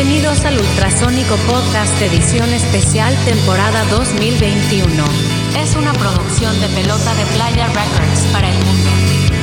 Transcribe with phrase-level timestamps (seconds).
[0.00, 4.86] Bienvenidos al Ultrasónico Podcast Edición Especial Temporada 2021.
[5.60, 9.37] Es una producción de Pelota de Playa Records para el mundo.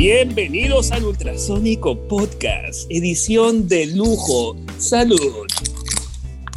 [0.00, 4.54] Bienvenidos al Ultrasónico Podcast, edición de lujo.
[4.78, 5.18] Salud.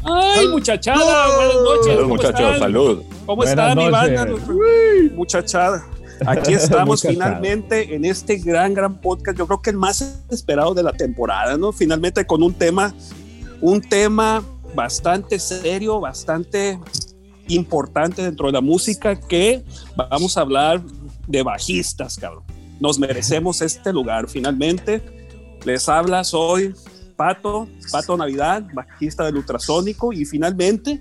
[0.04, 1.86] Ay, muchachada, buenas noches.
[1.88, 2.60] Salud, ¿cómo muchachos, están?
[2.60, 3.04] salud.
[3.26, 4.28] ¿Cómo está mi banda?
[5.16, 5.88] Muchachada.
[6.28, 9.36] Aquí estamos finalmente en este gran, gran podcast.
[9.40, 11.72] Yo creo que el más esperado de la temporada, ¿no?
[11.72, 12.94] Finalmente con un tema,
[13.60, 14.44] un tema
[14.76, 16.80] bastante serio, bastante
[17.48, 19.64] importante dentro de la música que
[19.96, 20.84] vamos a hablar
[21.28, 22.51] de bajistas, cabrón.
[22.82, 25.04] Nos merecemos este lugar finalmente.
[25.64, 26.74] Les habla, soy
[27.16, 31.00] Pato, Pato Navidad, bajista del Ultrasónico y finalmente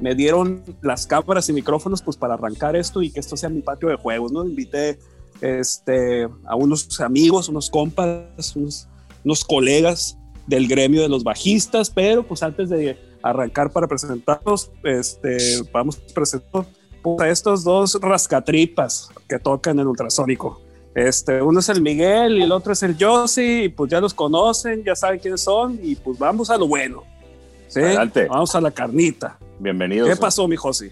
[0.00, 3.60] me dieron las cámaras y micrófonos pues para arrancar esto y que esto sea mi
[3.60, 4.44] patio de juegos, ¿no?
[4.44, 4.98] Invité
[5.40, 12.42] este, a unos amigos, unos compas, unos, colegas del gremio de los bajistas, pero pues
[12.42, 16.66] antes de arrancar para presentarlos, este, vamos a presentar
[17.20, 20.60] a estos dos rascatripas que tocan el ultrasónico.
[20.94, 24.12] Este, uno es el Miguel y el otro es el Josie, y pues ya los
[24.12, 27.04] conocen, ya saben quiénes son, y pues vamos a lo bueno.
[27.68, 27.80] ¿sí?
[27.80, 28.26] Adelante.
[28.26, 29.38] Vamos a la carnita.
[29.58, 30.08] Bienvenidos.
[30.08, 30.90] ¿Qué pasó, mi Josi?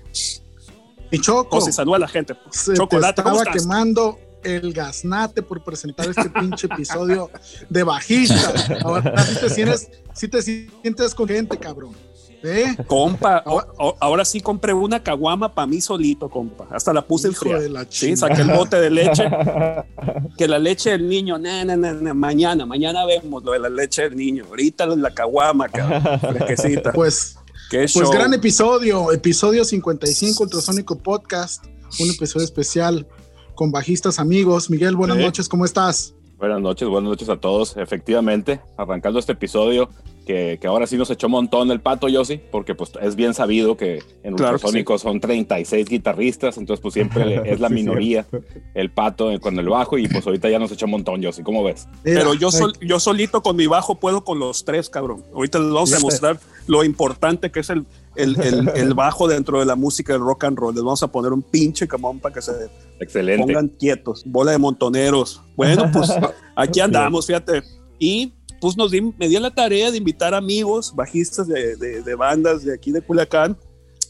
[1.11, 2.35] Y Choco, Josi, saluda a la gente.
[2.51, 7.31] se Chocolate, te ¿cómo estaba quemando el gaznate por presentar este pinche episodio
[7.69, 8.53] de bajista.
[8.83, 11.95] Ahora sí te sientes, sí te sientes con gente, cabrón.
[12.43, 12.77] ¿Eh?
[12.87, 13.43] Compa,
[14.01, 16.67] ahora sí compré una caguama para mí solito, compa.
[16.71, 17.59] Hasta la puse en fría.
[17.59, 19.25] de la Sí, saqué el bote de leche.
[20.39, 23.69] que la leche del niño, na, na, na, na, mañana, mañana vemos lo de la
[23.69, 24.45] leche del niño.
[24.49, 26.21] Ahorita lo de la caguama, cabrón.
[26.21, 26.93] Fresquecita.
[26.93, 27.39] Pues,
[27.71, 28.11] Qué pues show.
[28.11, 31.67] gran episodio, episodio 55 Ultrasónico Podcast,
[32.01, 33.07] un episodio especial
[33.55, 34.71] con bajistas amigos.
[34.71, 36.15] Miguel, buenas noches, ¿cómo estás?
[36.39, 37.77] Buenas noches, buenas noches a todos.
[37.77, 39.91] Efectivamente, arrancando este episodio,
[40.29, 43.33] que, que ahora sí nos echó un montón el pato, Yossi, porque pues es bien
[43.33, 47.75] sabido que en Claro que Ultrasónico son 36 guitarristas, entonces pues siempre es la Sí,
[47.75, 48.27] minoría
[48.75, 51.43] el pato con el bajo y pues ahorita ya nos echó un montón, Yossi.
[51.43, 51.89] ¿Cómo ves?
[52.03, 55.25] Pero yo, sol- yo solito con mi bajo puedo con los tres, cabrón.
[55.35, 59.59] Ahorita les vamos a demostrar lo importante que es el, el, el- el bajo dentro
[59.61, 60.75] de la música del rock and roll.
[60.75, 62.53] Les vamos a poner un pinche camón para que se
[63.01, 63.47] Excelente.
[63.47, 64.25] pongan quietos.
[64.27, 65.41] Bola de montoneros.
[65.57, 66.13] Bueno, pues
[66.55, 67.63] aquí andamos, fíjate.
[67.99, 72.03] Y pues nos di, me di a la tarea de invitar amigos, bajistas de, de-
[72.03, 73.57] de bandas de aquí de Culiacán.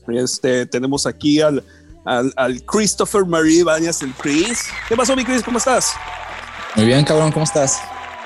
[0.09, 1.63] Este, tenemos aquí al,
[2.05, 4.65] al, al Christopher Marie Bañas, el Chris.
[4.89, 5.43] ¿Qué pasó, mi Chris?
[5.43, 5.93] ¿Cómo estás?
[6.77, 7.79] Muy bien, cabrón, ¿cómo estás?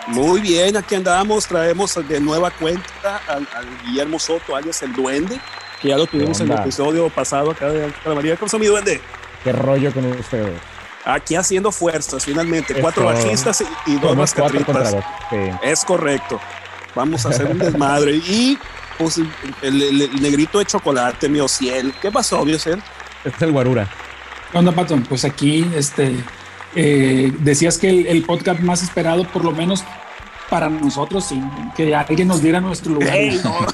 [0.08, 5.40] Muy bien, aquí andamos, traemos de nueva cuenta al, al Guillermo Soto, alias el Duende,
[5.80, 8.36] que ya lo tuvimos en el episodio pasado acá de Alta María.
[8.36, 9.00] ¿Cómo está mi Duende?
[9.44, 10.60] ¿Qué rollo con ustedes?
[11.04, 12.74] Aquí haciendo fuerzas, finalmente.
[12.80, 14.90] Cuatro bajistas y, y dos mascatritas.
[15.30, 15.36] Sí.
[15.62, 16.40] Es correcto.
[16.94, 18.16] Vamos a hacer un desmadre.
[18.16, 18.58] Y
[18.98, 19.28] pues el,
[19.62, 21.92] el- el negrito de chocolate, mi Ociel.
[22.00, 22.82] ¿Qué pasó, mi Ociel?
[23.24, 23.88] Este es el Guarura.
[24.52, 24.96] ¿Qué onda, Pato?
[25.08, 26.14] Pues aquí, este,
[26.76, 29.82] eh, decías que el, el podcast más esperado, por lo menos
[30.52, 31.40] para nosotros, sí,
[31.74, 33.16] que alguien nos diera nuestro lugar.
[33.42, 33.66] No.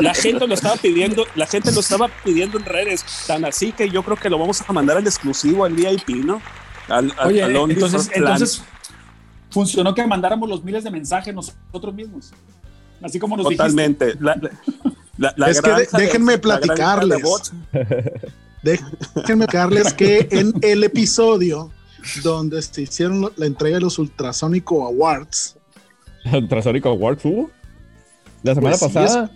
[0.00, 3.88] la gente lo estaba pidiendo, la gente lo estaba pidiendo en redes, tan así que
[3.88, 6.42] yo creo que lo vamos a mandar al exclusivo, al VIP, ¿no?
[6.88, 8.60] Al, al- Oye, al entonces, entonces
[9.50, 12.32] funcionó que mandáramos los miles de mensajes nosotros mismos.
[13.00, 14.16] Así como nos totalmente.
[14.18, 14.36] La,
[15.16, 17.22] la- la Es que de- de- déjenme de platicarles.
[17.22, 17.52] bots.
[18.64, 21.70] Déjenme explicarles que en el episodio
[22.22, 25.56] donde se hicieron la entrega de los Ultrasónico Awards,
[26.32, 27.50] Ultrasónico Awards hubo.
[28.42, 29.30] La semana Pues pasada.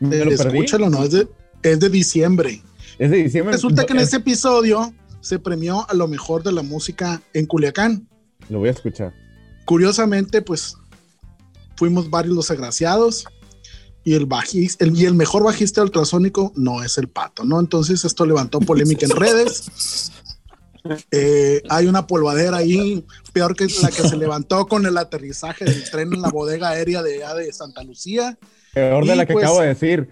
[0.00, 0.58] Me eh, lo perdí.
[0.58, 1.28] escúchalo, no, es de,
[1.62, 2.62] es de diciembre.
[2.98, 3.54] Es de diciembre.
[3.54, 7.46] Resulta que en Eh, ese episodio se premió a lo mejor de la música en
[7.46, 8.06] Culiacán.
[8.48, 9.12] Lo voy a escuchar.
[9.64, 10.76] Curiosamente, pues
[11.76, 13.24] fuimos varios los agraciados
[14.04, 17.58] y el, bajista, el, y el mejor bajista ultrasónico no es el pato, ¿no?
[17.60, 20.12] Entonces esto levantó polémica en redes.
[21.10, 25.88] Eh, hay una polvadera ahí, peor que la que se levantó con el aterrizaje del
[25.90, 28.36] tren en la bodega aérea de, allá de Santa Lucía.
[28.74, 30.08] Peor de Y la que pues- acabo de decir.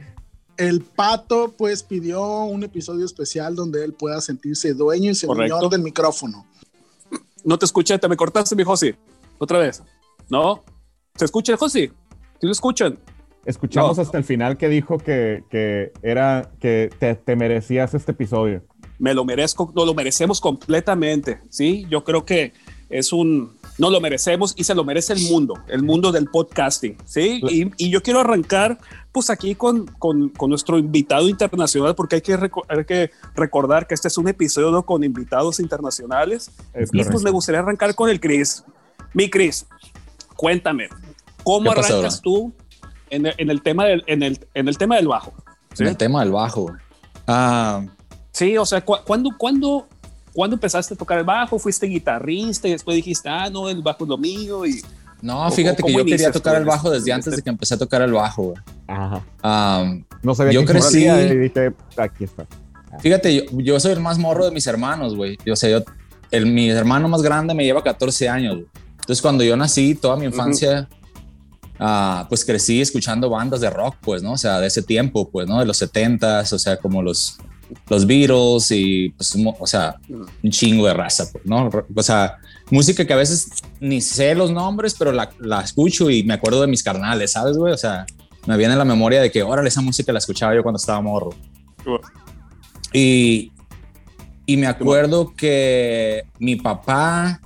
[0.56, 5.80] El pato, pues, pidió un episodio especial donde él pueda sentirse dueño y señor del
[5.80, 6.46] micrófono.
[7.44, 8.94] No te escuché, te me cortaste, mi Josi.
[9.38, 9.82] Otra vez.
[10.28, 10.62] ¿No?
[11.16, 11.86] ¿Se escucha Josi?
[11.88, 12.98] ¿Sí lo escuchan?
[13.46, 14.02] Escuchamos No.
[14.02, 18.62] hasta el final que dijo que, que era que te, te merecías este episodio.
[19.00, 21.86] Me lo merezco, no lo merecemos completamente, ¿sí?
[21.90, 22.52] Yo creo que
[22.90, 26.98] es un, no lo merecemos y se lo merece el mundo, el mundo del podcasting,
[27.06, 27.40] ¿sí?
[27.48, 28.78] Y, y yo quiero arrancar
[29.10, 32.34] pues aquí con, con, con, nuestro invitado internacional, porque hay que,
[32.68, 36.50] hay que recordar que este es un episodio con invitados internacionales.
[36.74, 38.62] Es y pues me gustaría arrancar con el Chris.
[39.14, 39.66] Mi Chris,
[40.36, 40.88] cuéntame,
[41.42, 42.52] ¿cómo arrancas tú
[43.08, 45.32] en el, en el, tema del, en, el, en el tema del bajo?
[45.72, 45.84] ¿sí?
[45.84, 46.70] En el tema del bajo.
[47.26, 47.82] Ah.
[48.32, 49.86] Sí, o sea, ¿cu ¿cuándo, cuándo
[50.32, 51.58] ¿Cuándo empezaste a tocar el bajo?
[51.58, 54.64] ¿Fuiste guitarrista y después dijiste, ah, no, el bajo es lo mío?
[54.64, 54.80] Y,
[55.22, 58.02] no, fíjate que yo quería tocar el bajo desde antes de que empecé a tocar
[58.02, 58.54] el bajo,
[58.86, 59.82] Ajá.
[59.82, 61.06] Um, no sabía yo crecí.
[61.06, 62.46] Y dije, aquí está.
[63.00, 65.38] Fíjate, yo, yo, soy el más morro de mis hermanos, güey.
[65.44, 65.82] Yo sé, yo,
[66.30, 68.54] el, mi hermano más grande me lleva 14 años.
[68.54, 68.66] Güey.
[69.00, 70.88] Entonces, cuando yo nací, toda mi infancia,
[71.78, 72.24] uh -huh.
[72.24, 74.32] uh, pues crecí escuchando bandas de rock, pues, ¿no?
[74.32, 75.60] O sea, de ese tiempo, pues, ¿no?
[75.60, 77.38] De los 70s, o sea, como los
[77.88, 81.70] los Beatles y, pues, o sea, un chingo de raza, pues, ¿no?
[81.94, 82.38] O sea,
[82.70, 83.50] música que a veces
[83.80, 87.56] ni sé los nombres, pero la, la escucho y me acuerdo de mis carnales, ¿sabes,
[87.56, 87.72] güey?
[87.72, 88.06] O sea,
[88.46, 91.30] me viene la memoria de que, órale, esa música la escuchaba yo cuando estaba morro.
[92.92, 93.52] Y,
[94.46, 97.40] y me acuerdo que mi papá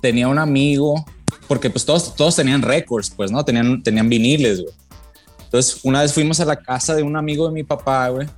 [0.00, 1.04] tenía un amigo,
[1.46, 3.44] porque pues todos, todos tenían récords, pues, ¿no?
[3.44, 4.74] Tenían, tenían viniles, güey.
[5.44, 8.28] Entonces, una vez fuimos a la casa de un amigo de mi papá, güey,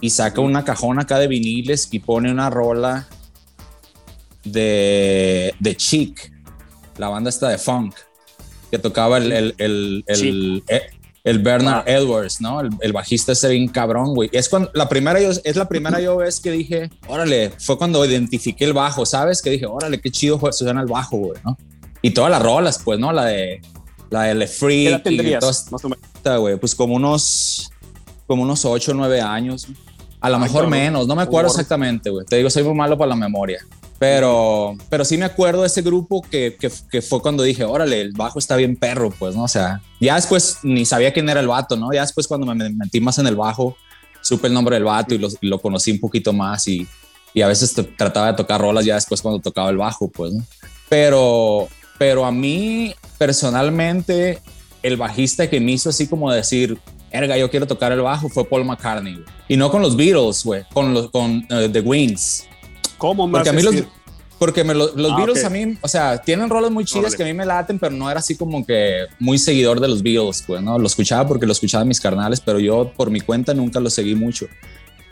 [0.00, 3.08] y saca una cajona acá de viniles y pone una rola
[4.44, 6.32] de, de Chic,
[6.96, 7.94] la banda esta de funk,
[8.70, 10.62] que tocaba el, el, el, el,
[11.24, 12.60] el Bernard Edwards, ¿no?
[12.60, 14.30] El, bajista ese bien cabrón, güey.
[14.32, 18.04] Es, cuando, la primera yo, es la primera yo vez que dije, órale, fue cuando
[18.04, 19.42] identifiqué el bajo, ¿sabes?
[19.42, 21.58] Que dije, órale, qué chido suena el bajo, güey, ¿no?
[22.02, 23.12] Y todas las rolas, pues, ¿no?
[23.12, 23.60] La de
[24.10, 24.86] la de Le Free.
[24.86, 25.70] ¿Qué tendrías?
[25.70, 26.40] Más o menos.
[26.40, 27.70] güey, pues como unos,
[28.26, 29.68] como unos 8 o 9 años.
[30.20, 32.26] A lo mejor menos, no me acuerdo exactamente, güey.
[32.26, 33.64] Te digo, soy muy malo para la memoria.
[33.98, 38.00] Pero, pero sí me acuerdo de ese grupo que, que, que, fue cuando dije, órale,
[38.00, 39.44] el bajo está bien perro, pues, ¿no?
[39.44, 41.92] O sea, ya después ni sabía quién era el vato, ¿no?
[41.92, 43.76] Ya después cuando me metí más en el bajo,
[44.22, 46.88] supe el nombre del vato y lo, lo conocí un poquito más y,
[47.34, 50.44] y a veces trataba de tocar rolas ya después cuando tocaba el bajo, pues, ¿no?
[50.88, 51.68] Pero,
[51.98, 54.38] pero a mí personalmente,
[54.82, 56.78] el bajista que me hizo así como decir,
[57.10, 59.24] erga, yo quiero tocar el bajo, fue Paul McCartney.
[59.48, 62.46] Y no con los Beatles, güey, con, los, con uh, The Wings.
[62.98, 63.74] ¿Cómo me Porque a mí los,
[64.38, 65.62] porque me lo, los ah, Beatles okay.
[65.62, 68.10] a mí, o sea, tienen roles muy chidas que a mí me laten, pero no
[68.10, 70.78] era así como que muy seguidor de los Beatles, pues, ¿no?
[70.78, 74.14] Lo escuchaba porque lo escuchaba mis carnales, pero yo por mi cuenta nunca lo seguí
[74.14, 74.46] mucho.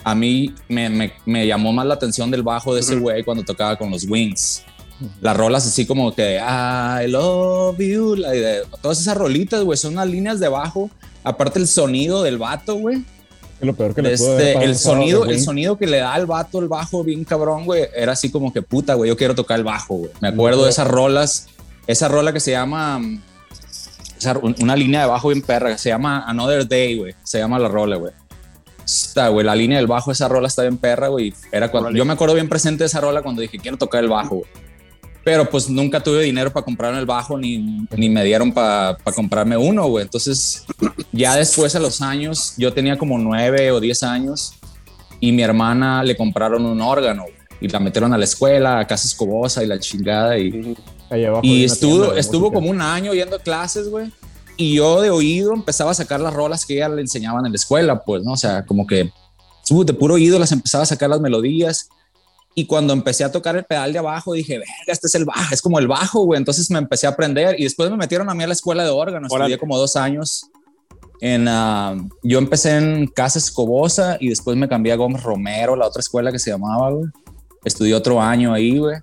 [0.04, 3.42] A mí me, me, me llamó más la atención del bajo de ese güey cuando
[3.42, 4.64] tocaba con los Wings.
[5.20, 9.92] Las rolas así como que I love you, la de, todas esas rolitas, güey, son
[9.92, 10.90] unas líneas de bajo.
[11.22, 13.04] Aparte el sonido del vato, güey.
[13.60, 16.68] Lo peor que le este, el sonido, el sonido que le da al vato el
[16.68, 19.96] bajo bien cabrón, güey, era así como que puta, güey, yo quiero tocar el bajo,
[19.96, 20.10] güey.
[20.20, 21.48] Me acuerdo no, de esas rolas,
[21.88, 23.00] esa rola que se llama
[24.16, 27.14] esa, una línea de bajo bien perra, que se llama Another Day, güey.
[27.24, 28.12] Se llama la rola, güey.
[28.84, 31.34] Está, güey, la línea del bajo, esa rola está bien perra, güey.
[31.50, 34.08] Era cuando, yo me acuerdo bien presente de esa rola cuando dije, quiero tocar el
[34.08, 34.67] bajo, güey
[35.28, 37.58] pero pues nunca tuve dinero para comprarme el bajo ni,
[37.94, 40.04] ni me dieron para pa comprarme uno, güey.
[40.04, 40.64] Entonces,
[41.12, 44.54] ya después a los años, yo tenía como nueve o diez años
[45.20, 47.26] y mi hermana le compraron un órgano
[47.60, 50.38] y la metieron a la escuela, a Casa Escobosa y la chingada.
[50.38, 50.74] Y,
[51.42, 54.10] y estuvo, estuvo como un año yendo a clases, güey.
[54.56, 57.56] Y yo de oído empezaba a sacar las rolas que ella le enseñaban en la
[57.56, 58.32] escuela, pues, ¿no?
[58.32, 59.12] O sea, como que
[59.68, 61.90] de puro oído las empezaba a sacar las melodías
[62.58, 65.54] y cuando empecé a tocar el pedal de abajo, dije, verga, este es el bajo,
[65.54, 66.38] es como el bajo, güey.
[66.38, 68.90] Entonces me empecé a aprender y después me metieron a mí a la escuela de
[68.90, 69.28] órgano.
[69.28, 70.50] Estudié como dos años.
[71.20, 75.86] En, uh, yo empecé en Casa Escobosa y después me cambié a Gómez Romero, la
[75.86, 77.06] otra escuela que se llamaba, güey.
[77.64, 78.96] Estudié otro año ahí, güey.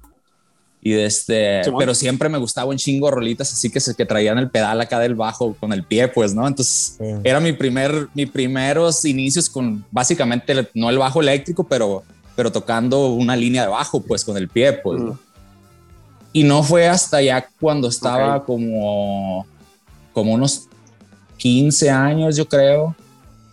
[0.82, 4.38] Y este, sí, pero siempre me gustaba un chingo rolitas así que se que traían
[4.38, 6.46] el pedal acá del bajo con el pie, pues, ¿no?
[6.46, 7.06] Entonces sí.
[7.24, 12.04] era mi primer, mis primeros inicios con básicamente no el bajo eléctrico, pero
[12.36, 15.02] pero tocando una línea de bajo, pues con el pie, pues.
[15.02, 15.12] Mm.
[16.34, 18.46] Y no fue hasta ya cuando estaba okay.
[18.46, 19.48] como,
[20.12, 20.68] como unos
[21.38, 22.96] 15 años, yo creo,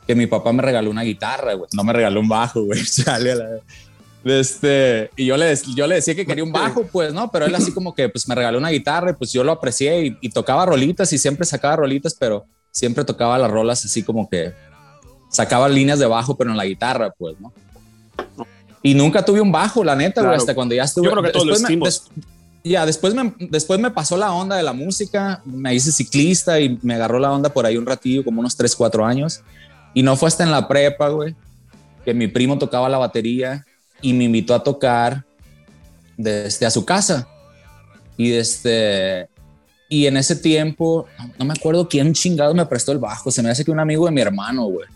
[0.06, 1.68] que mi papá me regaló una guitarra, güey.
[1.72, 2.80] No me regaló un bajo, güey.
[4.24, 7.28] Este, y yo le, yo le decía que quería un bajo, pues, ¿no?
[7.32, 10.06] Pero él así como que, pues, me regaló una guitarra y pues yo lo aprecié
[10.06, 14.30] y, y tocaba rolitas y siempre sacaba rolitas, pero siempre tocaba las rolas así como
[14.30, 14.52] que
[15.28, 17.52] sacaba líneas de bajo, pero en la guitarra, pues, ¿no?
[18.82, 20.36] Y nunca tuve un bajo, la neta, claro.
[20.36, 21.06] hasta cuando ya estuve.
[21.06, 22.04] Yo creo que todos me, des,
[22.64, 26.78] ya, después me, después me pasó la onda de la música, me hice ciclista y
[26.82, 29.40] me agarró la onda por ahí un ratillo, como unos 3, 4 años.
[29.94, 31.34] Y no fue hasta en la prepa, güey,
[32.04, 33.66] que mi primo tocaba la batería
[34.00, 35.24] y me invitó a tocar
[36.16, 37.28] desde a su casa.
[38.16, 39.28] Y este,
[39.88, 43.30] y en ese tiempo, no, no me acuerdo quién chingado me prestó el bajo.
[43.30, 44.86] Se me hace que un amigo de mi hermano, güey,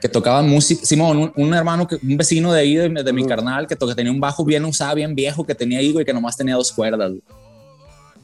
[0.00, 0.84] que tocaba música.
[0.84, 3.86] Simón, un, un hermano, que, un vecino de ahí, de, de mi carnal, que, to-
[3.86, 6.54] que tenía un bajo bien usado, bien viejo, que tenía ahí, güey, que nomás tenía
[6.54, 7.12] dos cuerdas.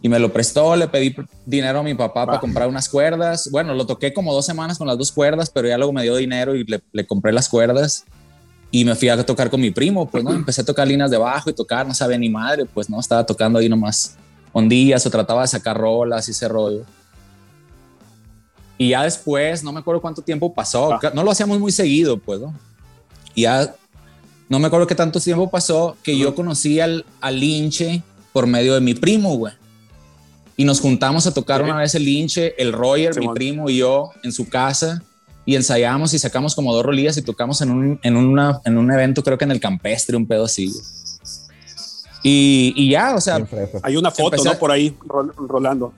[0.04, 1.14] Y me lo prestó, le pedí
[1.46, 3.48] dinero a mi papá para comprar unas cuerdas.
[3.52, 6.16] Bueno, lo toqué como dos semanas con las dos cuerdas, pero ya luego me dio
[6.16, 8.04] dinero y le, le compré las cuerdas.
[8.72, 10.32] Y me fui a tocar con mi primo, pues, ¿no?
[10.32, 12.98] Empecé a tocar líneas de bajo y tocar, no sabía ni madre, pues, ¿no?
[12.98, 14.16] Estaba tocando ahí nomás
[14.52, 16.84] ondillas o trataba de sacar rolas y ese rollo.
[18.78, 21.12] Y ya después, no me acuerdo cuánto tiempo pasó, Ah.
[21.14, 22.54] no lo hacíamos muy seguido, pues, ¿no?
[23.34, 23.74] Y ya,
[24.48, 28.02] no me acuerdo qué tanto tiempo pasó que yo conocí al, al linche
[28.32, 29.52] por medio de mi primo, güey.
[30.56, 33.34] Y nos juntamos a tocar una vez el linche, el Roger, mi Simón.
[33.34, 35.02] primo y yo en su casa
[35.46, 38.90] y ensayamos y sacamos como dos rolillas y tocamos en un, en una, en un
[38.92, 40.70] evento, creo que en el campestre, un pedo así.
[42.22, 43.44] Y, y ya, o sea.
[43.82, 44.58] Hay una foto, ¿no?
[44.58, 45.92] Por ahí rol- rolando.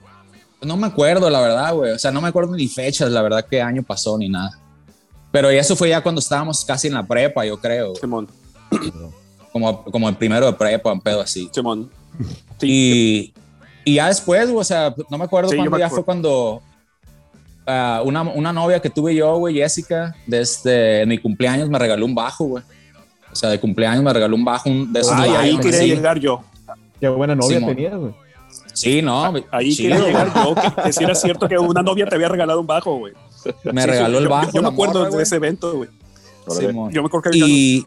[0.61, 1.91] No me acuerdo, la verdad, güey.
[1.91, 4.51] O sea, no me acuerdo ni fechas, la verdad, qué año pasó ni nada.
[5.31, 7.93] Pero eso fue ya cuando estábamos casi en la prepa, yo creo.
[7.95, 8.27] Simón,
[9.51, 11.49] Como, como el primero de prepa, un pedo así.
[11.53, 11.89] Simón.
[12.59, 13.33] Sí.
[13.85, 16.03] Y, y ya después, güey, o sea, no me acuerdo Sí, cuándo me ya acuerdo.
[16.03, 16.61] fue cuando
[17.67, 22.15] ah, una, una novia que tuve yo, güey, Jessica, desde mi cumpleaños me regaló un
[22.15, 22.63] bajo, güey.
[23.31, 26.17] O sea, de cumpleaños me regaló un bajo un, de esos Ay, ahí quería llegar
[26.19, 26.41] yo.
[26.99, 27.75] Qué buena novia Simón.
[27.75, 28.13] tenías, güey.
[28.75, 30.55] Sí, no, Ahí chido, quería llegar yo.
[30.55, 33.13] Que, que si era cierto que una novia te había regalado un bajo, güey.
[33.71, 34.51] Me Sí, regaló sí, el yo- bajo.
[34.51, 35.23] Yo, me la acuerdo morra, de güey.
[35.23, 35.89] ese evento, güey.
[36.49, 36.91] Simón.
[36.91, 37.85] Yo me acuerdo que había Y,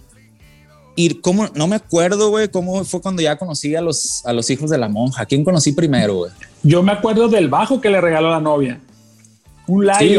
[0.96, 4.50] y cómo, no me acuerdo, güey, cómo fue cuando ya conocí a los, a los
[4.50, 5.24] hijos de la monja.
[5.26, 6.32] ¿Quién conocí primero, güey?
[6.64, 8.80] Yo me acuerdo del bajo que le regaló la novia.
[9.68, 9.98] Un Lion.
[9.98, 10.18] Sí,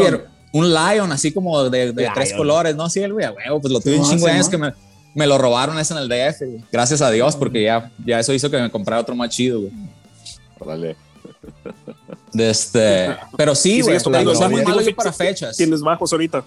[0.52, 2.88] un lion, así como de, de tres colores, ¿no?
[2.88, 4.50] Sí, el güey, a huevo, pues lo tuve Sí, un chingo de sí, años ¿no?
[4.50, 4.72] que me,
[5.14, 6.64] me lo robaron ese en el DF, güey.
[6.72, 9.72] Gracias a Dios, porque ya, ya eso hizo que me comprara otro más chido, güey.
[10.60, 10.96] Órale.
[12.32, 15.56] De este, pero sí, güey, malo Digo, yo para sí, fechas.
[15.56, 16.44] Tienes bajos ahorita.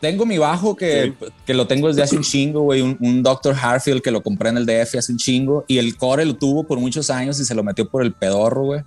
[0.00, 1.14] Tengo mi bajo que,
[1.46, 2.82] que lo tengo desde hace un chingo, güey.
[2.82, 3.54] Un, un Dr.
[3.54, 5.64] Harfield que lo compré en el DF hace un chingo.
[5.68, 8.64] Y el core lo tuvo por muchos años y se lo metió por el pedorro,
[8.64, 8.82] güey.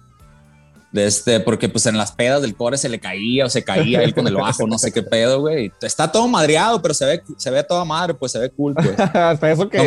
[0.95, 4.01] De este, porque pues en las pedas del core se le caía o se caía
[4.01, 5.69] él con el bajo, no sé qué pedo, güey.
[5.81, 8.97] Está todo madreado, pero se ve, se ve toda madre, pues se ve cool, pues.
[9.13, 9.77] hasta eso que,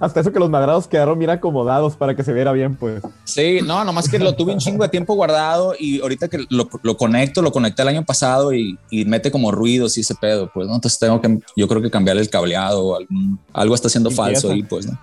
[0.00, 3.02] hasta eso que los madrados quedaron bien acomodados para que se viera bien, pues.
[3.24, 6.68] Sí, no, nomás que lo tuve un chingo de tiempo guardado y ahorita que lo,
[6.84, 10.48] lo conecto, lo conecté el año pasado y, y mete como ruidos y ese pedo,
[10.54, 10.76] pues, ¿no?
[10.76, 14.52] Entonces tengo que, yo creo que cambiarle el cableado o algún- algo está haciendo falso
[14.52, 14.96] ahí, pues, ¿no?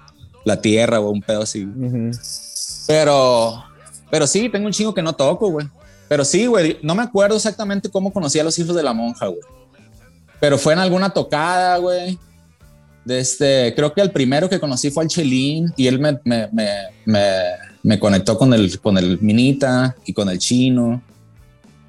[0.45, 1.67] La tierra o un pedo así.
[2.87, 3.63] Pero,
[4.09, 5.67] pero sí, tengo un chingo que no toco, güey.
[6.07, 9.27] Pero sí, güey, no me acuerdo exactamente cómo conocí a los hijos de la monja,
[9.27, 9.41] güey.
[10.39, 12.17] Pero fue en alguna tocada, güey.
[13.07, 16.49] Este, creo que el primero que conocí fue al Chelín y él me, me,
[17.87, 21.01] me conectó con el, con el Minita y con el Chino.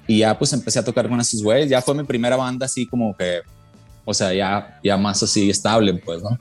[0.07, 1.69] Y ya pues empecé a tocar con esos güeyes.
[1.69, 3.41] Ya fue mi primera banda así como que,
[4.05, 6.39] o sea, ya, ya más así estable, pues, ¿no?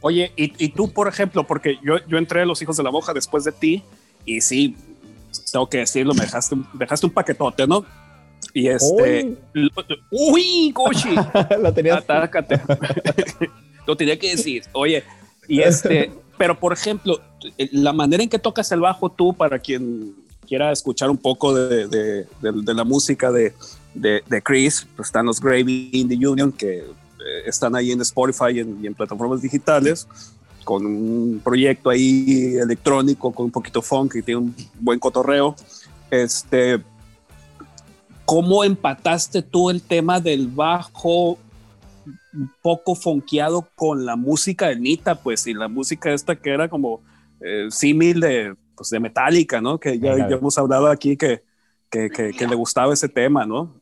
[0.00, 2.90] Oye, y, y tú, por ejemplo, porque yo, yo entré a Los Hijos de la
[2.90, 3.82] Monja después de ti
[4.26, 4.76] y sí,
[5.50, 7.84] tengo que decirlo, me dejaste, un- dejaste un paquetote, ¿no?
[8.54, 9.36] Y este...
[9.52, 9.70] lo-
[10.10, 11.14] ¡Uy, Goshi!
[11.62, 11.98] la tenías.
[11.98, 12.60] Atácate.
[13.86, 14.62] Lo tenía que decir.
[14.72, 15.02] Oye,
[15.48, 17.20] y este, pero por ejemplo,
[17.72, 20.14] la manera en que tocas el bajo tú, para quien
[20.46, 23.54] quiera escuchar un poco de, de- de- de la música de,
[23.94, 26.84] de, de Chris, pues están los Gravy in the Union que eh,
[27.46, 30.06] están ahí en Spotify y en, y en plataformas digitales
[30.64, 35.54] con un proyecto ahí electrónico con un poquito funk y tiene un buen cotorreo.
[36.10, 36.80] Este,
[38.24, 41.38] ¿Cómo empataste tú el tema del bajo
[42.34, 46.68] un poco fonqueado con la música de Nita, pues, y la música esta que era
[46.68, 47.00] como
[47.40, 49.78] eh, símil de, pues, de Metallica, ¿no?
[49.78, 51.42] Que ya, ya hemos hablado aquí que,
[51.90, 53.74] que, que- que le gustaba ese tema, ¿no?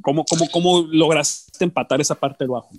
[0.00, 2.70] ¿Cómo, cómo, ¿Cómo lograste empatar esa parte del bajo?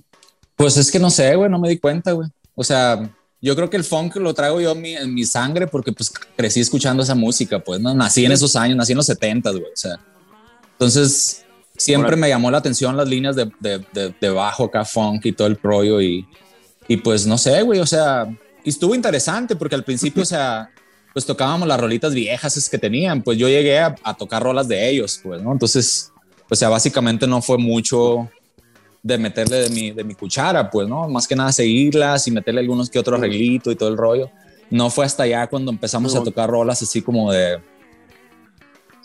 [0.56, 2.30] Pues es que no sé, güey, no me di cuenta, güey.
[2.62, 3.10] O sea,
[3.42, 6.12] yo creo que el funk lo traigo yo en mi, en mi sangre porque pues
[6.36, 7.92] crecí escuchando esa música, pues, ¿no?
[7.96, 10.00] Nací en esos años, nací en los 70, güey, o sea.
[10.74, 11.44] Entonces,
[11.76, 15.32] siempre me llamó la atención las líneas de, de, de- de bajo acá, funk y
[15.32, 16.26] todo el rollo y,
[16.88, 18.28] y pues no sé, güey, o sea,
[18.64, 20.70] y estuvo interesante porque al principio, o sea,
[21.14, 24.68] pues tocábamos las rolitas viejas esas que tenían, pues yo llegué a, a tocar rolas
[24.68, 25.52] de ellos, pues, ¿no?
[25.52, 26.12] Entonces,
[26.48, 28.30] o sea, básicamente no fue mucho
[29.04, 31.08] de meterle de mi, de mi cuchara, pues, ¿no?
[31.10, 34.30] Más que nada seguirlas y meterle algunos que otro arreglito y todo el rollo.
[34.70, 37.60] No fue hasta ya cuando empezamos a tocar rolas así como de...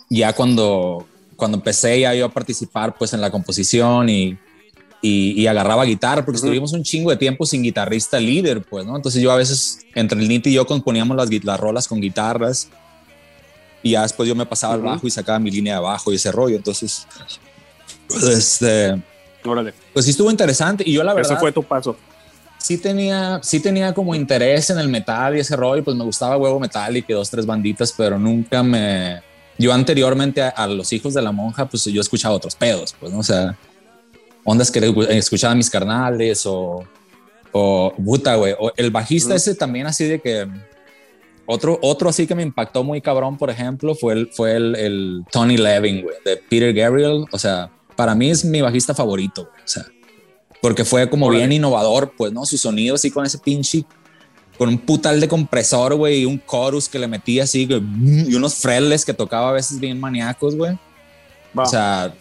[0.09, 4.37] Ya cuando, cuando empecé ya yo a participar pues en la composición y,
[5.01, 8.95] y, y agarraba guitarra, porque estuvimos un chingo de tiempo sin guitarrista líder, pues, ¿no?
[8.95, 12.69] Entonces yo a veces, entre el Niti y yo componíamos las, las rolas con guitarras
[13.83, 16.15] y ya después yo me pasaba al bajo y sacaba mi línea de bajo y
[16.15, 16.55] ese rollo.
[16.55, 17.05] Entonces,
[18.09, 19.01] este,
[19.47, 21.95] Órale, pues sí estuvo interesante y yo la verdad ese fue tu paso.
[22.57, 26.37] sí tenía, sí tenía como interés en el metal y ese rollo, pues me gustaba
[26.37, 29.21] huevo metal y que dos, tres banditas, pero nunca me...
[29.57, 33.11] Yo anteriormente a, a Los Hijos de la Monja, pues yo escuchaba otros pedos, pues,
[33.11, 33.19] ¿no?
[33.19, 33.57] O sea,
[34.43, 36.83] ondas que escuchaba mis carnales o...
[37.53, 40.47] O, puta, güey, o el bajista ese también así de que...
[41.49, 45.23] Otro, otro así que me impactó muy cabrón, por ejemplo, fue el, fue el, el
[45.31, 47.23] Tony Levin, güey, de Peter Gabriel.
[47.31, 49.63] O sea, para mí es mi bajista favorito, güey.
[49.65, 49.85] O sea,
[50.61, 52.45] porque fue como bien innovador, pues, ¿no?
[52.45, 53.83] Su sonido así con ese pinche,
[54.57, 57.81] con un putal de compresor, güey, y un chorus que le metía así, güey,
[58.29, 60.77] y unos freles que tocaba a veces bien maníacos, güey.
[61.57, 61.63] Va.
[61.63, 62.13] O sea,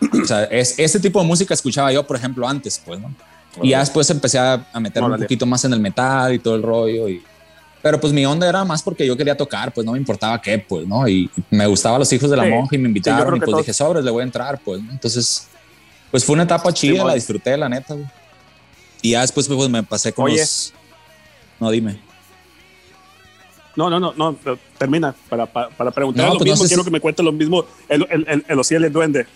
[0.22, 3.14] o sea es, ese tipo de música escuchaba yo, por ejemplo, antes, pues, ¿no?
[3.62, 6.56] Y ya después empecé a, a meterme un poquito más en el metal y todo
[6.56, 7.08] el rollo.
[7.08, 7.22] Y,
[7.82, 10.58] pero pues mi onda era más porque yo quería tocar, pues no me importaba qué,
[10.58, 11.06] pues, ¿no?
[11.08, 12.50] Y me gustaba Los Hijos de la Sí.
[12.50, 14.92] Monja y me invitaron creo y pues dije, sobres, le voy a entrar, pues, ¿no?
[14.92, 15.48] Entonces,
[16.10, 17.08] pues fue una etapa chida, bueno.
[17.08, 18.06] la disfruté, la neta, güey.
[19.02, 20.38] Y ya después pues me pasé con Oye.
[20.38, 20.72] los...
[21.58, 21.98] No, dime.
[23.74, 24.36] No, no, no, no,
[24.78, 26.64] termina para, para, para preguntar No, lo pues no mismo.
[26.64, 29.26] sé quiero si- que me cuente lo mismo el, el, el, el Ociel el Duende.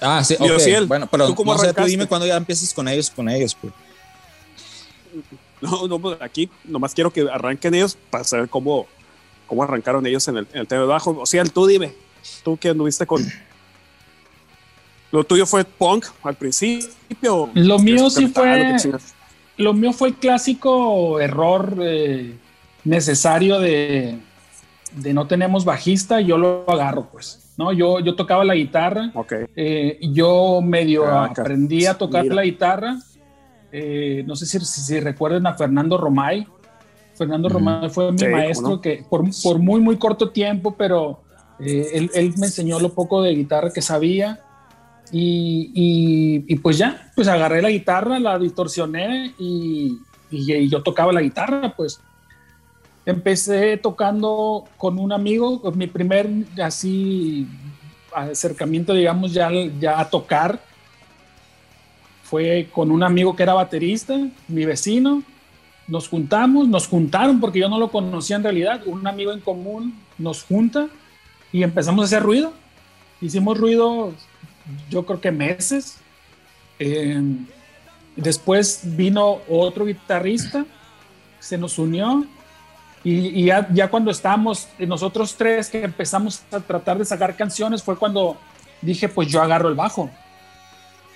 [0.00, 0.50] Ah, sí, ok.
[0.56, 3.28] Ociel, bueno, pero ¿tú cómo no sé, tú dime cuando ya empieces con ellos, con
[3.28, 3.72] ellos, pues.
[5.62, 8.86] No, no, pues aquí nomás quiero que arranquen ellos para saber cómo,
[9.46, 11.16] cómo arrancaron ellos en el, en el tema de bajo.
[11.18, 11.94] O sea, tú dime,
[12.42, 13.24] tú que anduviste con.
[15.12, 17.50] ¿Lo tuyo fue punk al principio?
[17.54, 18.76] Lo mío ¿Este sí fue-?
[19.58, 22.34] Lo mío fue el clásico error eh,
[22.84, 24.18] necesario de,
[24.96, 27.52] de no tenemos bajista, yo lo agarro, pues.
[27.58, 27.70] ¿no?
[27.72, 29.12] Yo, yo tocaba la guitarra,
[29.54, 32.34] eh, yo medio Ah, aprendí a tocar mira.
[32.36, 32.96] la guitarra.
[33.72, 36.46] Eh, no sé si, si, si recuerden a Fernando Romay.
[37.14, 37.48] Fernando.
[37.48, 38.80] Romay fue mi Sí, maestro no.
[38.80, 41.22] que por, por muy, muy corto tiempo, pero
[41.60, 44.40] eh, él, él me enseñó lo poco de guitarra que sabía.
[45.10, 49.98] Y, y- y pues ya, pues agarré la guitarra, la distorsioné y,
[50.30, 52.00] y- yo tocaba la guitarra, pues.
[53.04, 56.28] Empecé tocando con un amigo, mi primer
[56.62, 57.48] así
[58.14, 60.60] acercamiento, digamos, ya, ya a tocar
[62.32, 64.18] fue con un amigo que era baterista,
[64.48, 65.22] mi vecino.
[65.86, 68.80] Nos juntamos, nos juntaron porque yo no lo conocía en realidad.
[68.86, 70.88] Un amigo en común nos junta
[71.52, 72.54] y empezamos a hacer ruido.
[73.20, 74.14] Hicimos ruido,
[74.88, 75.98] yo creo que meses.
[76.78, 77.20] Eh,
[78.16, 80.64] después vino otro guitarrista,
[81.38, 82.24] se nos unió
[83.04, 87.98] y, ya, ya cuando estábamos nosotros tres que empezamos a tratar de sacar canciones fue
[87.98, 88.38] cuando
[88.80, 90.08] dije pues yo agarro el bajo.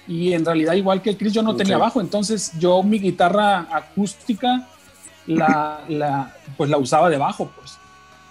[0.08, 3.66] Y en realidad igual que el Chris yo no tenía bajo, entonces yo mi guitarra
[3.70, 4.68] acústica
[5.26, 7.78] la, la, pues la usaba de bajo pues.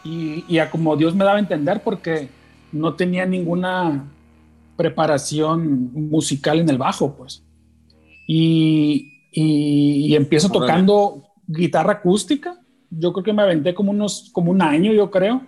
[0.04, 2.30] Y, y a como Dios me daba a entender porque
[2.72, 4.06] no tenía ninguna
[4.78, 7.44] preparación musical en el bajo, pues.
[8.28, 10.66] Y, y, y empiezo Órale.
[10.66, 12.60] tocando guitarra acústica.
[12.90, 15.42] Yo creo que me aventé como unos, como un año, yo creo.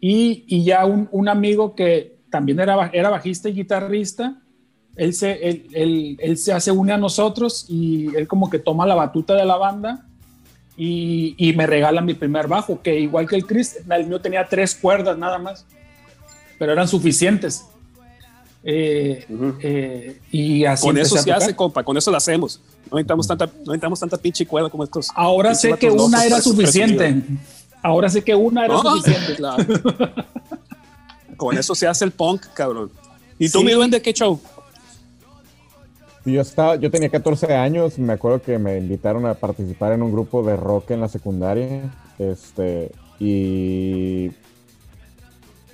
[0.00, 4.40] Y, y ya un, un amigo que también era, era bajista y guitarrista,
[4.98, 8.84] él se, él, él- él se, se une a nosotros y él como que toma
[8.84, 10.04] la batuta de la banda
[10.76, 14.46] y, y me regala mi primer bajo, que igual que el Chris, el mío tenía
[14.46, 15.64] tres cuerdas nada más,
[16.58, 17.64] pero eran suficientes.
[18.64, 19.24] Eh,
[19.62, 22.60] eh, y así Con eso se hace, compa, con eso lo hacemos.
[22.90, 25.08] No necesitamos tanta, no necesitamos tanta pinche cuerda como estos.
[25.14, 27.22] Ahora sé que locos, una era suficiente.
[27.82, 29.36] Ahora sé que una era No, suficiente.
[29.36, 29.64] claro.
[31.36, 32.90] Con eso se hace el punk, cabrón.
[33.38, 33.64] ¿Y tú, Sí.
[33.64, 34.40] mi duende, qué show?
[36.30, 40.12] Yo, estaba, yo tenía 14 años, me acuerdo que me invitaron a participar en un
[40.12, 41.92] grupo de rock en la secundaria.
[42.18, 44.30] Este, y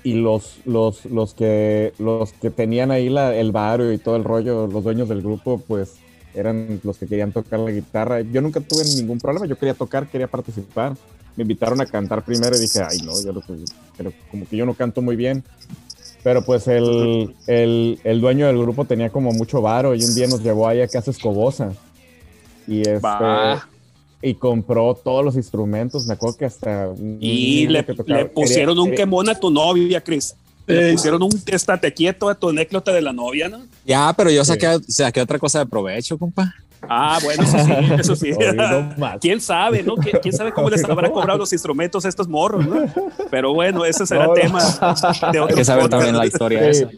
[0.05, 4.23] y los, los, los, que, los que tenían ahí la, el barrio y todo el
[4.23, 5.95] rollo, los dueños del grupo, pues
[6.35, 8.21] eran los que querían tocar la guitarra.
[8.21, 10.95] Yo nunca tuve ningún problema, yo quería tocar, quería participar.
[11.35, 13.41] Me invitaron a cantar primero y dije, ay, no, yo
[13.97, 15.43] pero como que yo no canto muy bien.
[16.25, 20.25] Pero pues el, el, el dueño del grupo tenía como mucho varo y un día
[20.25, 21.71] nos llevó ahí a Casa Escobosa.
[22.67, 22.99] Y, este,
[24.23, 26.07] y compró todos los instrumentos.
[26.07, 26.89] Me acuerdo que hasta.
[27.19, 30.33] Y le, que tocaba- le pusieron quería- un quería- quemón a tu novia, Chris.
[30.65, 33.59] Le Eh, pusieron un estate quieto a tu anécdota de la novia, ¿no?
[33.85, 36.51] Ya, pero yo saqué, saqué otra cosa de provecho, compa.
[36.89, 38.31] Ah, bueno, eso sí, eso sí.
[38.97, 39.19] No.
[39.19, 39.95] ¿Quién sabe, no?
[39.95, 42.83] ¿Quién, quién sabe cómo les no habrá cobrado los instrumentos a estos morros, no?
[43.31, 44.33] Pero bueno, ese será No, no.
[44.35, 44.69] tema de
[45.21, 45.89] Hay otro que saber podcast.
[45.91, 46.89] también la historia Sí, esa.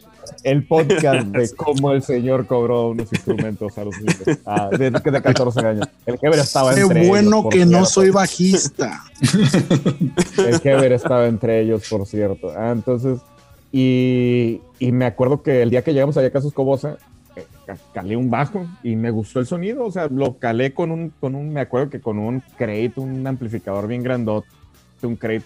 [0.44, 5.22] el podcast de cómo el señor cobró unos instrumentos a los niños ah, de, de
[5.22, 5.88] 14 años.
[6.06, 7.86] El Heber estaba Qué entre bueno ellos, que por no cierto.
[7.90, 9.02] soy bajista.
[10.38, 12.52] El Heber estaba entre ellos, por cierto.
[12.56, 13.20] Ah, entonces,
[13.72, 16.96] y, y me acuerdo que el día que llegamos allá a Casos Cobosa,
[17.92, 19.84] calé un bajo y me gustó el sonido.
[19.84, 23.26] O sea, lo calé con un, con un, me acuerdo que con un crate, un
[23.26, 24.48] amplificador bien grandote,
[25.02, 25.44] un crate,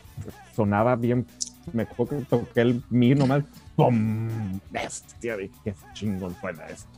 [0.55, 1.27] sonaba bien.
[1.73, 3.45] Me acuerdo que toqué el mi nomás.
[3.77, 4.29] ¡Pum!
[4.71, 6.91] Bestia, dije, qué chingón suena esto.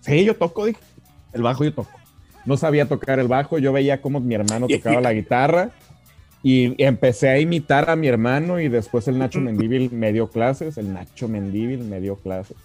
[0.00, 0.80] Sí, yo toco, dije.
[1.32, 1.90] El bajo yo toco.
[2.44, 5.70] No sabía tocar el bajo, yo veía cómo mi hermano tocaba la guitarra
[6.42, 10.76] y empecé a imitar a mi hermano y después el Nacho Mendívil me dio clases,
[10.76, 12.56] el Nacho Mendívil me dio clases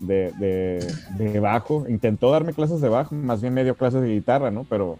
[0.00, 0.86] de, de,
[1.18, 1.86] de bajo.
[1.88, 4.64] Intentó darme clases de bajo, más bien me dio clases de guitarra, ¿no?
[4.68, 4.98] Pero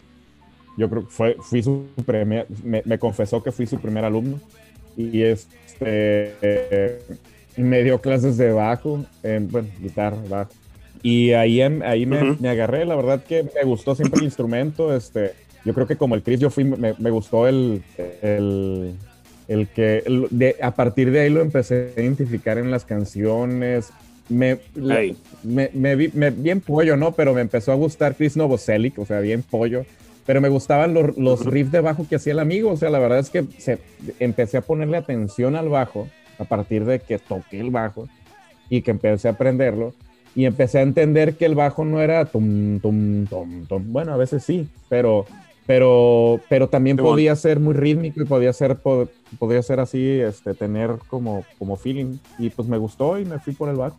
[0.77, 4.39] yo creo que fue, fui su primer, me, me confesó que fui su primer alumno
[4.97, 6.99] y este eh,
[7.57, 10.53] me dio clases de bajo, eh, bueno, guitarra, bajo.
[11.03, 12.43] Y ahí, ahí me, Ujú.
[12.43, 15.33] me agarré, la verdad que me gustó siempre el instrumento, este,
[15.65, 17.83] yo creo que como el Chris, yo fui, me, me gustó el,
[18.23, 18.95] el,
[19.49, 23.91] el que, el- de, a partir de ahí lo empecé a identificar en las canciones,
[24.31, 25.17] me, la- Ey.
[25.43, 27.13] me, me vi, me- bien pollo, ¿no?
[27.13, 29.85] Pero me empezó a gustar Chris Novoselic, o sea, bien pollo,
[30.25, 32.99] pero me gustaban los, los riffs de bajo que hacía el amigo, o sea, la
[32.99, 33.79] verdad es que se,
[34.21, 38.09] empecé a ponerle atención al bajo a partir de que toqué el bajo
[38.69, 39.93] y que empecé a aprenderlo
[40.35, 43.93] y empecé a entender que el bajo no era tum, tum, tum, tum.
[43.93, 45.27] Bueno, a veces sí, pero,
[45.67, 47.15] pero, pero también Qué bueno.
[47.15, 51.77] podía ser muy rítmico y podía ser, po- podría ser así, este, tener como, como
[51.77, 52.19] feeling.
[52.39, 53.99] Y pues me gustó y me fui por el bajo.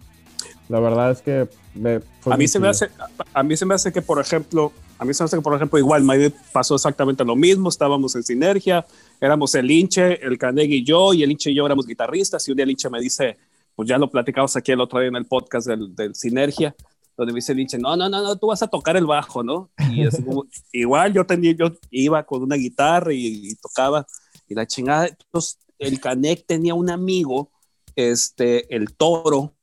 [0.72, 2.00] La verdad es que me,
[2.34, 2.90] A mí se me hace,
[3.34, 5.56] a- mí se me hace que, por ejemplo, a mí se me hace que, por
[5.56, 7.70] ejemplo, igual Maide pasó exactamente lo mismo.
[7.70, 8.86] Estábamos en sinergia,
[9.20, 12.48] éramos el hinche, el Canegui y yo, y el hinche y yo éramos guitarristas.
[12.48, 13.38] Y un día el hinche me dice,
[13.76, 16.76] pues ya lo platicamos aquí el otro día en el podcast del, del Sinergia,
[17.18, 19.44] donde me dice el hinche, no, no, no, no, tú vas a tocar el bajo,
[19.44, 19.70] ¿no?
[19.92, 24.08] Y es como- igual yo tenía, yo iba con una guitarra y, y tocaba,
[24.48, 25.08] y la chingada.
[25.08, 27.50] Entonces, el Canec tenía un amigo,
[27.96, 29.54] este, el Toro,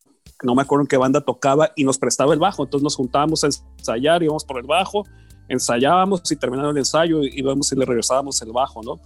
[0.42, 2.62] no me acuerdo en qué banda tocaba y nos prestaba el bajo.
[2.64, 3.48] Entonces nos juntábamos a
[3.79, 5.05] ensayar, íbamos por el bajo,
[5.48, 9.01] ensayábamos y terminando el ensayo íbamos y le regresábamos el bajo, ¿no?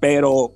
[0.00, 0.52] Pero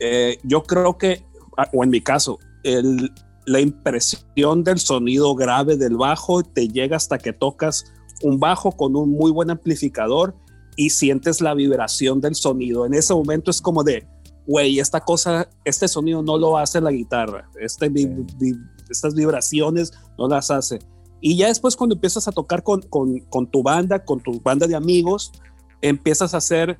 [0.00, 1.24] eh, yo creo que,
[1.56, 3.12] ah, o en mi caso, el,
[3.46, 8.96] la impresión del sonido grave del bajo te llega hasta que tocas un bajo con
[8.96, 10.34] un muy buen amplificador
[10.76, 12.86] y sientes la vibración del sonido.
[12.86, 14.06] En ese momento es como de,
[14.46, 18.06] güey, esta cosa, este sonido no lo hace la guitarra, este, vi-
[18.38, 18.56] vi-
[18.90, 20.78] estas vibraciones no las hace.
[21.20, 24.76] Y ya después cuando empiezas a tocar con, con, tu banda, con tu banda de
[24.76, 25.32] amigos,
[25.80, 26.78] empiezas a hacer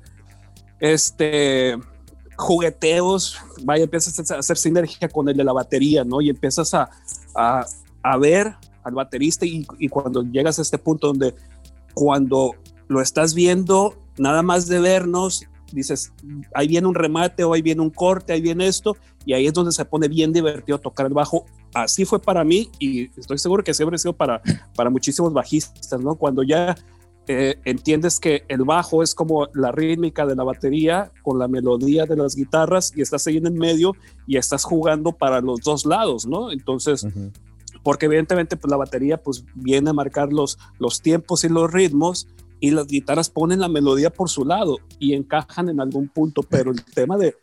[0.79, 1.77] este
[2.37, 6.21] jugueteos, vaya, empiezas a hacer sinergia con el de la batería, ¿no?
[6.21, 6.89] Y empiezas a,
[7.35, 7.65] a,
[8.01, 11.35] a ver al baterista y cuando llegas a este punto donde
[11.93, 12.55] cuando
[12.87, 16.11] lo estás viendo, nada más de vernos, dices,
[16.53, 19.53] ahí viene un remate o ahí viene un corte, ahí viene esto, y ahí es
[19.53, 21.45] donde se pone bien divertido tocar el bajo.
[21.73, 24.41] Así fue para mí y estoy seguro que siempre ha sido para,
[24.75, 26.15] para muchísimos bajistas, ¿no?
[26.15, 26.75] Cuando ya
[27.31, 32.07] eh, entiendes que el bajo es como la rítmica de la batería con la melodía
[32.07, 35.85] de las guitarras y estás ahí en el medio y estás jugando para los dos
[35.85, 36.51] lados, ¿no?
[36.51, 37.31] Entonces, Ujú.
[37.83, 42.27] porque evidentemente pues la batería pues viene a marcar los, los tiempos y los ritmos
[42.59, 46.71] y las guitarras ponen la melodía por su lado y encajan en algún punto, pero
[46.71, 47.35] el tema de,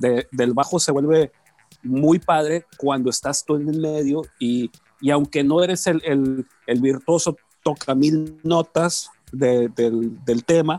[0.00, 1.32] de- del bajo se vuelve
[1.82, 4.70] muy padre cuando estás tú en el medio y,
[5.00, 10.76] y aunque no eres el, el, el virtuoso toca mil notas de- del, del tema,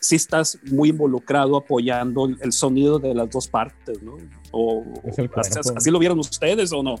[0.00, 4.16] sí estás muy involucrado apoyando el, sonido de las dos partes, ¿no?
[4.50, 6.96] O, Es el así, así lo vieron ustedes o no?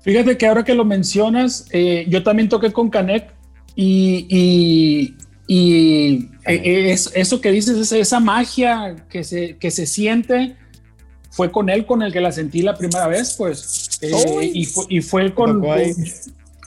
[0.00, 3.34] Fíjate que ahora que lo mencionas, eh, yo también toqué con Canek
[3.80, 10.56] y, y, y, eh, es, eso que dices, esa, magia que se, que se siente,
[11.30, 14.00] fue con él con el que la sentí la primera vez, pues.
[14.02, 14.10] eh,
[14.52, 15.62] y, fue, y fue con.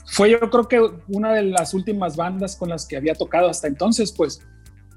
[0.06, 3.68] Fue yo creo que una de las últimas bandas con las que había tocado hasta
[3.68, 4.40] entonces, pues.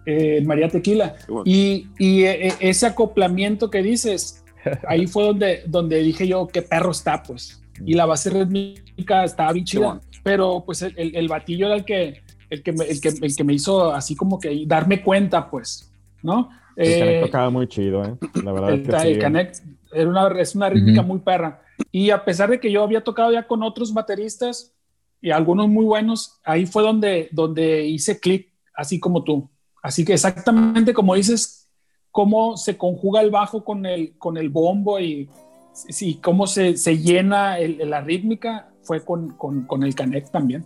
[0.05, 1.17] eh, María Tequila.
[1.27, 1.43] Bueno.
[1.45, 4.41] Y, y, eh, ese acoplamiento que dices,
[4.87, 7.61] ahí fue donde, donde dije yo, qué perro está, pues.
[7.85, 10.01] Y la base rítmica estaba bien chida, bueno.
[10.25, 13.35] Pero pues el, el, el batillo era el que, el, que me, el, que, el
[13.35, 15.87] que me hizo así como que darme cuenta, pues,
[16.23, 16.49] ¿no?
[16.75, 18.15] El Eh, Canek tocaba muy chido, ¿eh?
[18.43, 19.19] La verdad el, es que el sí.
[19.19, 19.53] Canek
[19.93, 21.09] era una, es una rítmica Ujú.
[21.09, 21.61] muy perra.
[21.91, 24.73] Y a pesar de que yo había tocado ya con otros bateristas
[25.21, 29.47] y algunos muy buenos, ahí fue donde, donde hice clic, así como tú.
[29.83, 31.69] Así que exactamente como dices,
[32.09, 35.29] cómo se conjuga el bajo con el, con el bombo y,
[35.73, 40.65] sí, cómo se, se llena el- la rítmica fue con, con, con el Canek también.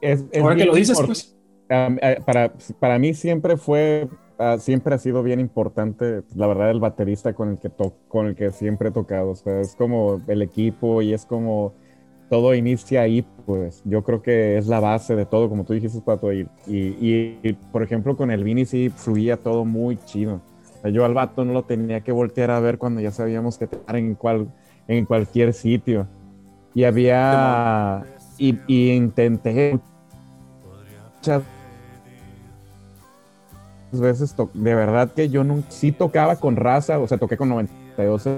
[0.00, 1.36] Es, es Ahora que lo dices, pues.
[2.26, 7.32] Para, para mí siempre fue, ah, siempre ha sido bien importante, la verdad, el baterista
[7.32, 9.30] con el que, to- con el que siempre he tocado.
[9.30, 11.72] O sea, es como el equipo y es como
[12.30, 16.00] todo inicia ahí, pues yo creo que es la base de todo, como tú dijiste,
[16.00, 16.32] Pato.
[16.32, 20.40] Y, y, y, y, por ejemplo, con el Vini sí fluía todo muy chido.
[20.78, 23.58] O sea, yo al vato no lo tenía que voltear a ver cuando ya sabíamos
[23.58, 24.48] que estar en, cual,
[24.88, 26.06] en cualquier sitio.
[26.74, 28.04] Y había.
[28.36, 29.78] Y, intenté
[31.16, 31.42] muchas
[33.92, 38.28] veces, de verdad que yo no, sí tocaba con raza, o sea, toqué con 92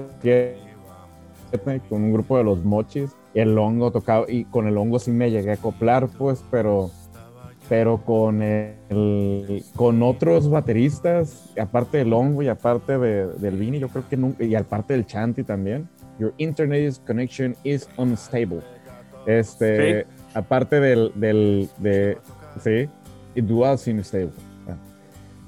[1.89, 5.31] con un grupo de los mochis, el hongo tocaba, y con el hongo sí me
[5.31, 6.91] llegué a acoplar, pues, pero,
[7.67, 13.87] pero con el, con otros bateristas, aparte del hongo y aparte de- del Vini, yo
[13.89, 18.61] creo que nunca, y aparte del Chanti también, your internet connection is unstable.
[19.25, 22.17] Este, aparte del, del, de,
[22.63, 22.89] sí,
[23.35, 24.31] it was unstable.
[24.67, 24.77] Ah.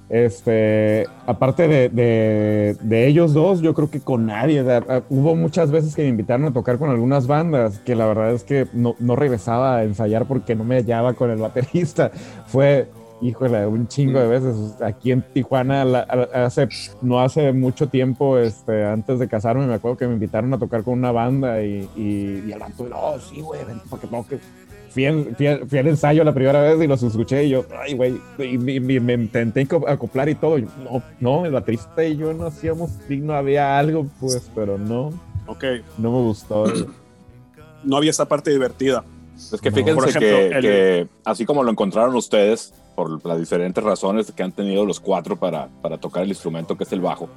[0.09, 4.59] Este, aparte de, de, de ellos dos, yo creo que con nadie.
[4.59, 8.33] ah, hubo muchas veces que me invitaron a tocar con algunas bandas que la verdad
[8.33, 12.11] es que no, no regresaba a ensayar porque no me hallaba con el baterista.
[12.47, 12.89] Fue,
[13.21, 14.81] híjole, un chingo de veces.
[14.81, 16.01] Aquí en Tijuana, la-
[16.33, 16.67] hace,
[17.01, 20.83] no hace mucho tiempo, este, antes de casarme, me acuerdo que me invitaron a tocar
[20.83, 24.39] con una banda y, y, y el vato, no, sí, güey, ven para que toques
[24.89, 27.63] fui al, fui, al, fui al ensayo la primera vez y los escuché y yo,
[27.79, 30.57] ay, güey, y, me intenté co- acoplar y todo.
[30.57, 35.11] y no, no, el baterista y yo no hacíamos digno, había algo, pues, pero no,
[35.45, 35.63] Ok,
[35.99, 36.65] no me gustó.
[37.83, 39.03] no había esa parte divertida.
[39.35, 39.75] Es que No.
[39.77, 44.29] fíjense Por ejemplo, que, el- que así como lo encontraron ustedes, por las diferentes razones
[44.33, 47.29] que han tenido los cuatro para, para tocar el instrumento que es el bajo,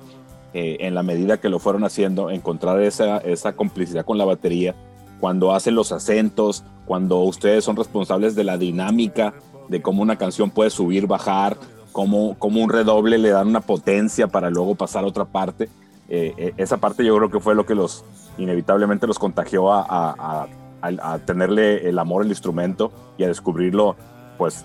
[0.55, 4.75] eh, en la medida que lo fueron haciendo, encontrar esa, esa complicidad con la batería,
[5.21, 9.35] cuando hacen los acentos, cuando ustedes son responsables de la dinámica,
[9.69, 11.57] de cómo una canción puede subir, bajar,
[11.93, 15.69] cómo, cómo un redoble le dan una potencia para luego pasar a otra parte.
[16.09, 18.05] Eh, eh, esa parte yo creo que fue lo que los
[18.37, 20.47] inevitablemente los contagió a, a-
[20.83, 23.95] a- a- tenerle el amor al instrumento y a descubrirlo,
[24.39, 24.65] pues,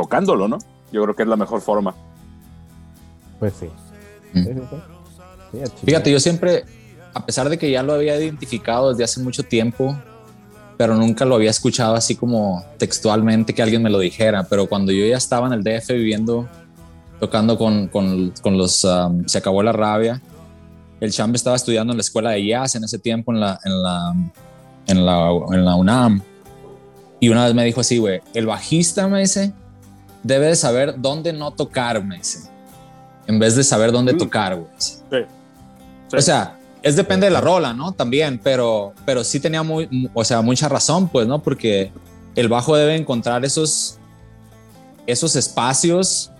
[0.00, 0.58] tocándolo, ¿no?
[0.92, 1.94] Yo creo que es la mejor forma.
[3.38, 3.66] Pues sí.
[4.32, 4.46] Mm.
[5.84, 6.64] Fíjate, yo siempre,
[7.14, 9.96] a pesar de que ya lo había identificado desde hace mucho tiempo,
[10.76, 14.44] pero nunca lo había escuchado así como textualmente que alguien me lo dijera.
[14.44, 16.48] Pero cuando yo ya estaba en el DF viviendo,
[17.18, 20.22] tocando con, con- con los um, Se acabó la rabia,
[21.00, 23.82] el champ estaba estudiando en la escuela de jazz en ese tiempo en la, en
[23.82, 24.14] la,
[24.86, 26.22] en la, en la UNAM.
[27.20, 29.52] Y una vez me dijo así, güey, el bajista me dice,
[30.22, 32.48] debe de saber dónde no tocar, me dice,
[33.26, 34.18] en vez de saber dónde Mm.
[34.18, 34.70] tocar, güey.
[34.78, 34.94] Sí.
[35.10, 36.16] Sí.
[36.16, 37.92] O sea, es depende de la rola, ¿no?
[37.92, 41.42] También, pero, pero sí tenía muy, mu- o sea, mucha razón, pues, ¿no?
[41.42, 41.92] Porque
[42.34, 43.98] el bajo debe encontrar esos,
[45.06, 46.30] esos espacios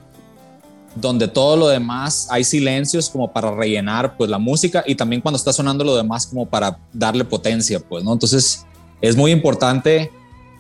[0.97, 5.37] donde todo lo demás hay silencios como para rellenar pues la música y también cuando
[5.37, 8.13] está sonando lo demás como para darle potencia, pues, ¿no?
[8.13, 8.67] Entonces
[9.01, 10.11] es muy importante,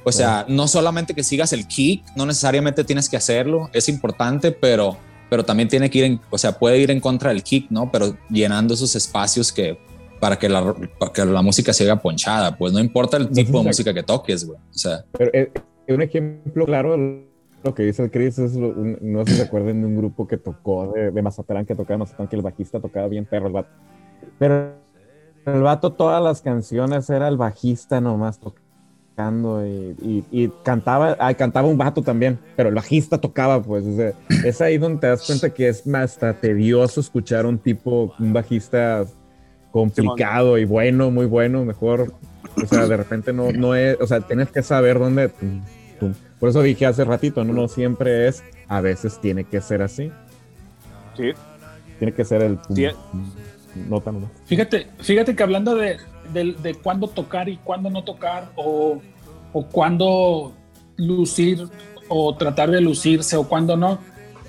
[0.04, 4.52] o sea, no solamente que sigas el kick, no necesariamente tienes que hacerlo, es importante,
[4.52, 4.96] pero
[5.28, 7.88] pero también tiene que ir, en, o sea, puede ir en contra del kick, ¿no?
[7.92, 9.78] Pero llenando esos espacios que
[10.18, 13.58] para que la, para que la música se haga ponchada, pues no importa el tipo
[13.58, 14.58] de música que toques, güey.
[14.58, 15.52] O sea, Pero eh,
[15.86, 16.96] un ejemplo claro,
[17.62, 19.96] lo que dice el Chris es, lo- un- no sé si se acuerdan de un
[19.96, 23.46] grupo que tocó de, de Mazatlán, que tocaba Mazatlán, que el bajista tocaba bien perro
[23.46, 23.68] el vato.
[24.36, 24.74] Pero
[25.46, 28.40] el vato todas las canciones era el bajista nomás
[29.20, 33.84] tocando y, y- y cantaba, ah, cantaba un vato también, pero el bajista tocaba pues,
[33.84, 34.12] o sea,
[34.44, 38.32] es ahí donde te das cuenta que es más hasta tedioso escuchar un tipo, un
[38.32, 39.04] bajista
[39.70, 42.12] complicado y bueno, muy bueno, mejor,
[42.62, 45.30] o sea, de repente no, no es, o sea, tienes que saber dónde,
[46.38, 50.10] por eso dije hace ratito, no, no siempre es, a veces tiene que ser así,
[51.16, 51.32] Sí.
[51.98, 52.86] tiene que ser el Sí.
[53.88, 54.28] no tan.
[54.46, 55.98] Fíjate, fíjate que hablando de,
[56.32, 59.00] de, de cuándo tocar y cuándo no tocar, o,
[59.52, 60.52] o cuándo
[60.96, 61.68] lucir
[62.08, 63.98] o tratar de lucirse o cuándo no,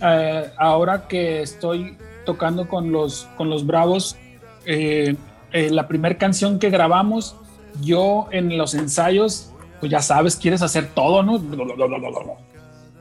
[0.01, 4.17] eh, ahora que estoy tocando con los, con los Bravos,
[4.65, 5.15] eh,
[5.51, 7.35] eh, la primera canción que grabamos,
[7.81, 11.41] yo en los ensayos, pues ya sabes, quieres hacer todo, ¿no?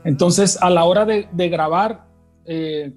[0.03, 2.05] Entonces, a la hora de, de grabar,
[2.45, 2.93] eh,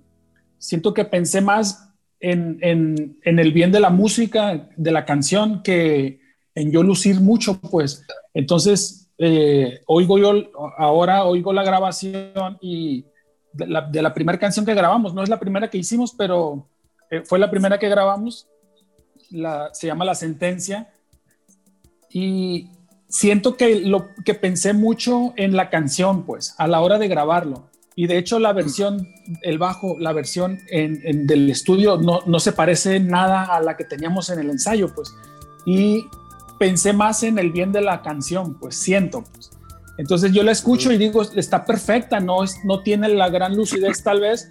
[0.59, 1.91] siento que pensé más
[2.21, 6.21] en, en, en, el bien de la música, de la canción, que
[6.55, 8.05] en yo lucir mucho, pues.
[8.33, 10.33] Entonces, eh, oigo yo,
[10.79, 13.05] ahora oigo la grabación y
[13.53, 16.67] de la, de la primera canción que grabamos, no es la primera que hicimos, pero
[17.11, 18.49] eh, fue la primera que grabamos.
[19.31, 20.91] la, se llama La Sentencia,
[22.15, 22.69] y
[23.09, 27.69] siento que lo que pensé mucho en la canción, pues, a la hora de grabarlo.
[27.97, 29.09] Y de hecho la versión,
[29.43, 33.85] el bajo, la versión en, del estudio no, no, se parece nada a la que
[33.85, 35.15] teníamos en el ensayo, pues.
[35.67, 36.07] Y
[36.59, 39.25] pensé más en el bien de la canción, pues siento.
[39.33, 39.51] Pues.
[39.97, 44.03] Entonces yo la escucho y digo, está perfecta, no, es, no tiene la gran lucidez
[44.03, 44.51] tal vez,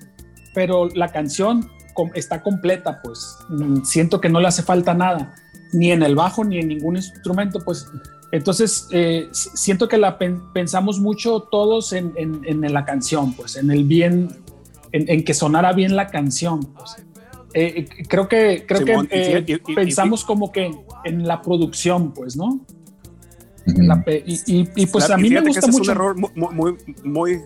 [0.54, 1.70] pero la canción
[2.16, 5.36] está completa, pues mm, siento que no le hace falta nada,
[5.74, 7.88] ni en el bajo ni en ningún instrumento, pues
[8.34, 13.84] entonces eh, siento que la pensamos mucho todos en, en, la canción, pues en el
[13.84, 14.44] bien,
[14.92, 16.62] en, que sonara bien la canción.
[16.62, 16.96] Pues.
[17.54, 20.72] Eh, creo que, creo que eh, pensamos como que
[21.04, 22.66] en la producción, pues, ¿no?
[24.26, 25.84] y, pues a mí me gusta mucho.
[25.84, 27.42] Es un error muy, muy,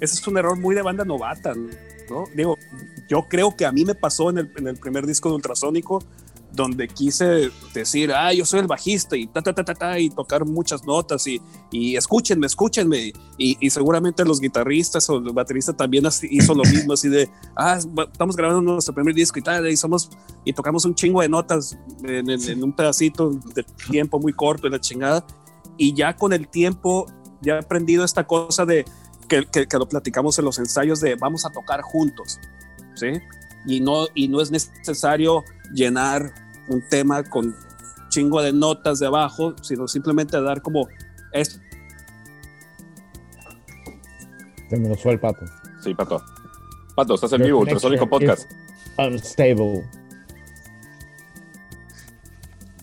[0.00, 1.54] ese es un error muy de banda novata,
[2.10, 2.24] ¿no?
[2.34, 2.56] Digo,
[3.08, 6.02] yo creo que a mí me pasó en el, en el primer disco de Ultrasónico,
[6.52, 10.08] donde quise decir, ah, yo soy el bajista y ta, ta, ta, ta, ta y
[10.08, 13.12] tocar muchas notas y, y escúchenme, escúchenme.
[13.38, 17.78] Y, y, seguramente los guitarristas o el baterista también hizo lo mismo, así de, ah,
[17.78, 20.10] estamos grabando nuestro primer disco y tal, y somos,
[20.44, 24.72] y tocamos un chingo de notas en, en, un pedacito de tiempo muy corto en
[24.72, 25.26] la chingada.
[25.76, 27.06] Y ya con el tiempo,
[27.42, 28.86] ya he aprendido esta cosa de
[29.28, 32.38] que, que, que lo platicamos en los ensayos de vamos a tocar juntos,
[32.94, 33.08] ¿sí?
[33.66, 36.32] Y no, y no es necesario llenar
[36.68, 37.54] un tema con
[38.08, 40.88] chingo de notas de abajo, sino simplemente dar como
[41.32, 41.60] esto.
[44.68, 45.44] Se me lo fue el pato.
[45.82, 46.22] Sí, pato.
[46.94, 48.50] Pato, estás en vivo, Ultrasónico Podcast.
[48.98, 49.84] Unstable.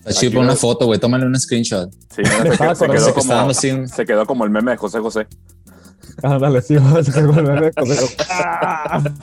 [0.05, 1.91] Así una foto, güey, tómale un screenshot.
[2.13, 2.23] Sí,
[2.75, 5.27] se, quedó como, se quedó como el meme de José José.
[6.23, 6.75] Ándale, sí,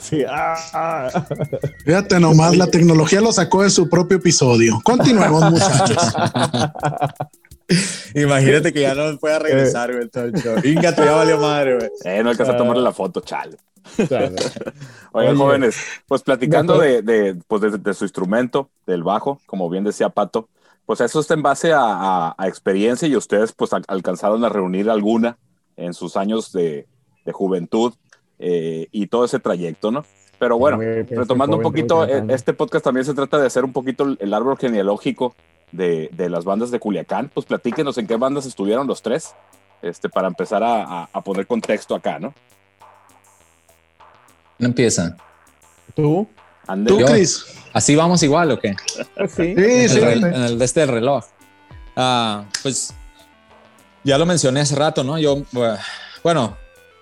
[0.01, 1.25] sí, ah.
[1.85, 4.81] Fíjate nomás, la tecnología lo sacó de su propio episodio.
[4.83, 5.99] Continuemos, muchachos.
[8.15, 10.09] Imagínate que ya no pueda regresar, güey.
[10.63, 11.91] Venga, ya valió madre, güey.
[12.05, 13.57] Eh, no alcanza a tomarle la foto, chale.
[15.13, 15.77] Oigan, jóvenes,
[16.07, 20.49] pues platicando de, de, pues de, su instrumento, del bajo, como bien decía Pato,
[20.87, 25.39] pues eso está en base a, a experiencia y ustedes pues alcanzaron a reunir alguna
[25.81, 26.87] en sus años de,
[27.33, 27.95] juventud
[28.41, 30.05] eh, y todo ese trayecto, ¿no?
[30.41, 34.17] Pero bueno, retomando un poquito, eh, este podcast también se trata de hacer un poquito
[34.19, 35.37] el árbol genealógico
[35.71, 37.31] de, las bandas de Culiacán.
[37.33, 39.35] Pues platíquenos en qué bandas estuvieron los tres,
[39.83, 42.35] este, para empezar a, poner contexto acá, ¿no?
[44.59, 45.17] ¿No empieza?
[45.95, 46.27] ¿Tú?
[46.87, 47.45] ¿Tú, Chris?
[47.73, 48.75] ¿Así vamos igual o qué?
[49.29, 49.99] Sí, sí, sí.
[50.01, 51.25] En el, de este reloj.
[51.97, 52.95] Ah, pues
[54.05, 55.19] ya lo mencioné hace rato, ¿no?
[55.19, 55.43] Yo,
[56.23, 56.57] bueno,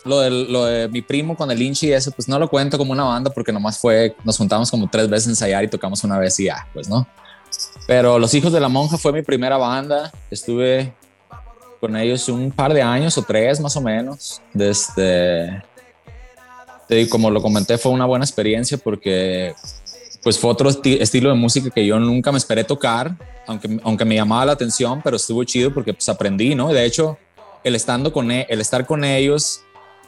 [0.04, 2.78] lo de, lo de mi primo con el Inchi y eso, pues no lo cuento
[2.78, 6.02] como una banda porque nomás fue, nos juntamos como tres veces a ensayar y tocamos
[6.04, 7.06] una vez y ya, pues no.
[7.86, 10.12] Pero Los Hijos de la Monja fue mi primera banda.
[10.30, 10.92] Estuve
[11.80, 14.42] con ellos un par de años o tres más o menos.
[14.52, 15.62] Desde,
[17.10, 19.54] como lo comenté, fue una buena experiencia porque
[20.22, 24.14] pues fue otro estilo de música que yo nunca me esperé tocar, aunque, aunque me
[24.16, 26.68] llamaba la atención, pero estuvo chido porque pues aprendí, ¿no?
[26.68, 27.18] De hecho,
[27.64, 29.62] el, estando con, e, el estar con ellos,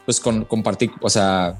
[0.05, 1.59] pues con, compartí, o sea,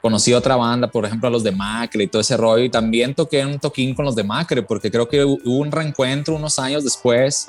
[0.00, 3.14] conocí otra banda, por ejemplo, a los de Macre y todo ese rollo, y también
[3.14, 6.84] toqué un toquín con los de Macre, porque creo que hubo un reencuentro unos años
[6.84, 7.48] después,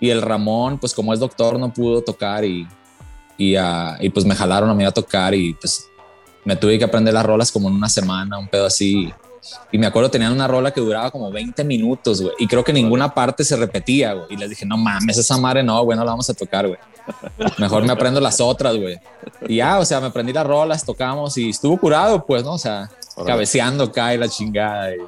[0.00, 2.66] y el Ramón, pues como es doctor, no pudo tocar y,
[3.36, 5.88] y, uh, y pues me jalaron a mí a tocar y pues
[6.44, 9.12] me tuve que aprender las rolas como en una semana, un pedo así.
[9.72, 12.34] Y me acuerdo, tenían una rola que duraba como 20 minutos, güey.
[12.38, 14.26] Y creo que ninguna parte se repetía, güey.
[14.30, 16.78] Y les dije, no mames, esa madre no, güey, no la vamos a tocar, güey.
[17.58, 18.98] Mejor me aprendo las otras, güey.
[19.46, 22.52] Y ya, o sea, me aprendí las rolas, tocamos y estuvo curado, pues, ¿no?
[22.52, 22.90] O sea,
[23.26, 24.90] cabeceando cae la chingada.
[24.94, 24.98] Y,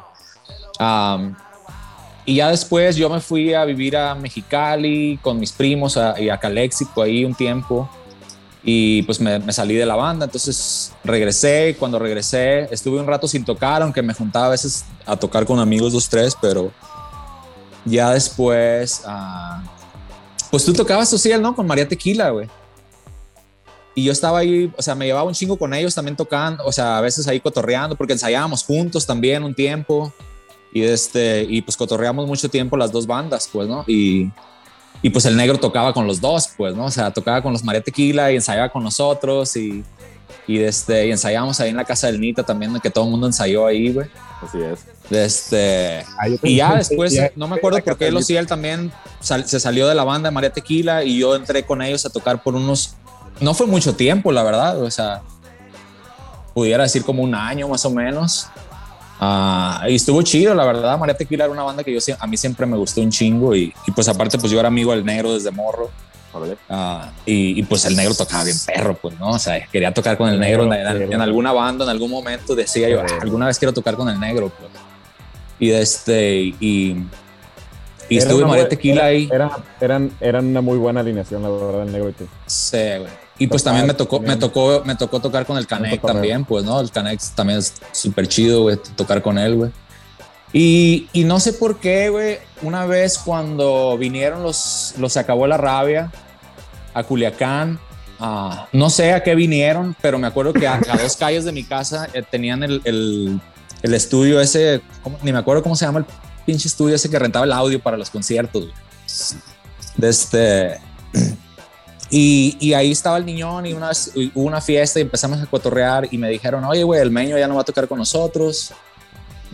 [2.33, 6.39] y ya después yo me fui a vivir a Mexicali con mis primos y a
[6.39, 7.89] Calexico ahí un tiempo
[8.63, 13.45] y pues me, salí de la banda, entonces regresé, cuando regresé estuve un rato sin
[13.45, 16.71] tocar, aunque me juntaba a veces a tocar con amigos dos, tres, pero
[17.85, 19.67] ya después, uh,
[20.51, 21.55] pues tú tocabas social, ¿no?
[21.55, 22.49] Con María Tequila, güey.
[23.95, 26.73] Y yo estaba ahí, o sea, me llevaba un chingo con ellos también tocando, o
[26.73, 30.13] sea, a veces ahí cotorreando, porque ensayábamos juntos también un tiempo.
[30.73, 33.85] Y, este, y pues cotorreamos mucho tiempo las dos bandas, pues, ¿no?
[33.89, 34.31] Y,
[35.03, 36.87] y pues el negro tocaba con los dos, pues, ¿no?
[36.87, 39.83] O sea, tocaba con los María Tequila y ensayaba con nosotros y,
[40.47, 43.27] y, este, y ensayábamos ahí en la casa del Nita también, que todo el mundo
[43.27, 44.09] ensayó ahí, güey.
[44.43, 44.81] Así es.
[45.11, 49.95] Este, ah, y ya después, no me acuerdo por qué él también se salió de
[49.95, 52.95] la banda de María Tequila y yo entré con ellos a tocar por unos,
[53.41, 55.23] no fue mucho tiempo, la verdad, o sea,
[56.55, 58.47] pudiera decir como un año más o menos.
[59.23, 60.99] Ah, y estuvo chido, la verdad.
[60.99, 63.73] María Tequila era una banda que yo a mí siempre me gustó un chingo y,
[63.87, 65.91] y pues aparte pues yo era amigo del negro desde morro.
[66.69, 69.31] Ah, y, y, pues el negro tocaba bien perro, pues, ¿no?
[69.31, 72.11] O sea, quería tocar con el El negro, negro, en, en alguna banda, en algún
[72.11, 73.01] momento decía yo.
[73.01, 74.71] "Ah, alguna vez quiero tocar con el negro, pues.
[75.59, 79.29] Y este, y, y Era estuve María Tequila ahí.
[79.31, 79.51] Era,
[79.81, 82.29] eran, eran una muy buena alineación, la verdad, el negro y tú.
[82.47, 83.11] Sí, güey.
[83.41, 84.39] Y pues también me tocó, me también.
[84.39, 86.79] tocó, me tocó tocar con el Canek también, pues, ¿no?
[86.79, 89.71] El Canek también es súper chido, güey, tocar con él, güey.
[90.53, 95.47] Y, y no sé por qué, güey, una vez cuando vinieron los, los Se Acabó
[95.47, 96.13] la Rabia
[96.93, 97.81] a Culiacán,
[98.19, 101.53] ah, no sé a qué vinieron, pero me acuerdo que a, a dos calles de
[101.53, 103.41] mi casa eh, tenían el, el,
[103.81, 104.83] el estudio ese,
[105.23, 106.07] ni me acuerdo cómo se llama el
[106.45, 108.75] pinche estudio ese que rentaba el audio para los conciertos, güey.
[109.97, 110.79] De este...
[112.11, 113.93] Y, y ahí estaba el niñón y una
[114.35, 117.47] hubo una fiesta y empezamos a cotorrear y me dijeron, oye, güey, el meño ya
[117.47, 118.73] no va a tocar con nosotros.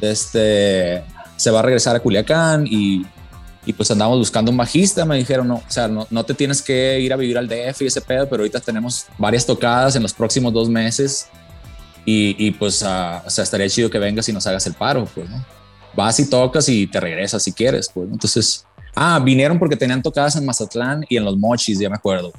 [0.00, 1.04] Este,
[1.36, 3.04] se va a regresar a Culiacán y,
[3.66, 5.04] y pues andamos buscando un bajista.
[5.04, 7.82] Me dijeron, no, o sea, no, no te tienes que ir a vivir al DF
[7.82, 11.28] y ese pedo, pero ahorita tenemos varias tocadas en los próximos dos meses
[12.06, 15.06] y, y pues, ah, o sea, estaría chido que vengas y nos hagas el paro,
[15.12, 15.44] pues, ¿no?
[15.94, 18.14] Vas y tocas y te regresas si quieres, pues, ¿no?
[18.14, 22.32] Entonces, ah, vinieron porque tenían tocadas en Mazatlán y en los Mochis, ya me acuerdo.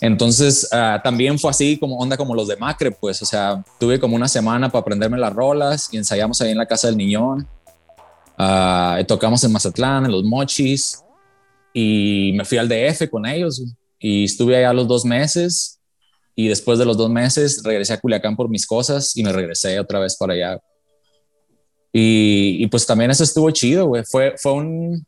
[0.00, 3.98] Entonces ah, también fue así como onda como los de Macre, pues, o sea, tuve
[3.98, 7.46] como una semana para aprenderme las rolas y ensayamos ahí en la casa del niñón.
[8.36, 11.02] Ah, tocamos en Mazatlán, en los Mochis
[11.72, 13.62] y me fui al DF con ellos
[13.98, 15.78] y estuve allá los dos meses
[16.34, 19.80] y después de los dos meses regresé a Culiacán por mis cosas y me regresé
[19.80, 20.60] otra vez para allá.
[21.92, 24.04] Y, y pues también eso estuvo chido, güey.
[24.04, 25.06] Fue, fue un,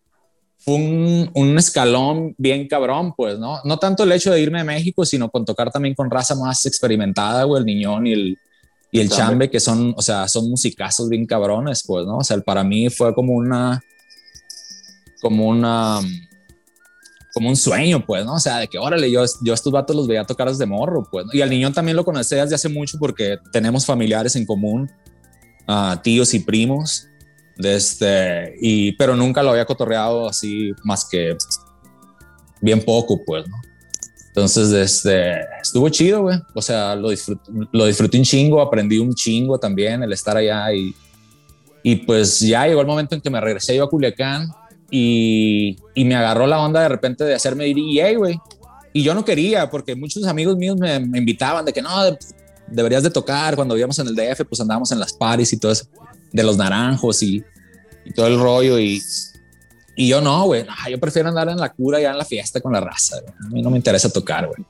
[0.66, 3.60] un, un, escalón bien cabrón, pues, ¿no?
[3.64, 6.66] No tanto el hecho de irme a México, sino con tocar también con raza más
[6.66, 8.38] experimentada, güey, el Niñón y el,
[8.92, 9.22] y el chambe.
[9.22, 12.18] chambe, que son, o sea, son musicazos bien cabrones, pues, ¿no?
[12.18, 13.82] O sea, para mí fue como una,
[15.20, 16.00] como una,
[17.32, 18.34] como un sueño, pues, ¿no?
[18.34, 21.26] O sea, de que, órale, yo, yo estos vatos los veía tocar desde morro, pues,
[21.26, 21.32] ¿no?
[21.32, 24.90] Y al Niñón también lo conocí desde hace mucho porque tenemos familiares en común,
[25.68, 27.06] uh, tíos y primos,
[27.60, 31.36] de este, y, pero nunca lo había cotorreado así más que
[32.60, 33.44] bien poco, pues.
[34.28, 36.38] Entonces, este, estuvo chido, güey.
[36.54, 40.72] O sea, lo disfruté, lo disfruté un chingo, aprendí un chingo también el estar allá
[40.72, 40.94] y,
[41.82, 44.48] y pues ya llegó el momento en que me regresé yo a Culiacán
[44.90, 48.38] y, y me agarró la onda de repente de hacerme DJ, güey.
[48.92, 52.18] Y yo no quería porque muchos amigos míos me, me invitaban de que no, de,
[52.70, 53.56] deberías de tocar.
[53.56, 55.86] Cuando vivíamos en el DF, pues andábamos en las paris y todo eso,
[56.32, 57.44] de los naranjos y,
[58.14, 58.78] todo el rollo.
[58.78, 59.02] Y,
[59.96, 62.60] y yo no, güey, no, yo prefiero andar en la cura ya en la fiesta
[62.60, 63.20] con la raza.
[63.20, 63.34] Güey.
[63.46, 64.64] A mí no me interesa tocar, güey.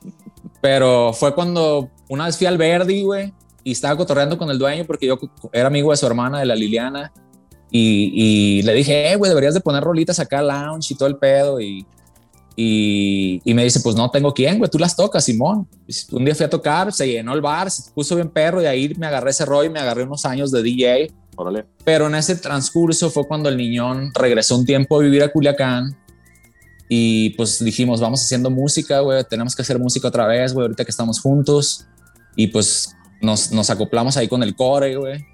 [0.61, 3.33] Pero fue cuando una vez fui al Verdi, güey,
[3.63, 5.19] y estaba cotorreando con el dueño porque yo
[5.51, 7.11] era amigo de su hermana, de la Liliana.
[7.71, 11.15] Y, y le dije, eh, güey, deberías de poner rolitas acá, lounge y todo el
[11.15, 11.61] pedo.
[11.61, 11.85] Y,
[12.55, 15.67] y, y, me dice, pues no tengo quién, güey, tú las tocas, Simón.
[16.11, 18.93] Un día fui a tocar, se llenó el bar, se puso bien perro y ahí
[18.97, 21.11] me agarré ese rollo y me agarré unos años de DJ.
[21.83, 25.97] Pero en ese transcurso fue cuando el niñón regresó un tiempo a vivir a Culiacán
[26.93, 30.83] y pues dijimos, vamos haciendo música, güey, tenemos que hacer música otra vez, güey, ahorita
[30.83, 31.87] que estamos juntos.
[32.35, 35.25] Y pues nos, nos acoplamos ahí con el core, güey,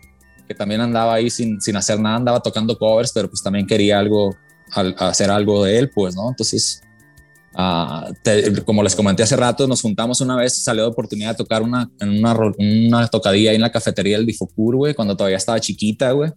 [0.48, 3.98] que también andaba ahí sin, sin hacer nada, andaba tocando covers, pero pues también quería
[3.98, 4.36] algo,
[4.72, 6.30] al, hacer algo de él, pues, ¿no?
[6.30, 6.84] Entonces,
[7.58, 11.38] uh, te, como les comenté hace rato, nos juntamos una vez, salió de oportunidad de
[11.38, 15.38] tocar una, en una, una tocadilla ahí en la cafetería del Difocur, güey, cuando todavía
[15.38, 16.32] estaba chiquita, güey.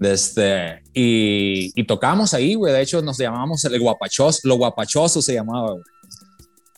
[0.00, 2.72] Este, y, y, tocamos ahí, güey.
[2.72, 5.82] De hecho, nos llamábamos el guapachoso, lo guapachoso se llamaba, güey.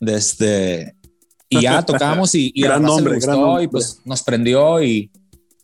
[0.00, 0.94] Desde,
[1.48, 3.64] y ya tocamos y, y gran nombre, gustó, gran nombre.
[3.64, 5.10] y pues nos prendió y,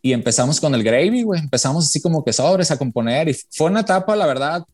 [0.02, 1.40] y empezamos con el gravy, güey.
[1.40, 4.64] Empezamos así como que sobres a componer y fue una etapa, la verdad,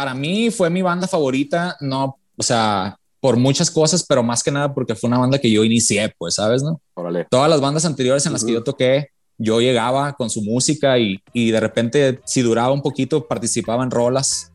[0.00, 4.50] para mí fue mi banda favorita, no, o sea, por muchas cosas, pero más que
[4.50, 6.62] nada porque fue una banda que yo inicié, pues, ¿sabes?
[6.62, 6.80] No?
[6.94, 7.26] Órale.
[7.30, 8.48] Todas las bandas anteriores en las uh -huh.
[8.48, 12.80] que yo toqué, yo llegaba con su música y, y, de repente, si duraba un
[12.80, 14.52] poquito, participaba en rolas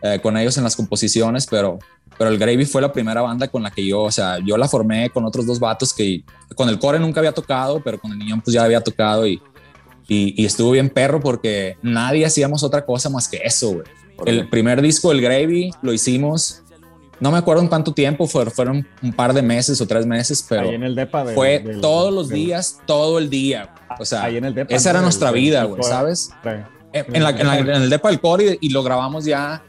[0.00, 1.78] eh, con ellos en las composiciones, pero,
[2.16, 4.68] pero el Gravy fue la primera banda con la que yo, o sea, yo la
[4.68, 6.24] formé con otros dos vatos que
[6.54, 9.38] con el core nunca había tocado, pero con el niño pues ya había tocado y,
[10.08, 13.97] y, y estuvo bien perro porque nadie hacíamos otra cosa más que eso, güey.
[14.26, 16.62] El primer disco, el Gravy, lo hicimos
[17.20, 20.44] no me acuerdo en cuánto tiempo, fue, fueron un par de meses o tres meses,
[20.48, 23.74] pero ahí en el depa de, fue del, todos los del, días, todo el día.
[23.98, 26.30] O sea, ahí en el depa, esa era nuestra vida, güey, ¿sabes?
[26.92, 29.62] En, en, la, en, la, en, el depa del core y, y, lo grabamos ya.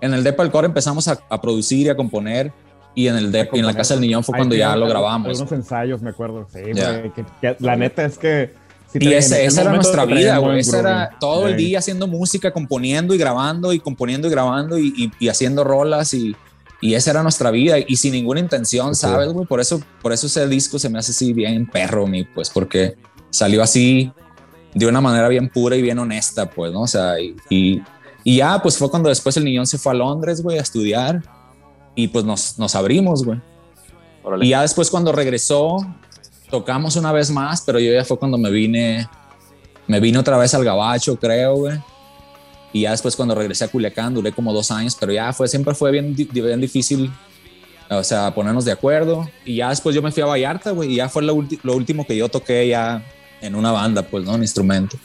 [0.00, 2.52] En el depa del core empezamos a, a producir y a componer.
[2.92, 5.28] Y en, el depa, y en la casa del niñón fue cuando ya lo grabamos.
[5.28, 6.48] Algunos ensayos, me acuerdo.
[6.52, 8.52] Sí, que- que la neta es que
[8.94, 10.60] y ese, esa era nuestra vida, güey.
[10.60, 15.12] Esa era todo el día haciendo música, componiendo y grabando y componiendo y grabando y,
[15.18, 16.34] y, haciendo rolas y,
[16.80, 19.46] y, esa era nuestra vida y sin ninguna intención, ¿sabes, güey?
[19.46, 22.96] Por eso, por eso ese disco se me hace así bien perro, mi, pues, porque
[23.30, 24.12] salió así
[24.74, 26.82] de una manera bien pura y bien honesta, pues, ¿no?
[26.82, 27.36] O sea, y,
[28.24, 31.22] y ya, pues fue cuando después el niñón se fue a Londres, güey, a estudiar
[31.94, 33.40] y pues nos, nos abrimos, güey.
[34.42, 35.78] Y ya después cuando regresó,
[36.50, 39.08] tocamos una vez más, pero yo ya fue cuando me vine,
[39.86, 41.78] me vine otra vez al Gabacho, creo, güey.
[42.72, 45.74] Y ya después cuando regresé a Culiacán, duré como dos años, pero ya fue, siempre
[45.74, 47.10] fue bien, bien difícil,
[47.88, 49.28] o sea, ponernos de acuerdo.
[49.44, 52.16] Y ya después yo me fui a Vallarta, güey, y ya fue lo, último que
[52.16, 53.04] yo toqué ya
[53.40, 54.34] en una banda, pues, ¿no?
[54.34, 54.96] Un instrumento.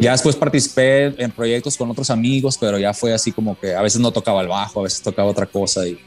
[0.00, 3.82] Ya después participé en proyectos con otros amigos, pero ya fue así como que a
[3.82, 5.98] veces no tocaba el bajo, a veces tocaba otra cosa y,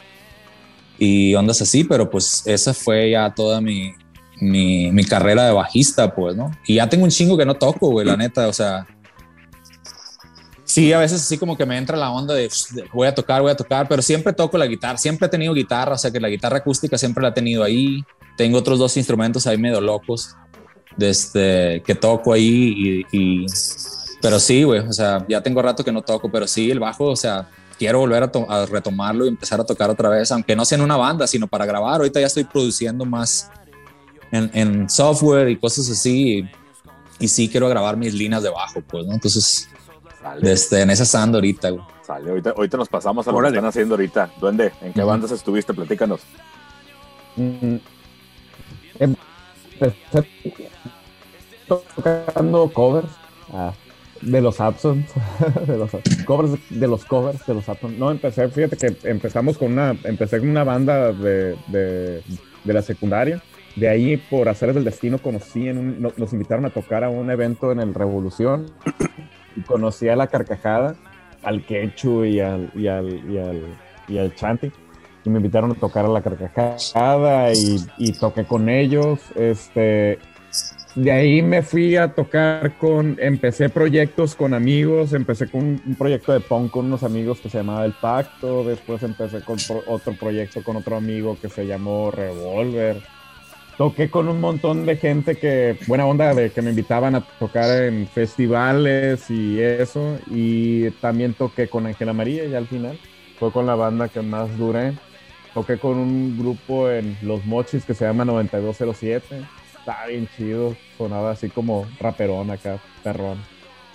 [0.98, 3.94] y ondas así, pero pues esa fue ya toda mi,
[4.40, 6.52] mi, mi, carrera de bajista, pues, ¿no?
[6.66, 8.88] Y ya tengo un chingo que no toco, güey, la neta, o sea.
[10.64, 12.50] Sí, a veces así como que me entra la onda de,
[12.94, 15.94] voy a tocar, voy a tocar, pero siempre toco la guitarra, siempre he tenido guitarra,
[15.94, 18.04] o sea que la guitarra acústica siempre la he tenido ahí.
[18.36, 20.36] Tengo otros dos instrumentos ahí medio locos,
[20.98, 23.46] desde este, que toco ahí y,
[24.22, 27.06] pero sí, güey, o sea, ya tengo rato que no toco, pero sí, el bajo,
[27.06, 30.78] o sea, quiero volver a, retomarlo y empezar a tocar otra vez, aunque no sea
[30.78, 31.96] en una banda, sino para grabar.
[32.02, 33.50] Ahorita ya estoy produciendo más
[34.32, 36.48] en, software y cosas así.
[37.20, 39.14] Y, sí quiero grabar mis líneas de bajo, pues, ¿no?
[39.14, 39.70] Entonces,
[40.42, 41.84] desde, en esa sanda ahorita, güey.
[42.06, 44.32] Sale, ahorita, ahorita nos pasamos a lo que están haciendo ahorita.
[44.40, 45.74] Duende, ¿en qué bandas estuviste?
[45.74, 46.22] Platícanos.
[47.36, 47.76] Mm,
[49.00, 50.28] empecé
[51.68, 53.10] tocando covers.
[53.52, 53.74] Ah,
[54.22, 55.06] de los Absons,
[55.68, 55.92] de los
[56.26, 57.98] covers de los covers de los Absons.
[57.98, 62.24] No, empecé, fíjate que empezamos con una, empecé con una banda de, de,
[62.64, 63.42] de la secundaria.
[63.78, 67.30] De ahí, por hacer el destino, conocí, en un, nos invitaron a tocar a un
[67.30, 68.66] evento en el Revolución
[69.56, 70.96] y conocí a La Carcajada,
[71.44, 73.62] al Quechu y al, y al, y al,
[74.08, 74.72] y al Chanti.
[75.24, 79.20] Y me invitaron a tocar a La Carcajada y, y toqué con ellos.
[79.36, 80.18] Este,
[80.96, 86.34] de ahí me fui a tocar con, empecé proyectos con amigos, empecé con un proyecto
[86.34, 90.64] de punk con unos amigos que se llamaba El Pacto, después empecé con otro proyecto
[90.64, 92.98] con otro amigo que se llamó Revolver.
[93.78, 97.84] Toqué con un montón de gente que, buena onda, de que me invitaban a tocar
[97.84, 100.18] en festivales y eso.
[100.32, 102.98] Y también toqué con Ángela María y al final
[103.40, 104.94] fue con la banda que más duré.
[105.54, 109.46] Toqué con un grupo en Los Mochis que se llama 9207
[109.88, 113.38] está bien chido, sonaba así como raperón acá, perrón.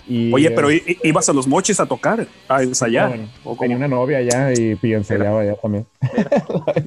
[0.07, 3.17] Y, Oye, pero eh, ibas a los mochis a tocar, a ensayar.
[3.43, 5.85] ¿o tenía una novia allá y, y ensayaba allá también.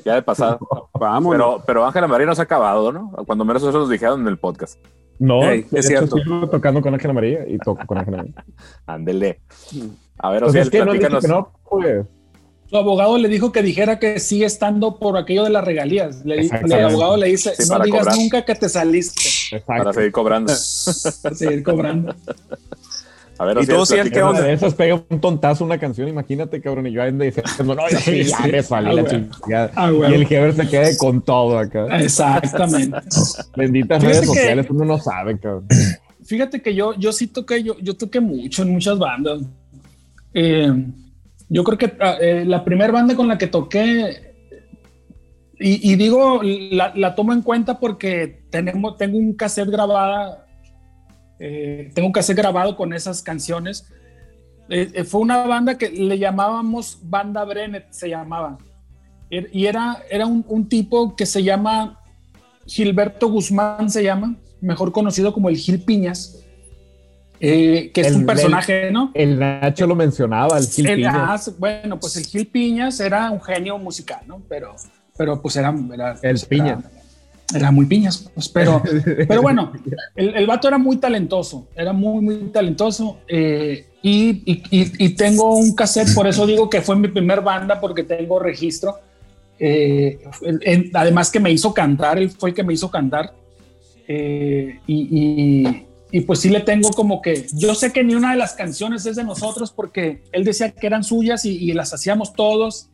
[0.05, 0.59] ya de pasado.
[0.93, 1.33] Vamos.
[1.35, 3.13] Pero, pero Ángela María no se ha acabado, ¿no?
[3.27, 4.79] Cuando menos eso nos dijeron en el podcast.
[5.19, 6.17] No, es cierto.
[6.19, 8.35] Sigo tocando con Ángela María y toco con Ángela María.
[8.87, 9.41] Ándele.
[10.19, 12.07] A ver, o sea, es que no, que no, pues.
[12.69, 16.25] Su abogado le dijo que dijera que sigue estando por aquello de las regalías.
[16.25, 19.61] Le, el abogado le dice, no digas nunca que te saliste.
[19.65, 20.53] Para seguir cobrando.
[21.23, 22.15] para seguir cobrando.
[23.39, 26.09] A ver, y todo si el que onda de esas pega un tontazo una canción,
[26.09, 29.71] imagínate, cabrón, y yo ando diciendo, no, ya, sí, ya me salí la chingada.
[29.75, 31.87] Ah, y el Heber se quede con todo acá.
[31.99, 32.99] Exactamente.
[33.57, 35.67] Benditas redes sociales, uno no sabe, cabrón.
[36.25, 39.43] Fíjate que yo, yo sí toqué, yo, yo toqué mucho en muchas bandas.
[40.35, 40.73] Eh,
[41.49, 44.27] yo creo que ah, eh, la primera banda con la que toqué,
[45.59, 50.46] y, digo, la, tomo en cuenta porque tenemos, tengo un cassette grabada,
[51.39, 53.93] eh, tengo un cassette grabado con esas canciones.
[54.69, 58.59] Eh, fue una banda que le llamábamos Banda Brennet, se llamaba.
[59.31, 62.01] Er, y era, era un, un tipo que se llama
[62.67, 66.43] Gilberto Guzmán, se llama, mejor conocido como el Gil Piñas.
[67.39, 69.11] Eh, que es un personaje, ¿no?
[69.13, 71.49] El Nacho lo mencionaba, el Gil Piñas.
[71.49, 74.43] Ah, bueno, pues el Gil Piñas era un genio musical, ¿no?
[74.49, 74.75] Pero,
[75.17, 75.75] pero pues era...
[75.93, 76.85] era el Piñas.
[76.85, 77.06] Era,
[77.73, 78.83] muy Piñas, pues, pero,
[79.29, 79.73] pero bueno,
[80.15, 83.19] el, el, vato era muy talentoso, era muy, muy talentoso.
[83.29, 87.81] Eh, y, y, y, tengo un cassette, por eso digo que fue mi primer banda,
[87.81, 88.99] porque tengo registro.
[89.59, 90.19] Eh,
[90.93, 93.33] además que me hizo cantar, él fue el que me hizo cantar.
[94.09, 98.53] y, y pues sí le tengo como que, yo sé que ni una de las
[98.55, 102.91] canciones es de nosotros porque él decía que eran suyas y, las hacíamos todos,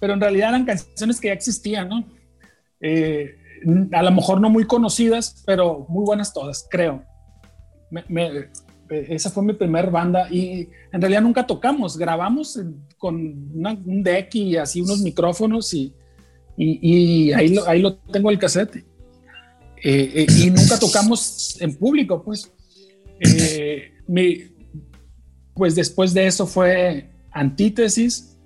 [0.00, 2.04] pero en realidad eran canciones que ya existían, ¿no?
[2.80, 3.36] Eh,
[3.92, 7.04] a lo mejor no muy conocidas, pero muy buenas todas, creo.
[8.88, 12.60] esa fue mi primer banda y en realidad nunca tocamos, grabamos
[12.98, 15.94] con un deck y así unos micrófonos y,
[16.56, 18.84] y, ahí, lo, ahí lo tengo el cassette
[19.82, 22.52] eh, eh, y nunca tocamos en público, pues.
[23.20, 24.44] Eh, mi,
[25.54, 28.38] pues después de eso fue Antítesis,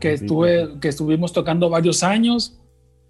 [0.00, 2.58] que, estuve, que estuvimos tocando varios años.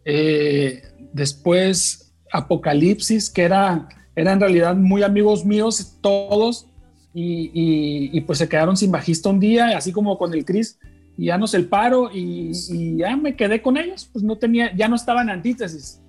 [0.05, 0.83] Eh,
[1.13, 6.69] después Apocalipsis, que era, era en realidad muy amigos míos todos,
[7.15, 10.79] y, y, pues se quedaron sin bajista un día, así como con el Chris,
[11.17, 14.75] y ya nos el paro, y, y, ya me quedé con ellos, pues no tenía,
[14.77, 16.01] ya no estaba en antítesis.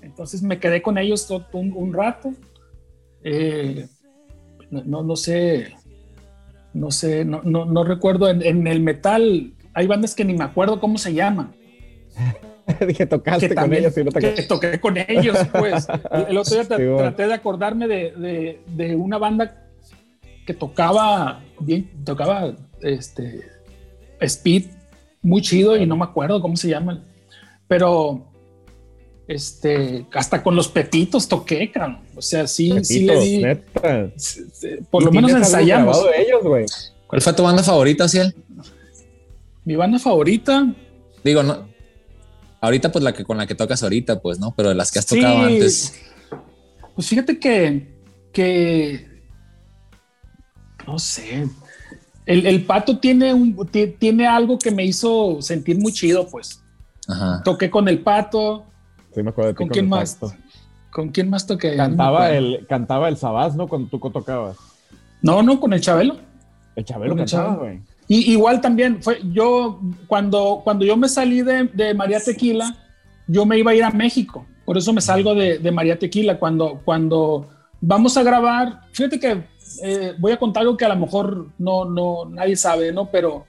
[0.00, 2.32] Entonces me quedé con ellos un, un, rato.
[3.22, 3.88] Eh,
[4.70, 5.74] no, no, sé,
[6.72, 10.44] no sé, no, no, no recuerdo, en, en, el metal hay bandas que ni me
[10.44, 11.54] acuerdo cómo se llaman.
[12.86, 15.86] Dije, tocaste que con también, ellos y no te que toqué con ellos, pues.
[16.28, 16.96] El, otro día tra- Sí, bueno.
[16.98, 19.64] traté de acordarme de, de, de una banda
[20.46, 23.42] que tocaba bien, tocaba este
[24.20, 24.64] speed
[25.22, 27.04] muy chido y no me acuerdo cómo se llaman.
[27.68, 28.26] Pero
[29.26, 32.00] este, hasta con los petitos toqué, cabrón.
[32.14, 33.38] O sea, sí, sí le di.
[33.42, 34.10] neta.
[34.90, 35.96] Por ¿Y lo menos ensayamos.
[35.98, 36.66] grabado de ellos, güey.
[37.06, 38.34] ¿Cuál fue tu banda favorita, Ciel?
[39.64, 40.66] Mi banda favorita,
[41.22, 41.66] Digo, no.
[42.64, 44.54] Ahorita, pues la que con la que tocas ahorita, pues, ¿no?
[44.56, 45.16] Pero de las que has Sí.
[45.16, 45.94] tocado antes.
[46.94, 47.94] Pues fíjate que,
[48.32, 49.22] que
[50.86, 51.48] no sé,
[52.26, 56.62] el, el pato tiene, un, ti- tiene algo que me hizo sentir muy chido, pues.
[57.08, 57.42] Ajá.
[57.44, 58.66] Toqué con el pato,
[59.14, 60.14] Sí, me acuerdo de ti ¿con con quién el más?
[60.16, 60.36] Pasto.
[60.90, 61.76] ¿Con quién más toqué?
[61.76, 63.68] Cantaba el, cantaba el Sabás, ¿no?
[63.68, 64.56] Cuando tú tocabas.
[65.22, 66.16] No, no, con el Chabelo.
[66.76, 67.60] El Chabelo Con el cantaba, Chabelo.
[67.64, 67.82] güey.
[68.06, 72.76] Y igual también fue yo cuando cuando yo me salí de, de María Tequila,
[73.26, 74.46] yo me iba a ir a México.
[74.64, 77.48] Por eso me salgo de, de María Tequila cuando cuando
[77.80, 78.80] vamos a grabar.
[78.92, 79.44] Fíjate que
[79.82, 83.10] eh, voy a contar algo que a lo mejor no no nadie sabe, ¿no?
[83.10, 83.46] Pero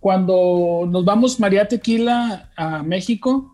[0.00, 3.52] cuando nos vamos María Tequila a México,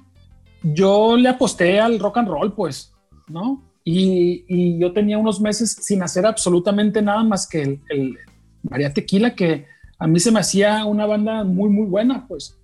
[0.62, 2.92] yo le aposté al rock and roll, pues,
[3.28, 3.62] ¿no?
[3.82, 8.16] Y, y yo tenía unos meses sin hacer absolutamente nada más que el, el
[8.62, 9.66] María Tequila, que
[9.98, 12.58] a mí se me hacía una banda muy, muy buena, pues.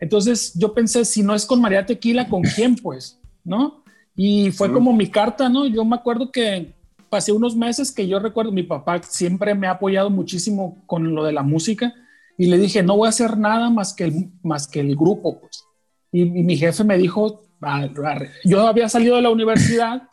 [0.00, 3.20] Entonces yo pensé, si no es con María Tequila, ¿con quién, pues?
[3.44, 3.82] ¿No?
[4.14, 5.66] Y fue como mi carta, ¿no?
[5.66, 6.74] Yo me acuerdo que
[7.08, 11.24] pasé unos meses que yo recuerdo, mi papá siempre me ha apoyado muchísimo con lo
[11.24, 11.94] de la música
[12.36, 15.40] y le dije, no voy a hacer nada más que el, más que el grupo,
[15.40, 15.64] pues.
[16.12, 18.30] Y, y mi jefe me dijo, "Ah, arre".
[18.44, 20.08] yo había salido de la universidad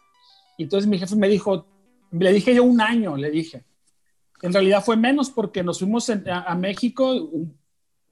[0.57, 1.67] y entonces mi jefe me dijo,
[2.11, 3.63] le dije yo un año, le dije.
[4.41, 7.13] En realidad fue menos porque nos fuimos en- a, a México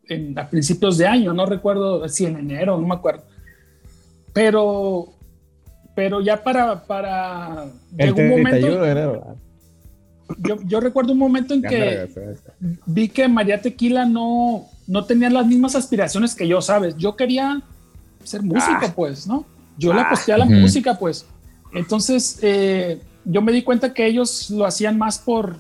[0.08, 3.24] en- a principios de año, no recuerdo si en enero, no me acuerdo.
[4.34, 5.14] Pero,
[5.96, 7.66] pero ya para, para
[7.98, 9.24] El llegó un 31 momento, de enero.
[9.26, 9.36] ah,
[10.40, 12.08] yo, yo recuerdo un momento en ya que
[12.86, 16.96] vi que María Tequila no, no tenía las mismas aspiraciones que yo, ¿sabes?
[16.98, 17.62] Yo quería
[18.24, 19.46] ser músico, pues, ¿no?
[19.78, 20.54] Yo le aposté a la Ujú.
[20.56, 21.26] música, pues.
[21.74, 25.56] Entonces, eh, yo me di cuenta que ellos lo hacían más por,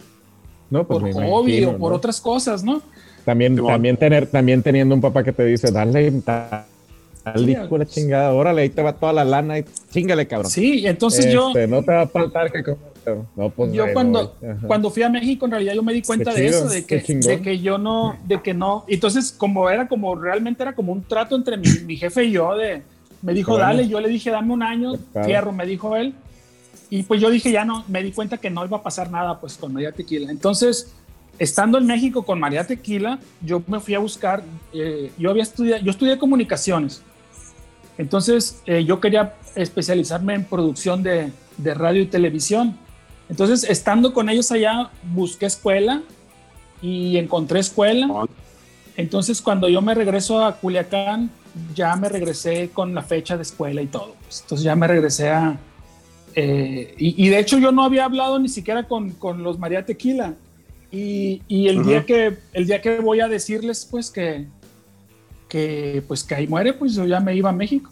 [0.73, 1.97] No, pues por hobby imagino, o por ¿no?
[1.97, 2.81] otras cosas, ¿no?
[3.23, 6.65] También, también, tener, también teniendo un papá que te dice, dale, tal
[7.35, 7.55] Sí,
[7.85, 10.49] chingada, órale, ahí te va toda la lana y chingale, cabrón.
[10.49, 12.63] Sí, entonces yo, Este, no te va a faltar que
[13.35, 16.33] No, pues, yo bueno, cuando, cuando fui a México, en realidad yo me di cuenta
[16.33, 18.83] de eso, de que, de que yo no, de que no.
[18.87, 22.57] Entonces, como era como, realmente era como un trato entre mi, mi jefe y yo,
[22.57, 22.81] de,
[23.21, 23.67] me dijo, Bueno.
[23.67, 24.93] dale, yo le dije, dame un año,
[25.23, 26.15] fierro, me dijo él.
[26.93, 29.39] Y pues yo dije, ya no, me di cuenta que no iba a pasar nada,
[29.39, 30.29] pues con María Tequila.
[30.29, 30.93] Entonces,
[31.39, 35.83] estando en México con María Tequila, yo me fui a buscar, eh, yo había estudiado,
[35.83, 37.01] yo estudié comunicaciones.
[37.97, 42.77] Entonces, eh, yo quería especializarme en producción de, de radio y televisión.
[43.27, 46.03] Entonces, estando con ellos allá, busqué escuela
[46.79, 48.07] y encontré escuela.
[48.97, 51.31] Entonces, cuando yo me regreso a Culiacán,
[51.73, 54.13] ya me regresé con la fecha de escuela y todo.
[54.23, 54.41] pues.
[54.41, 55.57] Entonces, ya me regresé a...
[56.35, 59.85] eh, y, y de hecho, yo no había hablado ni siquiera con, con los María
[59.85, 60.35] Tequila.
[60.91, 64.45] Y, y el, día que, el día que voy a decirles, pues, que,
[65.49, 67.89] que, pues, que ahí muere, pues yo ya me iba a México.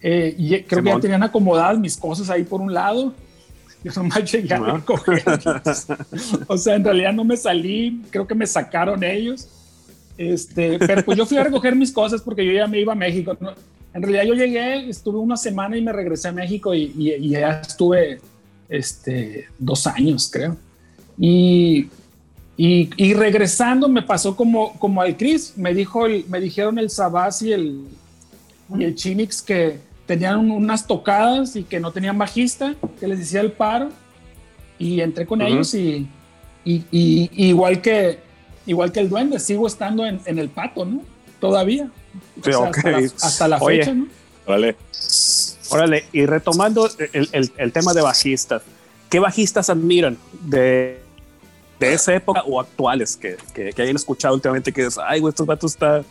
[0.00, 1.00] Eh, y creo que ya Simón.
[1.00, 3.14] tenían acomodadas mis cosas ahí por un lado.
[3.84, 5.86] Yo nomás llegué a recogerlas.
[6.46, 9.46] O sea, en realidad no me salí, creo que me sacaron ellos.
[10.16, 12.96] Este, pero pues yo fui a recoger mis cosas porque yo ya me iba a
[12.96, 13.36] México.
[13.38, 13.52] ¿no?
[13.94, 17.28] En realidad yo llegué, estuve una semana y me regresé a México y, y, y
[17.30, 18.20] ya estuve
[18.68, 20.56] este, dos años, creo.
[21.18, 21.88] Y,
[22.56, 27.40] y, regresando me pasó como, como al Chris, me, dijo el- me dijeron el Sabás
[27.42, 27.84] y el,
[28.76, 33.20] y el Chinix que tenían un- unas tocadas y que no tenían bajista, que les
[33.20, 33.90] hacía el paro.
[34.78, 35.50] Y entré con Ujú.
[35.52, 36.08] ellos y,
[36.64, 38.18] y, y- y igual que
[38.66, 41.02] igual que el duende, sigo estando en, en el pato, ¿no?
[41.38, 41.90] Todavía.
[42.42, 42.76] Sí, O sea, ok.
[42.78, 43.78] hasta, la, hasta la Oye.
[43.78, 44.06] fecha, ¿no?
[44.46, 44.76] Órale.
[45.70, 48.62] Órale, y retomando el, el- el tema de bajistas,
[49.08, 51.00] ¿qué bajistas admiran de,
[51.80, 55.30] de esa época o actuales que, que, que hayan escuchado últimamente que es, ay, güey,
[55.30, 56.04] estos vatos está,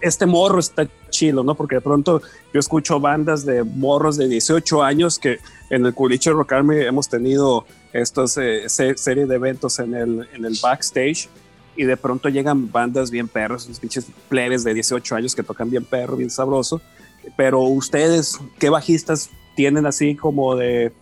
[0.00, 1.54] este morro está chilo, ¿no?
[1.54, 5.38] Porque de pronto yo escucho bandas de morros de 18 años que
[5.70, 10.28] en el Culiche Rock Army hemos tenido estos eh, se- serie de eventos en el,
[10.32, 11.28] en el backstage
[11.76, 15.70] y de pronto llegan bandas bien perros, unos pinches plebes de 18 años que tocan
[15.70, 16.80] bien perro, bien sabroso.
[17.36, 20.92] Pero ustedes, ¿qué bajistas tienen así como de,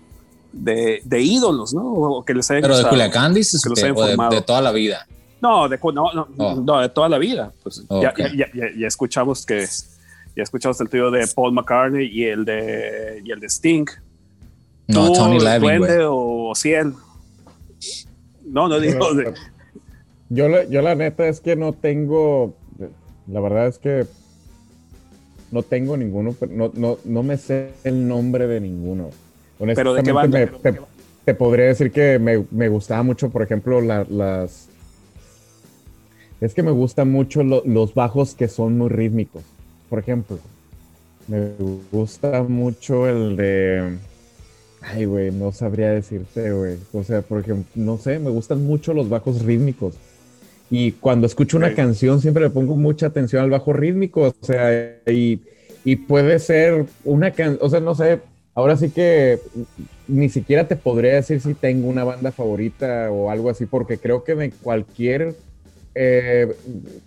[0.53, 1.83] de, de ídolos, ¿no?
[1.85, 2.89] O que les haya Pero de?
[2.89, 4.35] Culiacán dices que los hayan o de, formado.
[4.35, 5.07] de toda la vida.
[5.41, 6.55] No, de, no, no, Oh.
[6.55, 7.53] no, de toda la vida.
[7.64, 9.66] Pues ya, ya, ya, ya- ya escuchamos que
[10.37, 13.87] ya escuchamos el tío de Paul McCartney y el de y el de Sting.
[14.87, 16.95] No, ¿Tú, Tony Levin, Duende o Ciel?
[18.45, 19.35] No, no digo de,
[20.35, 22.55] Yo, la- yo la neta es que no tengo,
[23.26, 24.07] la verdad es que
[25.51, 29.11] no tengo ninguno, pero no, no, no me sé el nombre de ninguno.
[29.59, 30.59] ¿Pero de qué Honestamente, banda?
[30.64, 30.80] me- te,
[31.26, 34.68] te podría decir que me, me gustaba mucho, por ejemplo, la- las...
[36.41, 39.43] Es que me gustan mucho lo- los bajos que son muy rítmicos.
[39.91, 40.39] Por ejemplo,
[41.28, 41.51] me
[41.93, 43.99] gusta mucho el de...
[44.80, 46.78] Ay, güey, no sabría decirte, güey.
[46.95, 49.95] O sea, por ejemplo, no sé, me gustan mucho los bajos rítmicos.
[50.75, 54.23] Y cuando escucho una canción siempre le pongo mucha atención al bajo rítmico.
[54.41, 55.43] O sea, y,
[55.85, 58.20] y puede ser una canción, o sea, no sé,
[58.55, 59.39] ahora sí que
[60.09, 64.25] ni siquiera te podría decir si tengo una banda favorita o algo así, porque creo
[64.25, 65.35] que de cualquier,
[65.95, 66.49] eh,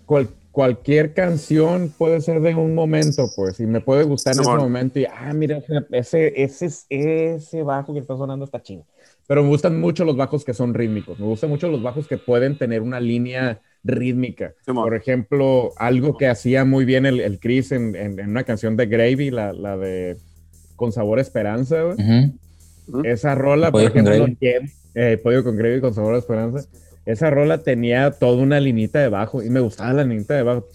[0.04, 4.44] cual- cualquier canción puede ser de un momento, pues, y me puede gustar en ese
[4.48, 4.62] Simón.
[4.62, 8.86] momento y, ah, mira, ese, ese, ese bajo que está sonando está chido.
[9.26, 11.20] Pero me gustan mucho los bajos que son rítmicos.
[11.20, 14.54] Me gustan mucho los bajos que pueden tener una línea rítmica.
[14.64, 14.84] Simón.
[14.84, 18.78] Por ejemplo, algo que hacía muy bien el, el Chris en, en- en una canción
[18.78, 20.16] de Gravy, la, la de
[20.74, 21.96] Con Sabor a Esperanza, güey.
[22.88, 23.02] Ujú.
[23.04, 24.72] Esa rola, por Pollo con ejemplo, Gravy.
[24.94, 26.66] eh, Pollo con Gravy con Sabor a Esperanza
[27.06, 30.66] esa rola tenía toda una linita de bajo y me gustaba la linita de bajo.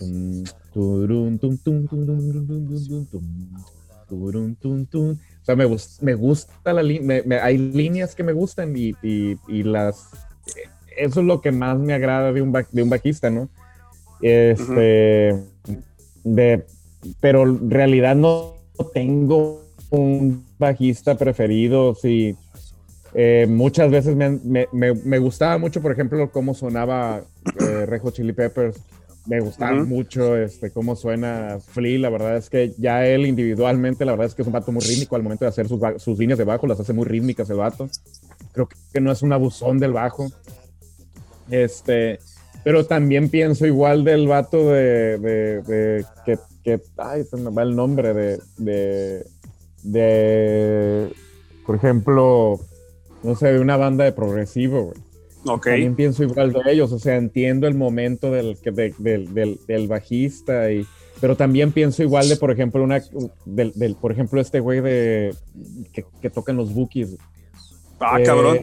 [5.41, 9.37] O sea, me, gusta, me gusta la línea, hay líneas que me gustan y, y,
[9.47, 10.09] y, las...
[10.97, 13.49] Eso es lo que más me agrada de un, ba, de un baquista, ¿no?
[14.21, 15.35] Este...
[16.23, 16.65] De,
[17.19, 18.55] pero en realidad no
[18.93, 21.95] tengo un bajista preferido,
[23.13, 27.21] eh, muchas veces me, me, me- me gustaba mucho, por ejemplo, cómo sonaba
[27.59, 28.77] eh, Red Hot Chili Peppers.
[29.27, 31.99] Me gustaba mucho este, cómo suena Flea.
[31.99, 34.81] La verdad es que ya él individualmente, la verdad es que es un vato muy
[34.81, 37.57] rítmico al momento de hacer sus, sus líneas de bajo, las hace muy rítmicas el
[37.57, 37.87] vato.
[38.53, 40.31] Creo que no es un abusón del bajo.
[41.49, 42.19] Este,
[42.63, 47.63] pero también pienso igual del vato de, de- de- que, que, ay, se me va
[47.63, 49.25] el nombre de, de,
[49.83, 51.09] de,
[51.65, 52.59] por ejemplo,
[53.23, 54.97] no sé, de una banda de progresivo, güey.
[55.47, 55.65] Ok.
[55.65, 59.59] También pienso igual de ellos, o sea, entiendo el momento del, que- de- del, del,
[59.67, 60.85] del bajista y
[61.19, 62.99] pero también pienso igual de, por ejemplo, una
[63.45, 65.35] del, del- por ejemplo, este güey de
[65.93, 67.15] que, que tocan los bookies.
[67.99, 68.59] Ah, Eh, cabrón.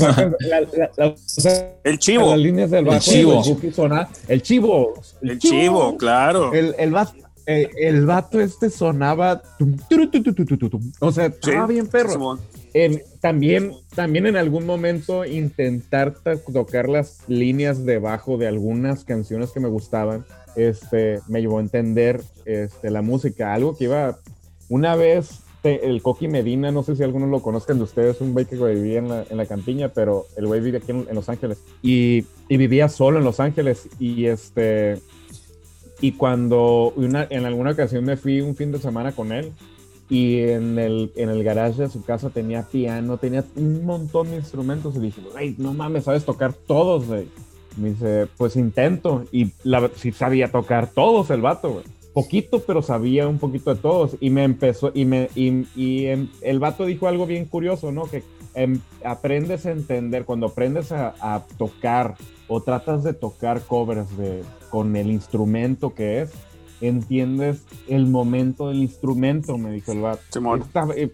[0.00, 2.30] bajo- la- la- la- o sea, El chivo.
[2.30, 3.30] las líneas del El bajo chivo.
[3.30, 6.52] de los bookies sona- el chivo, El chivo, claro.
[6.52, 7.12] el, el, vato,
[7.50, 9.42] eh, el vato este sonaba.
[9.58, 10.92] tum, turu, tu, tu, tu, tu, tu, tum.
[11.00, 12.38] O sea, estaba bien perro.
[12.72, 19.04] En- también, también en algún momento intentar ta- tocar las líneas de bajo de algunas
[19.04, 20.24] canciones que me gustaban,
[20.56, 23.52] este, me llevó a entender este, la música.
[23.54, 24.18] Algo que iba.
[24.68, 28.46] Una vez, el Coqui Medina, no sé si algunos lo conozcan de ustedes, un güey
[28.46, 31.28] que vivía en la, en la campiña, pero el güey vive aquí en, en Los
[31.28, 31.58] Ángeles.
[31.82, 33.88] Y, y vivía solo en Los Ángeles.
[33.98, 35.00] Y este.
[36.00, 39.52] Y cuando en alguna ocasión me fui un fin de semana con él
[40.10, 44.36] y en el, en el garage de su casa tenía piano, tenía un montón de
[44.36, 45.22] instrumentos y dije,
[45.58, 47.06] no mames, sabes tocar todos.
[47.76, 49.24] Me dice, pues intento.
[49.30, 51.84] Y la, sabía tocar todos el vato, güey.
[52.12, 54.16] Poquito, pero sabía un poquito de todos.
[54.20, 58.02] Y me empezó, y me, y em, el vato dijo algo bien curioso, ¿no?
[58.06, 58.24] Que
[58.54, 62.16] em, aprendes a entender, cuando aprendes a, a tocar
[62.48, 66.32] o tratas de tocar covers de, con el instrumento que es,
[66.80, 70.22] entiendes el momento del instrumento, me dijo el vato.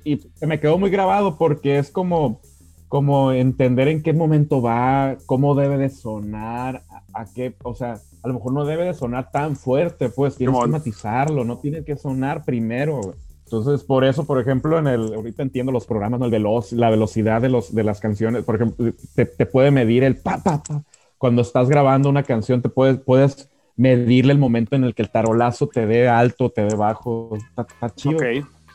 [0.05, 2.41] Y, y me quedó muy grabado porque es como,
[2.89, 8.01] como entender en qué momento va, cómo debe de sonar, a, a qué, o sea,
[8.23, 10.71] a lo mejor no debe de sonar tan fuerte, pues tienes Simón.
[10.71, 13.15] que matizarlo, no tiene que sonar primero.
[13.47, 16.27] Entonces, por eso, por ejemplo, en el, ahorita entiendo los programas, ¿no?
[16.27, 20.03] el veloz, la velocidad de, los, de las canciones, por ejemplo, te, te puede medir
[20.03, 20.83] el pa, pa, pa.
[21.17, 25.11] Cuando estás grabando una canción, te puedes, puedes medirle el momento en el que el
[25.11, 27.37] tarolazo te dé alto, te dé bajo.
[27.37, 28.17] Está, está chido.
[28.17, 28.25] Ok.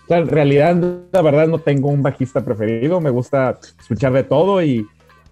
[0.04, 0.76] O sea, en realidad,
[1.12, 3.02] la verdad, no tengo un bajista preferido.
[3.02, 4.88] Me gusta escuchar de todo y,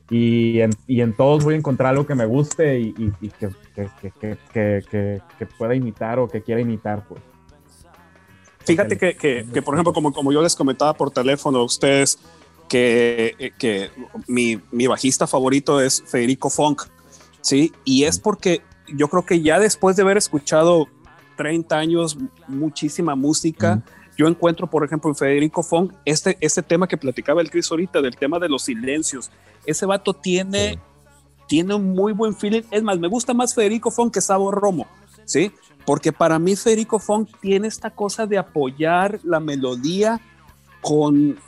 [0.09, 3.29] y, en, y en todos voy a encontrar algo que me guste y, y- y
[3.29, 7.21] que, que, que- que pueda imitar o que quiera imitar, pues.
[8.73, 12.19] Fíjate que, que, que, por ejemplo, como, como yo les comentaba por teléfono a ustedes,
[12.67, 13.89] que, eh, que
[14.27, 16.83] mi, mi bajista favorito es Federico Funk,
[17.41, 17.73] ¿sí?
[17.83, 20.87] Y es porque yo creo que ya después de haber escuchado
[21.35, 22.17] 30 años,
[22.47, 23.81] muchísima música,
[24.17, 28.01] yo encuentro, por ejemplo, en Federico Funk, este, este tema que platicaba el Chris ahorita,
[28.01, 29.31] del tema de los silencios.
[29.65, 30.77] Ese vato tiene,
[31.47, 32.63] tiene un muy buen feeling.
[32.69, 34.87] Es más, me gusta más Federico Funk que Sabo Romo,
[35.23, 35.53] ¿sí?
[35.89, 40.21] Porque para mí Federico Funk tiene esta cosa de apoyar la melodía
[40.81, 41.39] con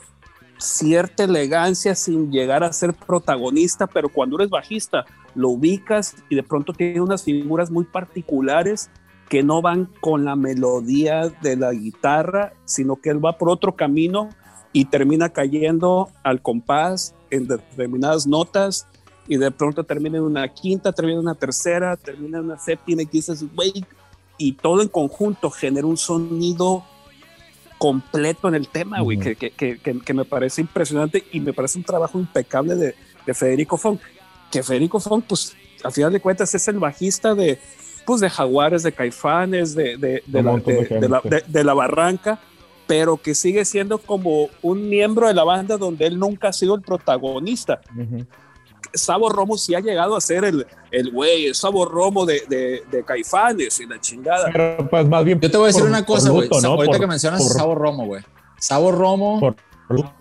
[0.58, 5.04] cierta elegancia sin llegar a ser protagonista, pero cuando eres bajista
[5.36, 8.90] lo ubicas y de pronto tiene unas figuras muy particulares
[9.28, 13.76] que no van con la melodía de la guitarra, sino que él va por otro
[13.76, 14.30] camino
[14.72, 18.88] y termina cayendo al compás en determinadas notas
[19.28, 23.02] y de pronto termina en una quinta, termina en una tercera, termina en una séptima
[23.02, 23.86] y dices, güey,
[24.38, 26.84] y todo en conjunto genera un sonido
[27.78, 29.24] completo en el tema, güey, Ujú.
[29.24, 32.94] que, que, que, que- que me parece impresionante y me parece un trabajo impecable de,
[33.26, 34.00] de Federico Funk.
[34.50, 37.58] Que Federico Funk, pues, a final de cuentas, es el bajista de,
[38.06, 40.52] pues, de Jaguares, de Caifanes, de, de, de la,
[41.08, 42.38] la- de- la Barranca,
[42.86, 46.74] pero que sigue siendo como un miembro de la banda donde él nunca ha sido
[46.76, 47.80] el protagonista.
[47.96, 48.24] Ujú.
[48.94, 52.82] Sabo Romo sí ha llegado a ser el, el güey, el Sabo Romo de, de,
[52.90, 54.48] de Caifanes y la chingada.
[54.52, 55.40] Pero pues más bien.
[55.40, 56.48] Yo te voy a decir por- una cosa, güey.
[56.48, 56.68] ¿no?
[56.68, 58.22] Ahorita Por- que mencionas por- Sabo Romo, güey.
[58.58, 59.56] Sabo Romo por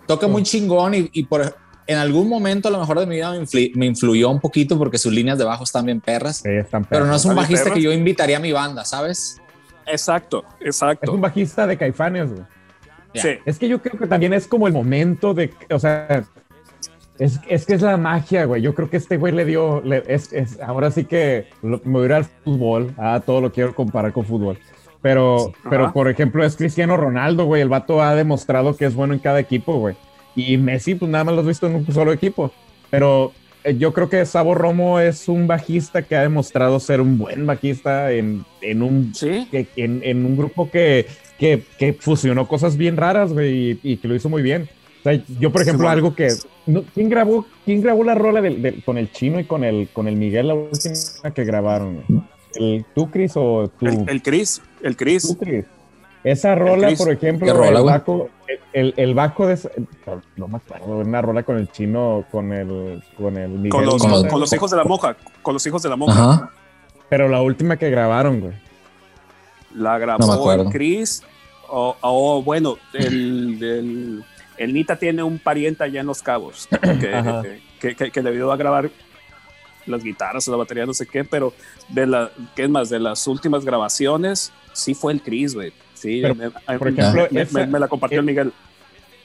[0.08, 1.56] toca muy chingón y, y por
[1.88, 4.78] en algún momento a lo mejor de mi vida me, influ- me influyó un poquito
[4.78, 6.38] porque sus líneas de bajo están bien perras.
[6.38, 7.76] Sí, están Pero no es un ¿Están bien bajista perras?
[7.78, 9.38] que yo invitaría a mi banda, ¿sabes?
[9.86, 11.12] Exacto, Es exacto.
[11.12, 12.44] un bajista de Caifanes, güey.
[13.14, 13.30] Sí.
[13.46, 16.24] Es que yo creo que también es como el momento de, o sea,
[17.24, 18.62] es, es que es la magia, güey.
[18.62, 21.92] Yo creo que este güey le dio, le- es, es- ahora sí que lo- me
[21.94, 24.58] voy a ir al fútbol, ah, todo lo quiero comparar con fútbol.
[25.02, 27.62] Pero, pero por ejemplo, es Cristiano Ronaldo, güey.
[27.62, 29.96] El vato ha demostrado que es bueno en cada equipo, güey.
[30.36, 32.52] Y Messi, pues nada más lo has visto en un solo equipo.
[32.92, 33.32] Pero
[33.64, 37.46] eh, yo creo que Sabo Romo es un bajista que ha demostrado ser un buen
[37.48, 39.48] bajista en, en un Sí.
[39.50, 41.08] que, en, en un grupo que,
[41.40, 44.70] que, que fusionó cosas bien raras, güey, y, y que lo hizo muy bien.
[45.02, 45.92] O sea, yo, por ejemplo, bueno.
[45.92, 46.30] algo que...
[46.68, 49.90] no, ¿quién, grabó, ¿Quién grabó la rola del- del- con el chino y con el,
[49.92, 52.04] con el Miguel, la última que grabaron?
[52.56, 53.88] ¿El, ¿Tú, Chris, o tú?
[53.88, 55.24] El, el Chris, el Chris.
[55.28, 55.66] tú, Chris?
[56.24, 57.00] Esa rola, Chris.
[57.00, 57.86] por ejemplo, ¿Qué rola, el, güey?
[57.98, 59.54] bajo, el, el, el bajo de...
[59.56, 59.72] esa-
[60.36, 63.72] No me acuerdo, una rola con el chino, con el, con el Miguel.
[63.72, 65.96] Con los, Con los- con los hijos de la monja, con los hijos de la
[65.96, 66.32] monja.
[66.34, 66.52] Ajá.
[67.10, 68.54] Pero la última que grabaron, güey.
[69.74, 71.24] La grabó el Chris.
[71.74, 74.24] O, o, bueno, el, el,
[74.64, 76.68] el Nita tiene un pariente allá en Los Cabos
[77.00, 78.90] que, que, que, que le ayudó a grabar
[79.86, 81.54] las guitarras o la batería, no sé qué, pero
[81.90, 82.90] de la, ¿qué es más?
[82.90, 85.74] De las últimas grabaciones, sí fue el Chris, güey.
[85.96, 88.52] Sí, Pero, me, por ejemplo, me, esa- me- me la compartió el Miguel.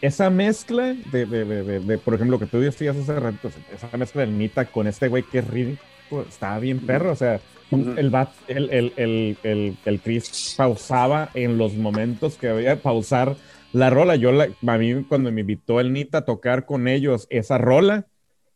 [0.01, 4.23] esa mezcla de, de, de, de- por ejemplo, que tú decías hace rato, esa mezcla
[4.23, 8.31] del Nita con este güey que es ridículo, estaba bien perro, o sea, el, bat,
[8.49, 13.37] el, el, el, el, el Chris pausaba en los momentos que había que pausar
[13.77, 14.17] la rola.
[14.17, 18.07] Yo, la, a mí, cuando me invitó el Nita a tocar con ellos esa rola,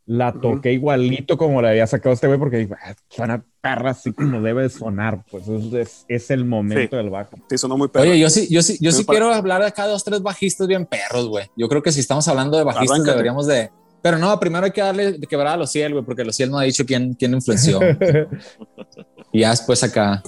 [0.06, 4.12] la toqué igualito como la había sacado este güey, porque dije, "Ah, suena perra así
[4.12, 6.96] como debe de sonar, pues es, es, es el momento Sí.
[6.96, 7.36] del bajo.
[7.48, 8.04] Sí, sonó muy perro.
[8.10, 10.86] Oye, yo sí, yo sí, yo sí quiero hablar de acá dos, tres bajistas bien
[10.86, 11.46] perros, güey.
[11.56, 13.10] Yo creo que si estamos hablando de bajistas Arráncate.
[13.12, 13.70] deberíamos de...
[14.02, 16.50] Pero no, primero hay que darle de quebrar a los ciel, güey, porque los ciel
[16.50, 17.78] no ha dicho quién, quién influenció.
[19.32, 20.22] y ya después acá.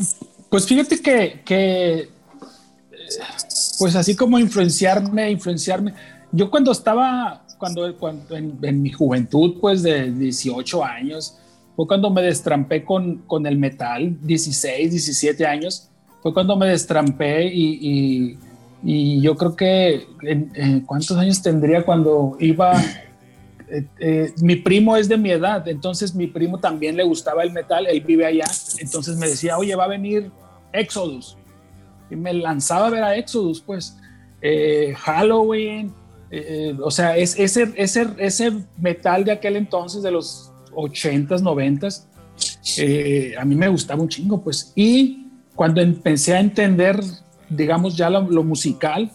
[0.50, 2.08] Pues fíjate que, que,
[3.82, 5.92] pues así como influenciarme, influenciarme.
[6.30, 7.84] Yo cuando estaba, cuando,
[8.30, 11.36] en, mi juventud, pues de 18 años,
[11.74, 15.88] fue cuando me destrampé con, con el metal, 16, 17 años,
[16.22, 18.38] fue cuando me destrampé y,
[18.84, 22.80] y, yo creo que, en ¿cuántos años tendría cuando iba?
[23.68, 27.50] eh, eh, mi primo es de mi edad, entonces mi primo también le gustaba el
[27.50, 28.44] metal, él vive allá,
[28.78, 30.30] entonces me decía, oye, va a venir
[30.72, 31.36] Exodus.
[32.16, 33.96] Me lanzaba a ver a Exodus, pues,
[34.40, 35.92] eh, Halloween,
[36.30, 42.06] eh, o sea, es, ese, ese, ese metal de aquel entonces, de los 80s, 90s,
[42.78, 44.72] eh, a mí me gustaba un chingo, pues.
[44.74, 47.00] Y cuando empecé a entender,
[47.50, 49.10] digamos, ya lo, lo musical,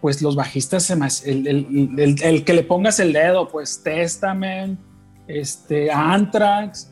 [0.00, 3.82] pues los bajistas, se hace- el, el- el- el que le pongas el dedo, pues
[3.82, 4.78] Testament,
[5.26, 6.90] este, Anthrax,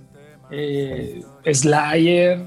[0.51, 2.45] eh, Slayer,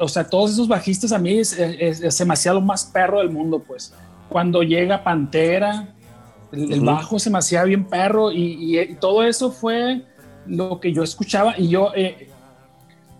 [0.00, 3.58] o sea, todos esos bajistas a mí es, es- es demasiado más perro del mundo,
[3.66, 3.92] pues.
[4.28, 5.94] cuando llega Pantera,
[6.50, 6.86] el, el Ujú.
[6.86, 10.02] bajo se me hacía bien perro y, y- y todo eso fue
[10.46, 12.28] lo que yo escuchaba y yo, eh,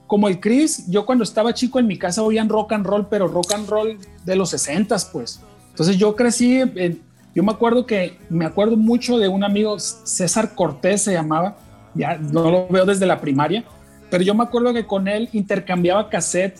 [0.08, 3.28] como el Chris, yo cuando estaba chico en mi casa oían rock and roll, pero
[3.28, 5.40] rock and roll de los 60 pues.
[5.70, 7.00] Entonces yo crecí, en-
[7.34, 11.56] yo me acuerdo que, me acuerdo mucho de un amigo, César Cortés se llamaba,
[11.94, 13.62] ya no lo veo desde la primaria,
[14.10, 16.58] pero yo me acuerdo que con él intercambiaba cassette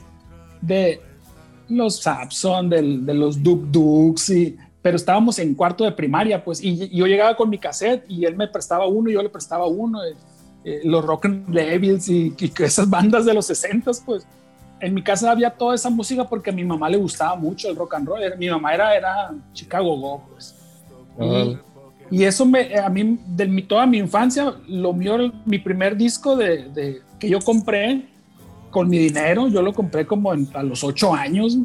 [0.60, 1.00] de
[1.68, 6.62] los Sapson, del- de, los Duk Duks, y, pero estábamos en cuarto de primaria, pues,
[6.62, 9.28] y, y yo llegaba con mi cassette y él me prestaba uno y yo le
[9.28, 10.14] prestaba uno, eh,
[10.64, 14.26] eh, los Rock and Devils y, esas bandas de los 60 pues.
[14.78, 17.76] En mi casa había toda esa música porque a mi mamá le gustaba mucho el
[17.76, 18.22] rock and roll.
[18.22, 20.54] Era- Mi mamá era, era Chicago Go, pues.
[21.18, 21.56] Y,
[22.10, 26.36] y eso me, a mí, de mi, toda mi infancia, lo mío, mi primer disco
[26.36, 28.06] de, de- que yo compré
[28.76, 31.56] con mi dinero, yo lo compré como en- a los ocho años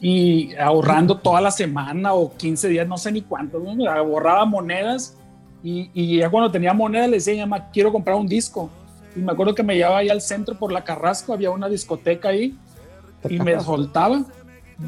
[0.00, 3.88] y ahorrando toda la semana o 15 días, no sé ni cuánto, ¿no?
[3.88, 5.14] ahorraba monedas
[5.62, 8.68] y, y ya cuando tenía monedas le decía, mamá, quiero comprar un disco.
[9.14, 12.30] Y me acuerdo que me llevaba ahí al centro por la Carrasco, había una discoteca
[12.30, 12.56] ahí
[13.30, 14.24] y me soltaba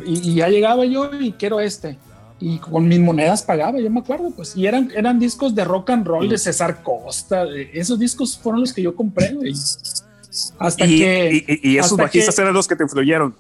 [0.05, 1.97] y, y ya llegaba yo y quiero este
[2.41, 5.91] y con mis monedas pagaba, yo me acuerdo, pues, y eran, eran discos de rock
[5.91, 9.53] and roll de César Costa, esos discos fueron los que yo compré, güey.
[10.59, 13.35] Hasta Y, que, y- y esos bajistas que- eran los que te influyeron.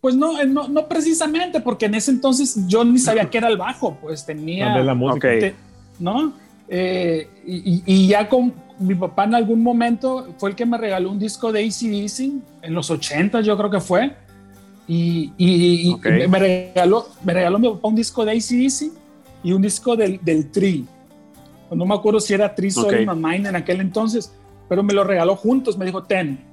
[0.00, 3.48] pues no, eh, no, no precisamente, porque en ese entonces yo ni sabía qué era
[3.48, 5.28] el bajo, pues tenía, la música.
[5.28, 5.40] Ok.
[5.40, 5.54] te-
[5.98, 6.32] ¿no?
[6.68, 10.76] Eh, y, y- y ya con mi papá en algún momento fue el que me
[10.78, 14.12] regaló un disco de ACDC en los 80 yo creo que fue.
[14.86, 16.06] Y, y- y Ok.
[16.28, 18.90] me- regaló, me regaló mi papá un disco de ACDC
[19.42, 20.84] y un disco del, del Tri.
[21.70, 23.00] No me acuerdo si era Tri Soul Ok.
[23.00, 24.30] in My Mind en aquel entonces,
[24.68, 25.76] pero me lo regaló juntos.
[25.78, 26.44] Me dijo, ten.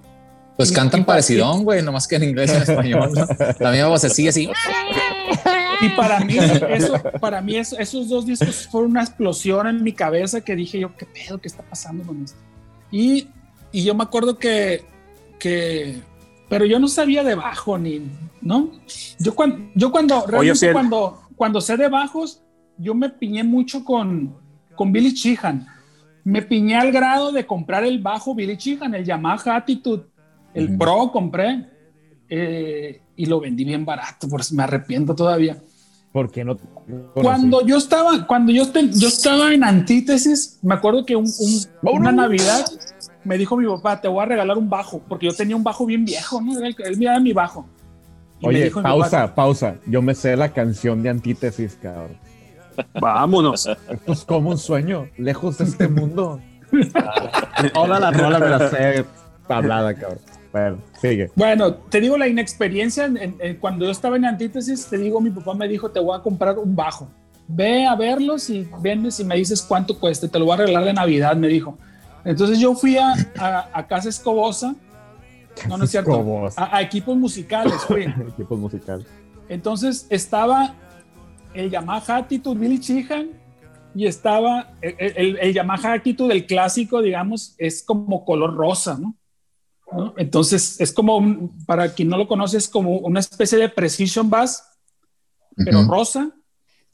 [0.58, 3.12] Pues Y- cantan parecidón, güey, nomás que en inglés y en español.
[3.14, 3.26] ¿no?
[3.60, 4.50] La misma voz así, así.
[5.82, 6.36] Y para mí,
[6.70, 10.80] eso, para mí eso- esos dos discos fueron una explosión en mi cabeza que dije
[10.80, 11.40] yo, ¿qué pedo?
[11.42, 12.38] ¿Qué está pasando con esto?
[12.92, 13.28] Y,
[13.72, 14.84] y yo me acuerdo que,
[15.40, 16.00] que,
[16.50, 18.02] pero yo no sabía de bajo ni,
[18.42, 18.70] ¿no?
[19.18, 20.74] Yo cuando, yo cuando, realmente Ociel.
[20.74, 22.44] cuando, cuando sé de bajos,
[22.78, 24.36] yo me piñé mucho con,
[24.76, 25.66] con Billy Sheehan.
[26.24, 30.04] Me piñé al grado de comprar el bajo Billy Sheehan, el Yamaha Attitude,
[30.54, 30.78] el Ujú.
[30.78, 31.66] Pro compré
[32.30, 35.58] eh, y lo vendí bien barato, por eso me arrepiento todavía.
[36.12, 36.58] ¿Por qué no?
[37.14, 41.90] Cuando yo estaba, cuando yo, te- yo estaba en antítesis, me acuerdo que un- un-
[42.00, 42.66] una Navidad
[43.24, 45.86] me dijo mi papá, te voy a regalar un bajo, porque yo tenía un bajo
[45.86, 46.60] bien viejo, ¿no?
[46.60, 47.66] Él me daba mi bajo.
[48.40, 49.76] Y me Oye, dijo mi pausa, papá, pausa.
[49.86, 52.18] Yo me sé la canción de Antítesis, cabrón.
[53.00, 53.68] Vámonos.
[53.68, 56.40] Esto es como un sueño, lejos de este mundo.
[57.74, 59.06] Toda la rola me la sé
[59.48, 60.20] hablada, cabrón.
[60.52, 61.32] Bueno, sigue.
[61.36, 65.30] Bueno, te digo la inexperiencia, en- en- cuando yo estaba en antítesis, te digo, mi
[65.30, 67.08] papá me dijo, te voy a comprar un bajo.
[67.48, 70.84] Ve a verlos y vendes y me dices cuánto cuesta, te lo voy a regalar
[70.86, 71.78] de Navidad, me dijo.
[72.26, 74.76] Entonces yo fui a, a- a Casa Escobosa,
[75.68, 76.62] no, no es cierto, Escobosa.
[76.64, 78.04] a, a equipos musicales, fui.
[78.34, 79.06] Equipos musicales.
[79.50, 80.76] Entonces estaba
[81.54, 83.30] el Yamaha Attitude Billy Sheehan
[83.94, 89.16] y estaba el, el- el Yamaha Attitude del clásico, digamos, es como color rosa, ¿no?
[89.92, 90.14] ¿No?
[90.18, 94.30] Entonces es como, un- para quien no lo conoce, es como una especie de precision
[94.30, 94.64] bass,
[95.58, 96.32] pero rosa.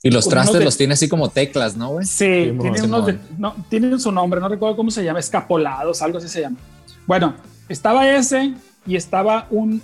[0.02, 2.06] Y los trastes de- los tiene así como teclas, ¿no, güey?
[2.08, 2.94] Sí, Simón, tiene, Simón.
[3.02, 6.42] unos de- no, tiene su nombre, no recuerdo cómo se llama, escapolados, algo así se
[6.42, 6.58] llama.
[7.06, 7.36] Bueno,
[7.70, 8.54] estaba ese
[8.88, 9.82] y estaba un,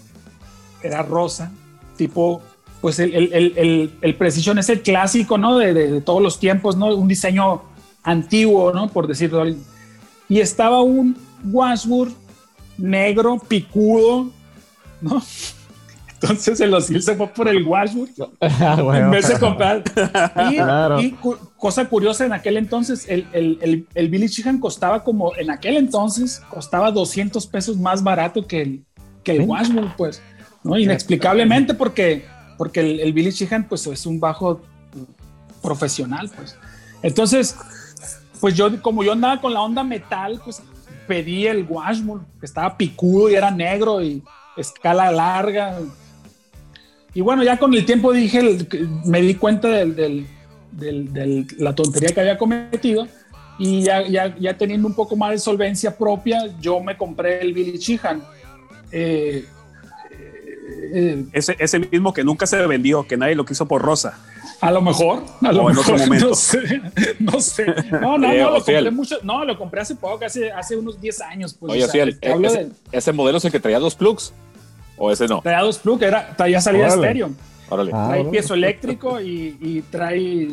[0.82, 1.52] era rosa,
[1.98, 2.42] tipo,
[2.84, 5.58] pues el, el, el, el, Precision es el clásico, ¿no?
[5.58, 6.94] De, de- de todos los tiempos, ¿no?
[6.94, 7.62] Un diseño
[8.04, 8.90] antiguo, ¿no?
[8.90, 9.46] Por decirlo.
[10.28, 11.16] Y estaba un
[11.46, 12.14] Washburn
[12.78, 14.30] negro, picudo,
[15.00, 15.24] ¿no?
[16.22, 18.12] Entonces el Osil se fue por el Washburn
[18.42, 19.10] Ah, en bueno.
[19.12, 19.82] vez de comprar.
[20.52, 21.02] Y, Claro.
[21.02, 25.34] y cu- cosa curiosa, en aquel entonces, el, el, el, el Billy Sheehan costaba como,
[25.38, 28.84] en aquel entonces, costaba 200 pesos más barato que el,
[29.24, 29.42] que el.
[29.42, 30.22] Washburn, pues,
[30.66, 30.78] ¿no?
[30.78, 32.26] Inexplicablemente porque,
[32.64, 34.62] porque el, el Billy Sheehan, pues, es un bajo
[35.62, 36.56] profesional, pues.
[37.02, 37.58] Entonces,
[38.40, 40.62] pues yo, como yo andaba con la onda metal, pues,
[41.06, 44.24] pedí el Washburn, que estaba picudo y era negro y
[44.56, 45.78] escala larga,
[47.14, 48.66] y bueno, ya con el tiempo dije, el-
[49.04, 50.26] me di cuenta del-
[51.58, 53.06] la tontería que había cometido
[53.60, 57.52] y ya, ya, ya teniendo un poco más de solvencia propia, yo me compré el
[57.52, 58.24] Billy Sheehan.
[58.90, 59.46] Eh,
[60.94, 64.18] eh, Ese, ese mismo que nunca se vendió, que nadie lo quiso por rosa.
[64.62, 66.30] a lo mejor, a lo O en otro mejor, momento.
[66.30, 66.82] no sé,
[67.20, 67.66] no sé.
[67.92, 68.78] No, no, no, lo Ociel.
[68.86, 71.54] compré mucho, no, lo compré hace poco, hace, hace unos 10 años.
[71.54, 73.60] Pues, Oye, o sea, sí, el- te hablo ese, de- ese modelo es el que
[73.60, 74.34] traía dos plugs.
[74.98, 75.42] ¿O ese no?
[75.42, 77.02] traía dos plug, era, traía salida Órale.
[77.02, 77.30] estéreo.
[77.70, 77.92] Órale.
[77.94, 78.30] Ah, trae órale.
[78.32, 80.50] piezo eléctrico y, y trae.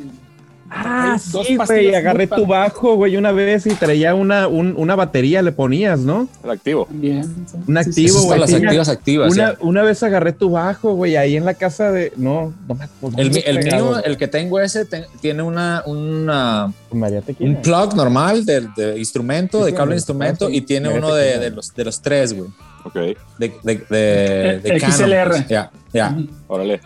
[0.72, 5.42] Ah, sí, güey, agarré tu bajo, güey, una vez y traía una, un- una batería,
[5.42, 6.28] le ponías, ¿no?
[6.44, 6.86] El activo.
[6.90, 7.24] Bien.
[7.66, 8.12] Un Sí, sí, activo, Esas sí.
[8.20, 9.32] son güey, las sí, activas activas.
[9.32, 12.12] Una, una vez agarré tu bajo, güey, ahí en la casa de...
[12.16, 13.18] No, no me acuerdo.
[13.18, 14.02] El, el mío, güey.
[14.04, 19.64] el que tengo ese, te- tiene una, una, un plug normal de, de instrumento, Sí,
[19.64, 20.56] de sí, cable de sí, instrumento, sí.
[20.56, 22.48] y tiene María uno de, los, de los tres, güey.
[22.84, 23.52] Ok, De, de,
[23.90, 25.46] de, de Eh, XLR.
[25.48, 26.16] Ya, ya.
[26.46, 26.80] Órale.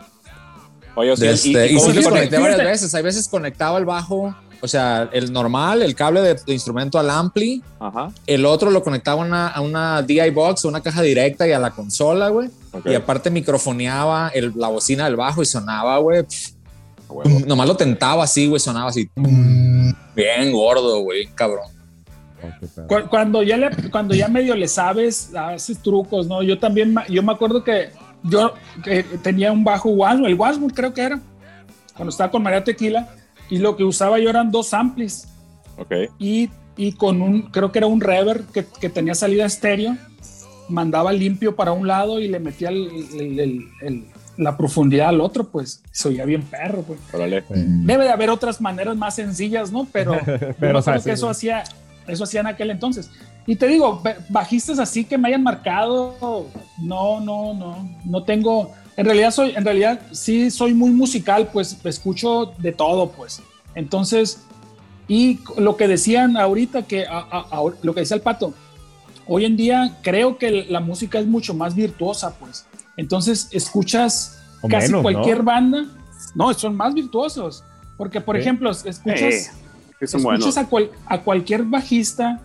[0.96, 2.94] Oye, o sea, este, ¿y, y, cómo sí conecté varias veces.
[2.94, 7.10] Hay veces conectaba el bajo, o sea, el normal, el cable de, de instrumento al
[7.10, 7.62] ampli.
[7.80, 11.46] Ajá, El otro lo conectaba a una, a una DI box, a una caja directa
[11.48, 12.48] y a la consola, güey.
[12.72, 12.86] ok.
[12.86, 16.24] Y aparte microfoneaba el- la bocina del bajo y sonaba, güey.
[17.08, 17.40] huevo.
[17.46, 19.10] Nomás lo tentaba así, güey, sonaba así.
[20.14, 21.66] Bien gordo, güey, cabrón.
[22.88, 26.42] Cu- Cuando ya, le, cuando ya medio le sabes, haces trucos, ¿no?
[26.42, 27.90] Yo también, yo me acuerdo que
[28.24, 31.20] yo que tenía un bajo Wasmo, el Wasmo creo que era,
[31.94, 33.08] cuando estaba con María Tequila,
[33.48, 35.28] y lo que usaba yo eran dos amplis
[35.76, 39.96] Ok, y, y con un, creo que era un reverb que, que tenía salida estéreo,
[40.68, 44.04] mandaba limpio para un lado y le metía el- el- el- el-
[44.36, 46.98] la profundidad al otro, pues se oía bien perro, pues.
[47.12, 47.44] órale.
[47.50, 49.86] Debe de haber otras maneras más sencillas, ¿no?
[49.92, 50.18] Pero,
[50.58, 51.30] Pero, o sea, acuerdo sí, que eso sí.
[51.50, 51.64] hacía,
[52.08, 53.10] eso hacía en aquel entonces.
[53.46, 56.46] Y te digo, ba- bajistas así que me hayan marcado,
[56.78, 58.72] no, no, no, no tengo.
[58.96, 63.42] En realidad soy, en realidad sí soy muy musical, pues escucho de todo, pues.
[63.74, 64.40] Entonces,
[65.08, 68.54] y lo que decían ahorita que a- a- a- lo que decía el pato,
[69.26, 72.64] hoy en día creo que la música es mucho más virtuosa, pues.
[72.96, 75.02] Entonces escuchas O casi menos, ¿no?
[75.02, 75.84] cualquier banda,
[76.34, 77.62] no, son más virtuosos,
[77.98, 78.42] porque por Sí.
[78.42, 79.50] ejemplo escuchas Eh,
[80.00, 82.40] escuchas a, cual- a cualquier bajista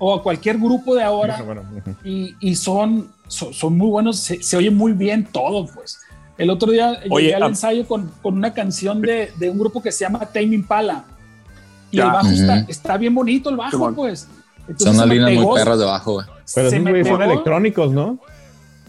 [0.00, 1.94] o a cualquier grupo de ahora Bueno, bueno, ujú.
[2.08, 5.98] y, y son, son, son muy buenos, se, se oye muy bien todo, pues.
[6.36, 9.80] El otro día Oye, llegué al ensayo con, con una canción de, de un grupo
[9.82, 11.04] que se llama Tame Impala.
[11.90, 12.04] Y Ya.
[12.06, 14.26] el bajo está, está bien bonito, el bajo, pues.
[14.60, 16.26] Entonces Son unas líneas muy perras de bajo, güey.
[16.54, 18.18] Pero se me güeyes son electrónicos, ¿no?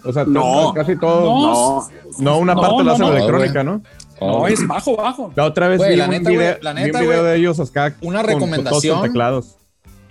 [0.05, 0.71] O sea, No.
[0.73, 1.21] casi todo.
[1.25, 1.87] No.
[2.19, 3.11] No, una No, parte no, la hacen no.
[3.13, 3.81] electrónica, ¿no?
[4.21, 5.33] No, es bajo, bajo.
[5.35, 7.21] La otra vez Güey, vi, la un neta, video, güey, la vi un neta, video
[7.21, 7.31] güey.
[7.33, 7.95] de ellos acá.
[8.01, 8.69] Una con- con recomendación.
[8.81, 9.55] todos sus teclados.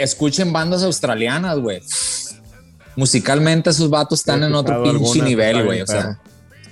[0.02, 1.80] Escuchen bandas australianas, güey.
[2.96, 5.80] Musicalmente esos vatos están en otro pinche nivel, güey.
[5.82, 6.18] O sea,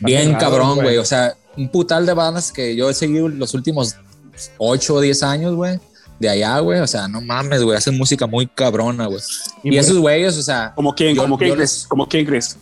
[0.01, 0.97] bien cabrón, güey.
[0.99, 3.97] O sea, un putal de bandas que yo he seguido los últimos
[4.59, 5.79] 8 o 10 años, güey.
[6.19, 6.81] De allá, güey.
[6.81, 7.77] O sea, no mames, güey.
[7.77, 9.21] Hacen música muy cabrona, güey.
[9.63, 12.57] Y, por- esos güeyes, o sea, como quién, como quién les- crees, como quién crees.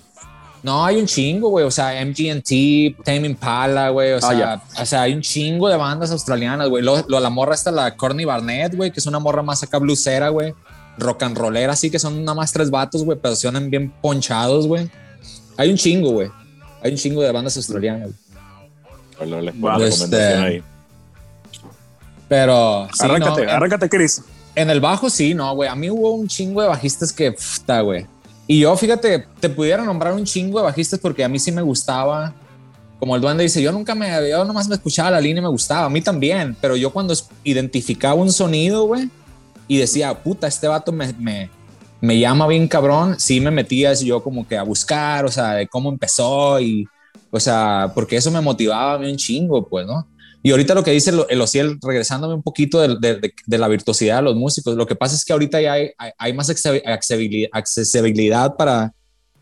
[0.66, 1.64] No hay un chingo, güey.
[1.64, 4.14] O sea, MGMT, Tame Impala, güey.
[4.14, 6.82] O, Ah, sea, o sea, hay un chingo de bandas australianas, güey.
[6.82, 9.78] Lo, lo- la morra está la Courtney Barnett, güey, que es una morra más acá
[9.78, 10.52] blusera, güey.
[10.98, 14.66] Rock and rollera, así que son nada más tres vatos, güey, pero suenan bien ponchados,
[14.66, 14.90] güey.
[15.56, 16.30] Hay un chingo, güey.
[16.82, 18.10] Hay un chingo de bandas australianas,
[19.54, 20.62] buena este, ahí.
[22.28, 24.22] Pero sí, arráncate, no, arráncate, Chris.
[24.54, 25.68] En el bajo sí, no, güey.
[25.68, 28.06] A mí hubo un chingo de bajistas que, puta, güey.
[28.46, 32.32] Y yo, fíjate, te pudiera nombrar un chingo de porque a mí sí me gustaba.
[32.98, 35.50] Como el duende dice, yo nunca me, yo nomás me escuchaba la línea y me
[35.50, 35.86] gustaba.
[35.86, 36.56] A mí también.
[36.60, 39.10] Pero yo cuando identificaba un sonido, güey,
[39.68, 41.50] y decía, puta, este vato me, me,
[42.00, 45.66] me llama bien cabrón, sí me metía yo como que a buscar, o sea, de
[45.66, 46.86] cómo empezó y,
[47.30, 50.06] o sea, porque eso me motivaba a mí un chingo, pues, ¿no?
[50.46, 53.58] Y ahorita lo que dice el, el Ociel, regresándome un poquito de, de- de- de
[53.58, 56.32] la virtuosidad de los músicos, lo que pasa es que ahorita ya hay, hay, hay
[56.34, 58.92] más acce- accesibilidad, accesibilidad para,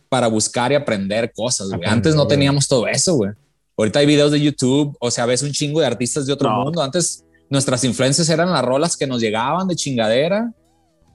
[0.09, 1.67] para buscar y aprender cosas.
[1.67, 3.33] Aprender, Antes no teníamos todo eso, güey.
[3.77, 6.63] Ahorita hay videos de YouTube, o sea, ves un chingo de artistas de otro No.
[6.65, 6.83] mundo.
[6.83, 10.53] Antes nuestras influencias eran las rolas que nos llegaban de chingadera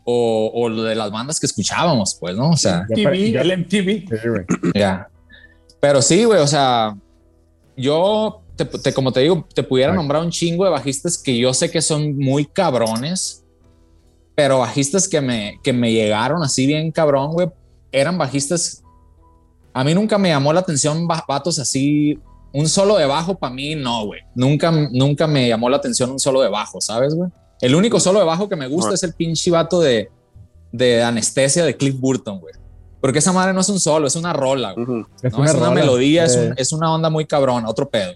[0.05, 2.51] o, o lo de las bandas que escuchábamos, pues, ¿no?
[2.51, 4.05] O sea, MTV, ya- el MTV.
[5.81, 6.95] Pero sí, güey, o sea,
[7.77, 9.97] yo, te, te- como te digo, te pudiera Ay.
[9.97, 13.43] nombrar un chingo de bajistas que yo sé que son muy cabrones,
[14.35, 17.49] pero bajistas que me, que me llegaron así bien cabrón, güey,
[17.91, 18.83] eran bajistas.
[19.73, 22.19] A mí nunca me llamó la atención vatos así.
[22.51, 24.21] Un solo de bajo para mí, no, güey.
[24.33, 27.29] Nunca, nunca me llamó la atención un solo de bajo, ¿sabes, güey?
[27.61, 30.09] El único solo de bajo que me gusta es el pinche vato de,
[30.71, 32.53] de anestesia de Cliff Burton, güey.
[33.01, 34.83] Porque esa madre no es un solo, es una rola, güey.
[34.83, 35.05] Ujú.
[35.21, 35.43] Es ¿no?
[35.45, 35.71] Es una rola.
[35.71, 38.13] melodía, es, Eh, un- es una onda muy cabrona, otro pedo.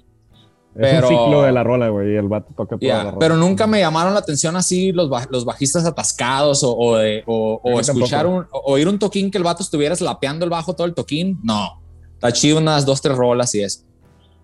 [0.76, 2.14] Es pero- un ciclo de la rola, güey.
[2.14, 3.20] Y el vato toca toda Ya, la rola.
[3.20, 7.60] pero nunca me llamaron la atención así los, los bajistas atascados o, o, de- o-
[7.64, 10.88] o escuchar un, o oír un toquín que el vato estuviera slapeando el bajo todo
[10.88, 11.40] el toquín.
[11.44, 11.82] No,
[12.14, 13.82] está chido unas dos, tres rolas y eso.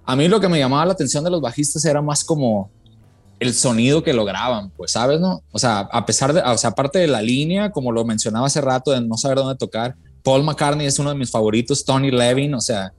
[0.05, 2.71] A mí lo que me llamaba la atención de los bajistas era más como
[3.39, 5.19] el sonido que lograban, pues, ¿sabes?
[5.21, 5.43] No?
[5.51, 8.59] O sea, a pesar de, o sea, aparte de la línea, como lo mencionaba hace
[8.59, 12.53] rato, de no saber dónde tocar, Paul McCartney es uno de mis favoritos, Tony Levin,
[12.53, 12.91] o sea,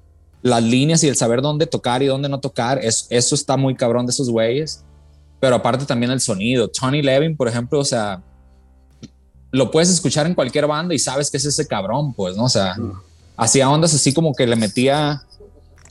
[0.43, 3.75] las líneas y el saber dónde tocar y dónde no tocar, es, eso está muy
[3.75, 4.85] cabrón de esos güeyes.
[5.39, 6.69] Pero aparte también el sonido.
[6.69, 8.23] Tony Levin, por ejemplo, o sea,
[9.51, 12.45] lo puedes escuchar en cualquier banda y sabes que es ese cabrón, pues, ¿no?
[12.45, 12.77] O sea,
[13.37, 15.23] hacía ondas así como que le metía,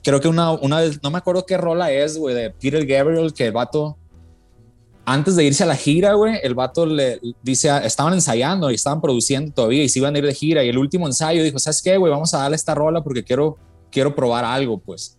[0.03, 3.47] creo que una, una no me acuerdo qué rola es, güey, de Peter Gabriel, que
[3.47, 3.97] el vato,
[5.03, 9.01] antes de irse a la gira, güey, el vato le dice, estaban ensayando y estaban
[9.01, 11.81] produciendo todavía y se iban a ir de gira y el último ensayo dijo, ¿sabes
[11.81, 12.11] qué, güey?
[12.11, 13.57] Vamos a darle esta rola porque quiero,
[13.91, 15.17] quiero probar algo, pues.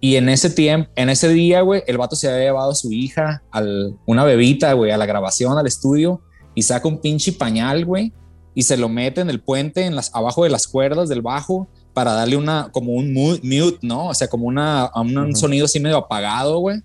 [0.00, 2.92] Y en ese tiempo, en ese día, güey, el vato se había llevado a su
[2.92, 6.22] hija, al, una bebita, güey, a la grabación, al estudio,
[6.54, 8.12] y saca un pinche pañal, güey,
[8.54, 11.68] y se lo mete en el puente, en las, abajo de las cuerdas del bajo,
[11.94, 14.08] para darle una, como un mute, ¿no?
[14.08, 16.80] O sea, como una, un, sonido así medio apagado, güey.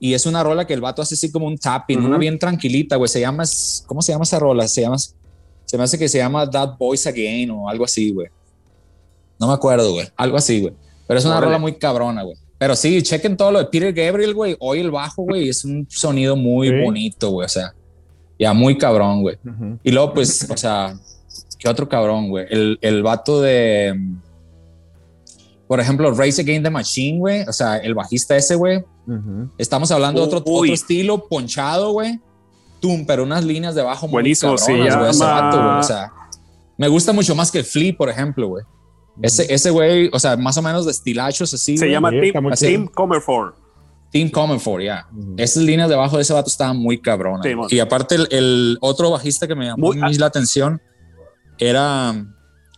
[0.00, 2.96] Y es una rola que el vato hace así como un tapping, una bien tranquilita,
[2.96, 3.08] güey.
[3.08, 3.44] Se llama,
[3.86, 4.66] ¿cómo se llama esa rola?
[4.66, 8.28] Se llama, se me hace que se llama That Voice Again o algo así, güey.
[9.40, 10.06] No me acuerdo, güey.
[10.16, 10.74] Algo así, güey.
[11.06, 12.36] Pero es una rola muy cabrona, güey.
[12.58, 14.54] Pero sí, chequen todo lo de Peter Gabriel, güey.
[14.60, 17.46] Hoy el bajo, güey, es un sonido muy bonito, güey.
[17.46, 17.72] O sea,
[18.38, 19.38] ya muy cabrón, güey.
[19.82, 20.94] Y luego, pues, o sea,
[21.58, 22.46] ¿qué otro cabrón, güey?
[22.50, 23.94] El, el vato de,
[25.66, 27.42] por ejemplo, Race Against the Machine, güey.
[27.48, 28.84] O sea, el bajista ese, güey.
[29.56, 32.20] Estamos hablando de otro, otro estilo ponchado, güey.
[32.80, 36.12] Tum, pero unas líneas de bajo Buenísimo, muy cabronas, sí, O sea,
[36.76, 38.64] me gusta mucho más que Flea, por ejemplo, güey.
[39.22, 41.76] Ese, ese güey, o sea, más o menos de estilachos así.
[41.76, 43.54] Se llama Team, Team Comerford.
[44.10, 45.06] Team Comerford, ya.
[45.36, 47.46] Esas líneas debajo de ese vato estaban muy cabronas.
[47.70, 50.80] y aparte, el, otro bajista que me llamó muy, la atención
[51.58, 52.26] era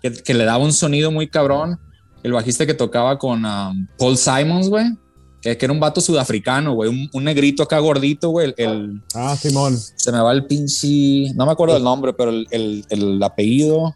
[0.02, 1.78] que, le daba un sonido muy cabrón.
[2.22, 4.86] El bajista que tocaba con um, Paul Simons, güey.
[5.40, 7.08] Que, era un vato sudafricano, güey.
[7.12, 8.54] Un, negrito acá gordito, güey.
[8.56, 9.76] El, ah, Simón.
[9.76, 11.32] Se me va el pinche.
[11.34, 13.94] No me acuerdo del nombre, pero el, el apellido.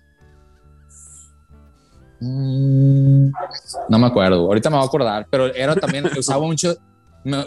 [2.21, 3.31] Mm,
[3.89, 6.75] no me acuerdo, ahorita me voy a acordar, pero era también, usaba mucho,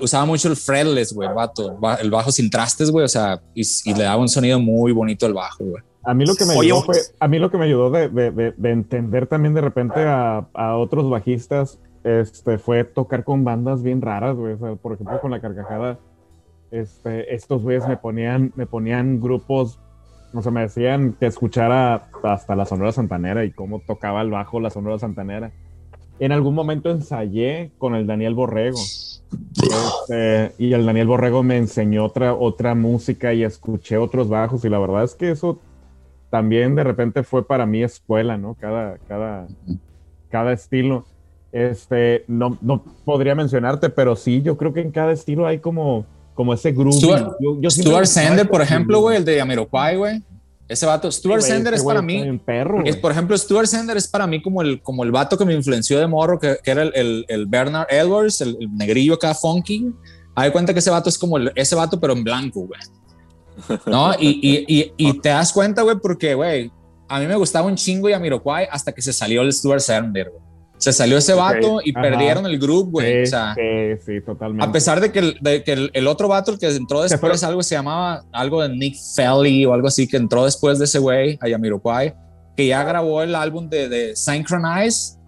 [0.01, 3.63] usaba mucho el fretless, güey, el vato, el bajo sin trastes, güey, o sea, y,
[3.93, 5.83] le daba un sonido muy bonito el bajo, güey.
[6.03, 8.53] A mí lo que me ayudó fue, a mí lo que me ayudó de, de,
[8.55, 14.01] de, entender también de repente a, a, otros bajistas, este, fue tocar con bandas bien
[14.01, 15.99] raras, güey, o sea, por ejemplo, con la carcajada,
[16.71, 19.79] este, estos güeyes me ponían, me ponían grupos
[20.33, 24.59] o sea, me decían que escuchara hasta la Sonora Santanera y cómo tocaba el bajo
[24.59, 25.51] la Sonora Santanera.
[26.19, 28.77] En algún momento ensayé con el Daniel Borrego.
[28.77, 34.65] Este, y el Daniel Borrego me enseñó otra, otra música y escuché otros bajos.
[34.65, 35.59] Y la verdad es que eso
[36.29, 38.55] también de repente fue para mí escuela, ¿no?
[38.59, 39.47] Cada, cada,
[40.29, 41.05] cada estilo.
[41.51, 46.05] Este, no, no podría mencionarte, pero sí, yo creo que en cada estilo hay como
[46.39, 46.97] como ese grupo.
[47.69, 50.23] Stuart, Sender, por ejemplo, güey, el de Amiroquai, güey.
[50.69, 52.39] Ese vato, Stuart Sender es para mí.
[52.45, 55.43] Perro, es, por ejemplo, Stuart Sender es para mí como el, como el vato que
[55.43, 59.93] me influenció de morro, que, era el, el, Bernard Edwards, el, negrillo acá funky.
[60.33, 62.79] Hay cuenta que ese vato es como ese vato, pero en blanco, güey.
[63.85, 64.13] ¿No?
[64.17, 66.71] Y, y, y, te das cuenta, güey, porque, güey,
[67.09, 70.29] a mí me gustaba un chingo y Amiroquai hasta que se salió el Stuart Sender,
[70.29, 70.48] güey.
[70.79, 73.25] Se salió ese vato y perdieron el grupo, güey.
[73.25, 73.35] Sí,
[74.05, 74.65] sí, totalmente.
[74.65, 77.61] A pesar de que el, de que el, otro vato, el que entró después, algo
[77.61, 81.37] se llamaba algo de Nick Felly o algo así, que entró después de ese güey,
[81.41, 82.15] a Yamiroquai,
[82.55, 85.19] que ya grabó el álbum de, de Synchronize,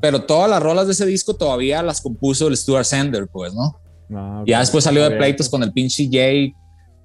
[0.00, 3.80] pero todas las rolas de ese disco todavía las compuso el Stuart Sender, pues, ¿no?
[4.14, 6.54] Ah, ya después salió de pleitos con el pinche Jay.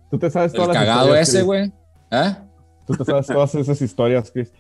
[0.09, 1.71] Tú te sabes todas el cagado ese, güey.
[2.11, 2.35] ¿Eh?
[2.85, 4.51] Tú te sabes todas esas historias, Chris.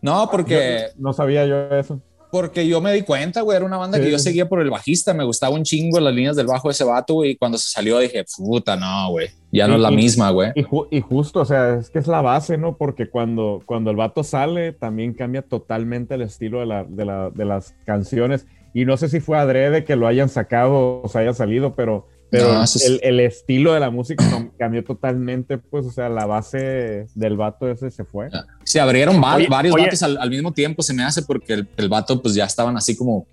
[0.00, 0.88] No, porque.
[0.96, 2.00] no sabía yo eso.
[2.34, 5.14] Porque yo me di cuenta, güey, era una banda que yo seguía por el bajista,
[5.14, 7.68] me gustaba un chingo las líneas del bajo de ese vato, güey, y cuando se
[7.70, 10.50] salió dije, puta, no, güey, ya no es la misma, güey.
[10.56, 12.76] Y, justo, o sea, es que es la base, ¿no?
[12.76, 17.30] Porque cuando, cuando el vato sale, también cambia totalmente el estilo de, la, de, la,
[17.30, 18.48] de las canciones.
[18.72, 22.08] Y no sé si fue adrede que lo hayan sacado o se haya salido, pero
[22.34, 22.64] pero
[23.02, 24.24] el, estilo de la música
[24.58, 28.28] cambió totalmente, pues, o sea, la base del vato ese se fue.
[28.64, 32.34] Se abrieron varios vatos al, mismo tiempo, se me hace, porque el, el, vato, pues,
[32.34, 33.26] ya estaban así como,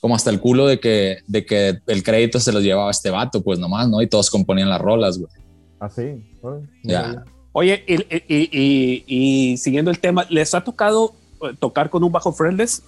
[0.00, 3.42] como hasta el culo de que, de que el crédito se los llevaba este vato,
[3.42, 4.02] pues, nomás, ¿no?
[4.02, 5.30] Y todos componían las rolas, güey.
[5.78, 7.24] Así, ah, Ya.
[7.52, 12.82] Oye, y, y, siguiendo el tema, ¿les ha tocado eh, tocar con un bajo friendless?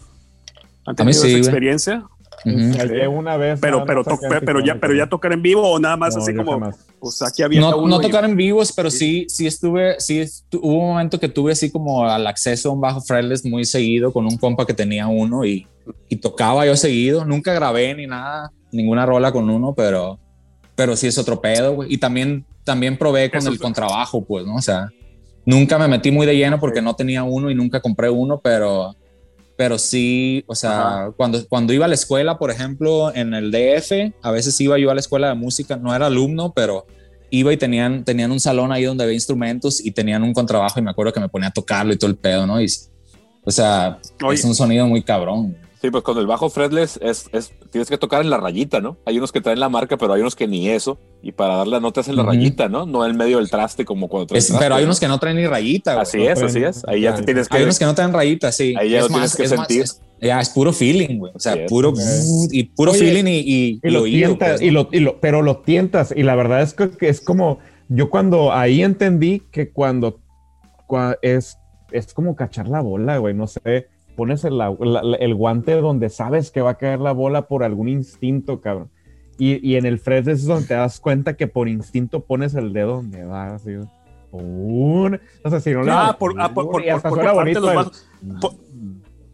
[0.87, 2.05] ¿Han tenido esa experiencia?
[2.44, 3.60] Una vez.
[3.60, 4.05] Pero, pero,
[4.44, 6.70] pero, ya, pero ya tocar en vivo o nada más así como.
[6.98, 10.24] Pues aquí había no, no tocar en vivos, pero sí, sí estuve, sí
[10.55, 14.12] hubo un momento que tuve así como al acceso a un bajo fretless muy seguido
[14.12, 15.66] con un compa que tenía uno y,
[16.09, 17.24] y tocaba yo seguido.
[17.24, 20.19] Nunca grabé ni nada, ninguna rola con uno, pero,
[20.74, 21.93] pero sí es otro pedo, güey.
[21.93, 24.56] Y también, también probé con el contrabajo, pues, ¿no?
[24.56, 24.89] O sea,
[25.44, 28.94] nunca me metí muy de lleno porque no tenía uno y nunca compré uno, pero
[29.57, 34.15] pero sí, o sea, cuando, cuando iba a la escuela, por ejemplo, en el DF,
[34.23, 36.87] a veces iba yo a la escuela de música, no era alumno, pero
[37.31, 40.83] iba y tenían, tenían un salón ahí donde había instrumentos y tenían un contrabajo y
[40.83, 42.61] me acuerdo que me ponía a tocarlo y todo el pedo, ¿no?
[42.61, 42.66] Y,
[43.45, 43.99] o sea,
[44.33, 45.57] es un sonido muy cabrón.
[45.83, 48.99] Sí, pues con el bajo fretless es, es, tienes que tocar en la rayita, ¿no?
[49.05, 50.97] Hay unos que traen la marca, pero hay unos que ni eso.
[51.23, 52.87] Y para dar las notas en la rayita, ¿no?
[52.87, 54.55] No en medio del traste como cuando traes.
[54.61, 56.01] pero hay unos que no traen ni rayita.
[56.01, 56.87] Así es, así es.
[56.87, 57.57] Ahí ya te tienes que.
[57.57, 58.77] Hay unos que no traen rayita, sí.
[58.79, 59.87] Ahí ya lo tienes que sentir.
[60.21, 61.33] ya, es puro feeling, güey.
[61.35, 61.93] O sea, puro.
[62.53, 64.51] Y puro feeling y, y, lo tientas.
[64.51, 66.15] Pues, y lo, y lo, pero lo tientas.
[66.17, 67.59] Y la verdad es que es como.
[67.89, 70.21] Yo cuando ahí entendí que cuando,
[70.87, 71.59] cuando es,
[71.91, 73.35] es como cachar la bola, güey.
[73.35, 74.61] No sé pones el,
[75.21, 78.91] el, guante donde sabes que va a caer la bola por algún instinto, cabrón.
[79.39, 82.73] Y, y en el fresh es donde te das cuenta que por instinto pones el
[82.73, 83.73] dedo donde va, así.
[84.31, 88.09] Un, no sé si no ah, por, ah, por, por, porque aparte los bajos,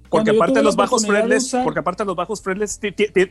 [0.08, 2.80] porque aparte los bajos fretless, porque aparte los bajos fretless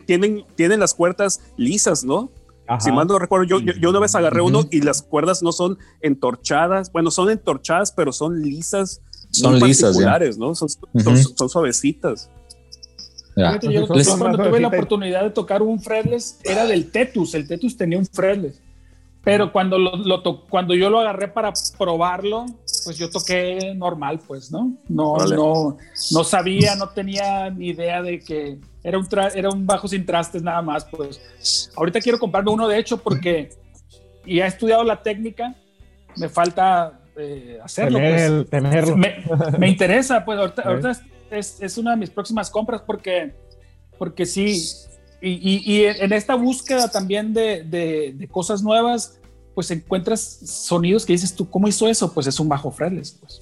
[0.06, 2.32] tienen, tienen las cuerdas lisas, ¿no?
[2.80, 5.78] Si mal no recuerdo, yo, yo, una vez agarré uno y las cuerdas no son
[6.02, 9.98] entorchadas, bueno, son entorchadas, pero son lisas son lisas,
[10.38, 10.56] ¿no?
[10.56, 10.70] Son,
[11.50, 12.30] suavecitas.
[13.36, 13.88] Yo,
[14.18, 18.06] cuando tuve la oportunidad de tocar un fretless era del Tetus, el Tetus tenía un
[18.06, 18.60] fretless,
[19.28, 22.46] pero cuando, lo, cuando yo lo agarré para probarlo,
[22.86, 24.78] pues yo toqué normal, pues, ¿no?
[24.88, 25.78] No, no,
[26.12, 29.06] no sabía, no tenía ni idea de que era un,
[29.36, 31.70] era un bajo sin trastes nada más, pues.
[31.76, 33.50] Ahorita quiero comprarme uno, de hecho, porque
[34.26, 35.54] y he estudiado la técnica,
[36.16, 38.00] me falta eh, hacerlo.
[38.00, 38.50] pues.
[38.50, 38.96] tenerlo.
[38.96, 41.02] Me, interesa, pues ahorita,
[41.32, 43.36] es, es, una de mis próximas compras porque,
[43.98, 44.64] porque sí,
[45.22, 49.20] y, y, en esta búsqueda también de, de, cosas nuevas,
[49.56, 52.14] pues encuentras sonidos que dices tú, ¿cómo hizo eso?
[52.14, 53.42] Pues es un bajo fretless, pues.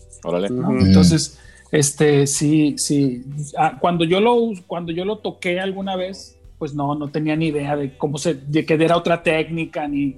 [0.80, 1.38] Entonces,
[1.72, 3.24] este, sí, sí.
[3.58, 7.48] Ah, cuando yo lo, cuando yo lo toqué alguna vez, pues no, no tenía ni
[7.48, 10.18] idea de cómo se, de que era otra técnica, ni,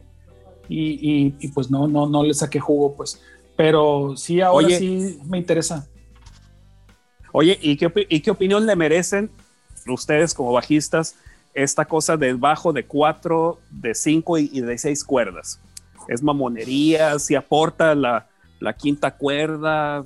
[0.69, 3.21] y, y, pues no, no, no le saqué jugo, pues.
[3.55, 5.87] Pero sí, ahora sí me interesa.
[7.31, 9.31] Oye, ¿y qué, ¿y qué opinión le merecen
[9.87, 11.15] ustedes como bajistas
[11.53, 15.59] esta cosa del bajo de cuatro, de cinco y, de seis cuerdas?
[16.07, 17.19] ¿Es mamonería?
[17.19, 18.27] ¿Si aporta la,
[18.59, 20.05] la quinta cuerda?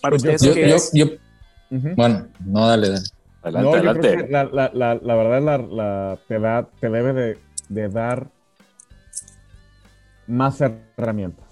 [0.00, 0.92] Para pues ustedes, ¿qué es?
[1.96, 3.06] Bueno, no, dale, dale.
[3.42, 4.28] Adelante, adelante.
[4.30, 7.38] La, la, la, la, verdad la, te, da, te debe de,
[7.68, 8.28] de dar
[10.26, 11.47] más herramientas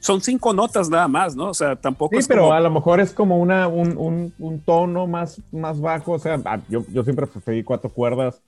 [0.00, 1.50] son cinco notas nada más, ¿no?
[1.50, 5.40] O sea, tampoco sí, pero a lo mejor es como una, un, un, tono más,
[5.52, 6.12] más bajo.
[6.12, 8.40] O sea, ah, yo, yo siempre preferí cuatro cuerdas,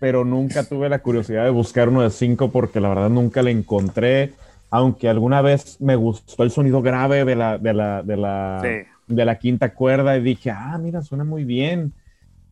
[0.00, 3.52] pero nunca tuve la curiosidad de buscar uno de cinco porque la verdad nunca le
[3.52, 4.34] encontré.
[4.70, 8.62] Aunque alguna vez me gustó el sonido grave de la, de la, de la,
[9.06, 11.94] de la quinta cuerda y dije, ah, mira, suena muy bien.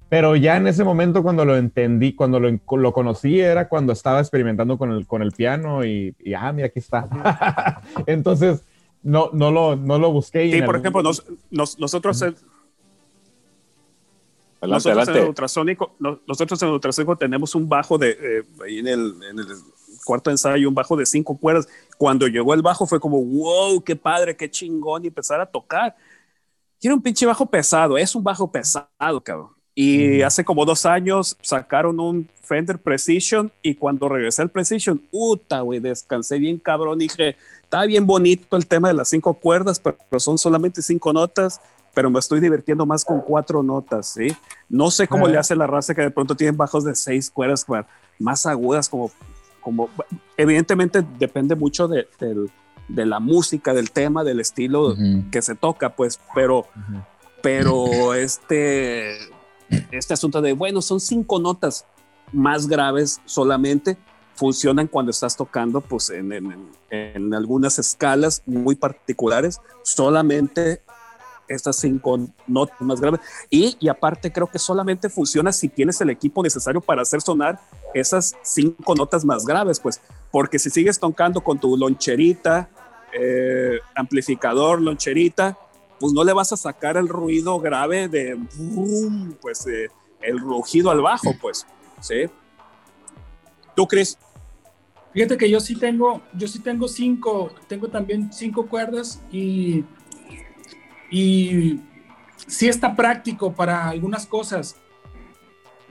[0.08, 4.20] Pero ya en ese momento cuando lo entendí, cuando lo, lo conocí, era cuando estaba
[4.20, 7.82] experimentando con el, con el piano y, ah, mira, aquí está.
[8.06, 8.62] Entonces,
[9.02, 10.50] no, no, lo, no lo busqué.
[10.50, 12.22] sí, por ejemplo, nos, nosotros...
[14.62, 19.38] nosotros, En ultrasónico, nosotros en ultrasónico tenemos un bajo de, eh, ahí en el, en
[19.40, 19.46] el
[20.04, 21.68] cuarto ensayo, un bajo de cinco cuerdas.
[21.98, 25.96] Cuando llegó el bajo fue como, wow, qué padre, qué chingón, y empezar a tocar.
[26.78, 29.55] Tiene un pinche bajo pesado, es un bajo pesado, cabrón.
[29.78, 35.60] Y hace como dos años sacaron un Fender Precision y cuando regresé al Precision, puta,
[35.60, 36.98] güey, descansé bien cabrón.
[36.98, 41.60] Dije, está bien bonito el tema de las cinco cuerdas, pero, son solamente cinco notas,
[41.92, 44.28] pero me estoy divirtiendo más con cuatro notas, ¿sí?
[44.70, 47.66] No sé cómo le hace la raza que de pronto tienen bajos de seis cuerdas
[48.18, 49.10] más agudas, como,
[49.60, 49.90] como
[50.38, 52.08] evidentemente depende mucho de,
[52.88, 54.96] la música, del tema, del estilo
[55.30, 56.66] que se toca, pues, pero,
[57.42, 59.35] pero este
[59.90, 61.84] este asunto de, bueno, son cinco notas
[62.32, 63.96] más graves solamente,
[64.34, 66.32] funcionan cuando estás tocando pues en,
[66.90, 70.82] en, algunas escalas muy particulares, solamente
[71.48, 73.20] estas cinco notas más graves.
[73.50, 77.60] Y, y, aparte creo que solamente funciona si tienes el equipo necesario para hacer sonar
[77.94, 82.68] esas cinco notas más graves, pues, porque si sigues tocando con tu loncherita,
[83.18, 85.56] eh, amplificador, loncherita,
[85.98, 88.38] pues no le vas a sacar el ruido grave de
[89.40, 89.88] pues eh,
[90.20, 91.66] el rugido al bajo, pues,
[92.00, 92.26] ¿sí?
[93.74, 94.18] ¿Tú crees?
[95.12, 99.84] Fíjate que yo sí tengo, yo sí tengo cinco, tengo también cinco cuerdas y,
[101.10, 101.80] y
[102.46, 104.76] sí está práctico para algunas cosas.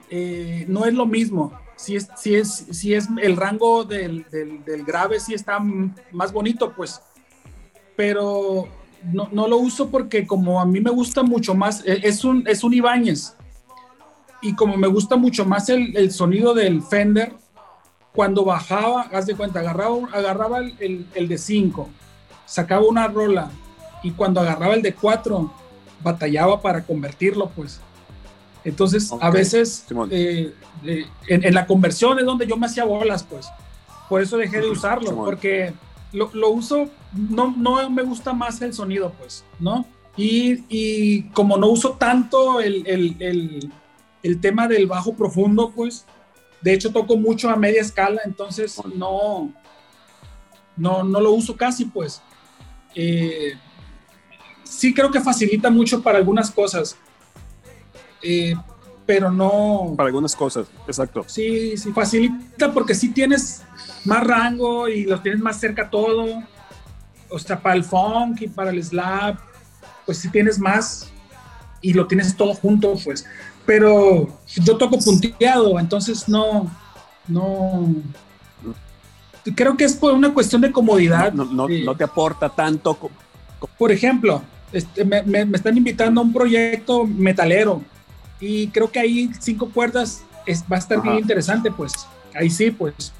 [0.10, 1.60] Eh, no es lo mismo.
[1.76, 6.32] Si es, si es, si es el rango del, del, del grave, sí está más
[6.32, 7.02] bonito, pues.
[7.95, 8.68] Pero
[9.11, 12.44] no, no lo uso porque como a mí me gusta mucho más, e- es un,
[12.48, 13.36] es un Ibáñez.
[14.41, 17.34] Y como me gusta mucho más el, el sonido del Fender,
[18.14, 21.90] cuando bajaba, haz de cuenta, agarraba, agarraba el, el- el de 5,
[22.45, 23.49] sacaba una rola
[24.03, 25.52] y cuando agarraba el de 4,
[26.03, 27.80] batallaba para convertirlo, pues.
[28.64, 30.53] Entonces, a veces eh,
[30.84, 33.48] eh, en, en la conversión es donde yo me hacía bolas, pues.
[34.10, 35.26] Por eso dejé de usarlo, Simón.
[35.26, 35.73] porque
[36.14, 39.86] lo, lo uso, no, no me gusta más el sonido, pues, ¿no?
[40.18, 43.72] Y, y como no uso tanto el, el, el,
[44.24, 46.06] el tema del bajo profundo, pues,
[46.62, 49.54] de hecho toco mucho a media escala, entonces no,
[50.76, 52.22] no, no lo uso casi, pues.
[52.96, 53.54] Eh,
[54.64, 56.98] sí creo que facilita mucho para algunas cosas,
[58.22, 58.56] eh,
[59.06, 61.24] pero no, Para algunas cosas, exacto.
[61.28, 63.62] Sí, sí, facilita porque sí tienes
[64.06, 66.44] más rango y los tienes más cerca todo.
[67.30, 69.39] O sea, para el funk y para el slap,
[70.06, 71.10] pues sí tienes más
[71.81, 73.26] y lo tienes todo junto, pues.
[73.65, 76.69] Pero yo toco punteado, entonces no,
[77.27, 77.93] no.
[79.56, 81.31] Creo que es por una cuestión de comodidad.
[81.34, 82.97] No, no, Eh, no te aporta tanto.
[83.77, 84.41] por ejemplo,
[84.72, 87.81] este, me, me- me están invitando a un proyecto metalero
[88.39, 91.22] y creo que ahí cinco cuerdas es, va a estar bien Ajá.
[91.22, 91.93] interesante, pues.
[92.34, 93.11] Ahí sí, pues.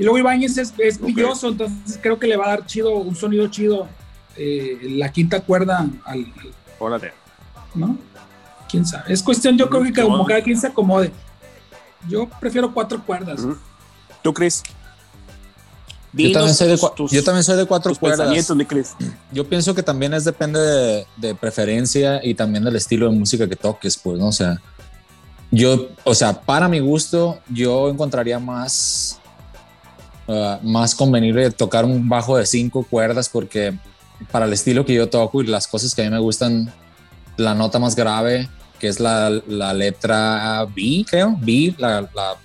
[0.00, 1.04] Y luego Ibáñez es, es Ok.
[1.06, 3.86] pilloso, entonces creo que le va a dar chido, un sonido chido
[4.36, 6.26] eh, la quinta cuerda al,
[6.78, 7.12] Órale.
[7.74, 7.98] ¿no?
[8.68, 9.12] ¿Quién sabe?
[9.12, 11.12] Es cuestión, yo creo que como cada quien se acomode.
[12.08, 13.42] Yo prefiero cuatro cuerdas.
[14.22, 14.62] ¿Tú, Chris?
[16.12, 18.48] Yo también, soy de, tus- yo también soy de cuatro cuerdas.
[19.32, 23.46] Yo pienso que también es depende de, de preferencia y también del estilo de música
[23.48, 24.26] que toques, pues, ¿no?
[24.28, 24.60] O sea,
[25.52, 29.19] yo, o sea, para mi gusto, yo encontraría más,
[30.30, 33.74] ah, más convenible tocar un bajo de cinco cuerdas porque
[34.30, 36.72] para el estilo que yo toco y las cosas que a mí me gustan,
[37.36, 38.48] la nota más grave,
[38.78, 42.36] que es la, la letra B, creo, B, la, la,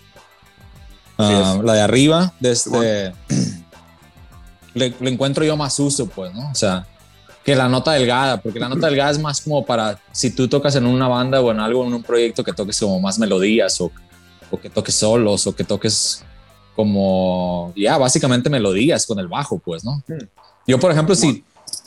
[1.17, 3.13] ah, la de arriba, de este,
[4.73, 6.49] le, le encuentro yo más uso, pues, ¿no?
[6.49, 6.85] O sea,
[7.45, 10.75] que la nota delgada, porque la nota delgada es más como para si tú tocas
[10.75, 13.91] en una banda o en algo, en un proyecto que toques como más melodías o,
[14.49, 16.25] o que toques solos o que toques
[16.75, 20.03] como, ya, básicamente melodías con el bajo, pues, ¿no?
[20.67, 21.43] Yo, por ejemplo, si,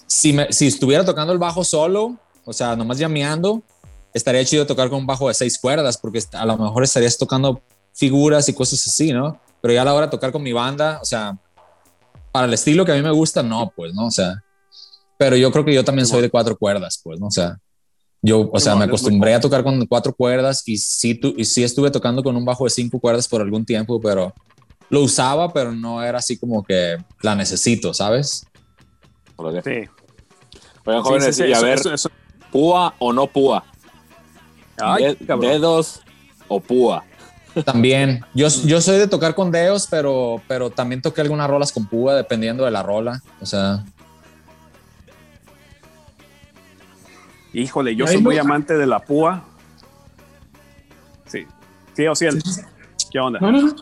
[0.06, 3.62] si, me- si estuviera tocando el bajo solo, o sea, nomás llameando,
[4.14, 7.60] estaría chido tocar con un bajo de seis cuerdas, porque a lo mejor estarías tocando
[7.94, 9.38] figuras y cosas así, ¿no?
[9.60, 11.36] Pero ya a la hora de tocar con mi banda, o sea,
[12.32, 14.06] para el estilo que a mí me gusta, no, pues, ¿no?
[14.06, 14.42] O sea,
[15.18, 17.26] pero yo creo que yo también soy de cuatro cuerdas, pues, ¿no?
[17.26, 17.58] O sea,
[18.22, 21.62] yo, o sea, me acostumbré a tocar con cuatro cuerdas y sí, tu- y sí
[21.64, 24.32] estuve tocando con un bajo de cinco cuerdas por algún tiempo, pero
[24.90, 28.46] lo usaba, pero no era así como que la necesito, ¿sabes?
[28.46, 29.34] Sí.
[29.36, 29.88] Oigan, Sí,
[30.84, 32.10] jóvenes, sí, sí, y a eso- ver, eso- eso-
[32.50, 33.64] púa o no púa.
[34.80, 35.50] Ay, De- cabrón.
[35.52, 36.00] dedos
[36.48, 37.04] o púa.
[37.64, 41.86] También, yo, yo soy de tocar con dedos, pero, pero también toqué algunas rolas con
[41.86, 43.20] púa, dependiendo de la rola.
[43.40, 43.84] O sea,
[47.52, 49.42] Híjole, yo soy muy amante de la púa.
[51.26, 51.46] Sí.
[51.94, 52.30] Sí, o sea,
[53.10, 53.40] ¿qué onda?
[53.40, 53.74] No, no.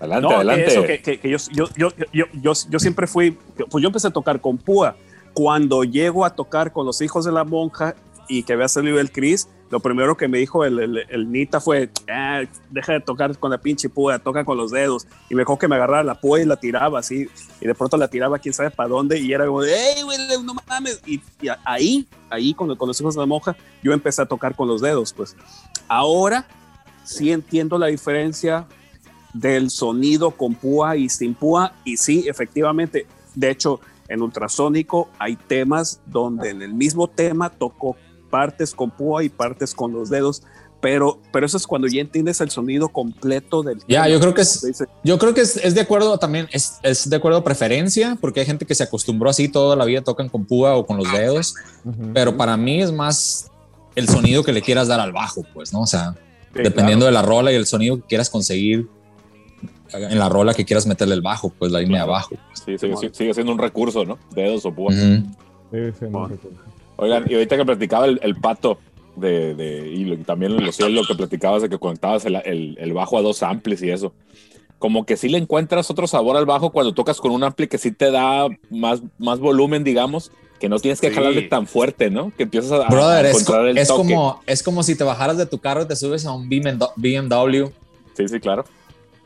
[0.00, 0.66] Adelante, No, adelante.
[0.66, 1.68] eso, que, que- que yo, yo,
[2.12, 2.24] yo,
[2.68, 3.36] yo, siempre fui,
[3.70, 4.96] pues yo empecé a tocar con púa.
[5.34, 7.94] Cuando llego a tocar con los hijos de la monja
[8.28, 11.60] y que había salido el Cris, lo primero que me dijo el, el, el Nita
[11.60, 15.06] fue, "Ah, deja de tocar con la pinche púa, toca con los dedos.
[15.28, 17.28] Y me dejó que me agarrara la púa y la tiraba así.
[17.60, 19.20] Y de pronto la tiraba quién sabe para dónde.
[19.20, 21.00] Y era como, hey, güey, no mames.
[21.06, 24.56] Y, y ahí, ahí con, con los hijos de la monja, yo empecé a tocar
[24.56, 25.12] con los dedos.
[25.12, 25.36] Pues
[25.86, 26.46] ahora
[27.04, 28.66] sí entiendo la diferencia
[29.32, 31.72] del sonido con púa y sin púa.
[31.84, 37.96] Y sí, efectivamente, de hecho, en ultrasónico hay temas donde en el mismo tema toco
[38.30, 40.42] partes con púa y partes con los dedos,
[40.80, 44.08] pero, pero eso es cuando ya entiendes el sonido completo del Ya, tema.
[44.08, 47.16] yo creo que es- yo creo que es, es de acuerdo también, es, es de
[47.16, 50.44] acuerdo a preferencia, porque hay gente que se acostumbró así toda la vida, tocan con
[50.46, 51.54] púa o con los dedos,
[52.14, 53.50] pero para mí es más
[53.94, 55.82] el sonido que le quieras dar al bajo, pues, ¿no?
[55.82, 56.14] O sea,
[56.54, 58.88] sí, dependiendo de la rola y el sonido que quieras conseguir
[59.92, 62.34] en la rola que quieras meterle el bajo, pues la línea de abajo.
[62.54, 64.18] Sí, sigue, sigue siendo un recurso, ¿no?
[64.34, 64.92] Dedos o púa.
[64.92, 65.24] Ujú.
[65.72, 66.34] Sí, sí, no qué.
[66.96, 68.78] Oigan, y ahorita que platicaba el, el pato
[69.16, 72.92] de, de- y lo- también lo lo que platicabas de que conectabas el, el- el
[72.92, 74.12] bajo a dos amplis y eso.
[74.78, 77.78] Como que sí le encuentras otro sabor al bajo cuando tocas con un ampli que
[77.78, 81.14] sí te da más, más volumen, digamos, que no tienes que Sí.
[81.14, 82.32] jalarle tan fuerte, ¿no?
[82.36, 83.98] Que empiezas a, a Brother, es, encontrar el es toque.
[84.14, 87.66] como, es como si te bajaras de tu carro y te subes a un BMW.
[88.14, 88.64] Sí, sí, claro.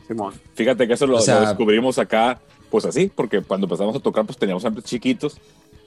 [0.06, 0.34] Simón.
[0.54, 2.40] Fíjate que eso lo, O sea- lo descubrimos acá,
[2.70, 5.38] pues así, porque cuando empezamos a tocar, pues teníamos amplis chiquitos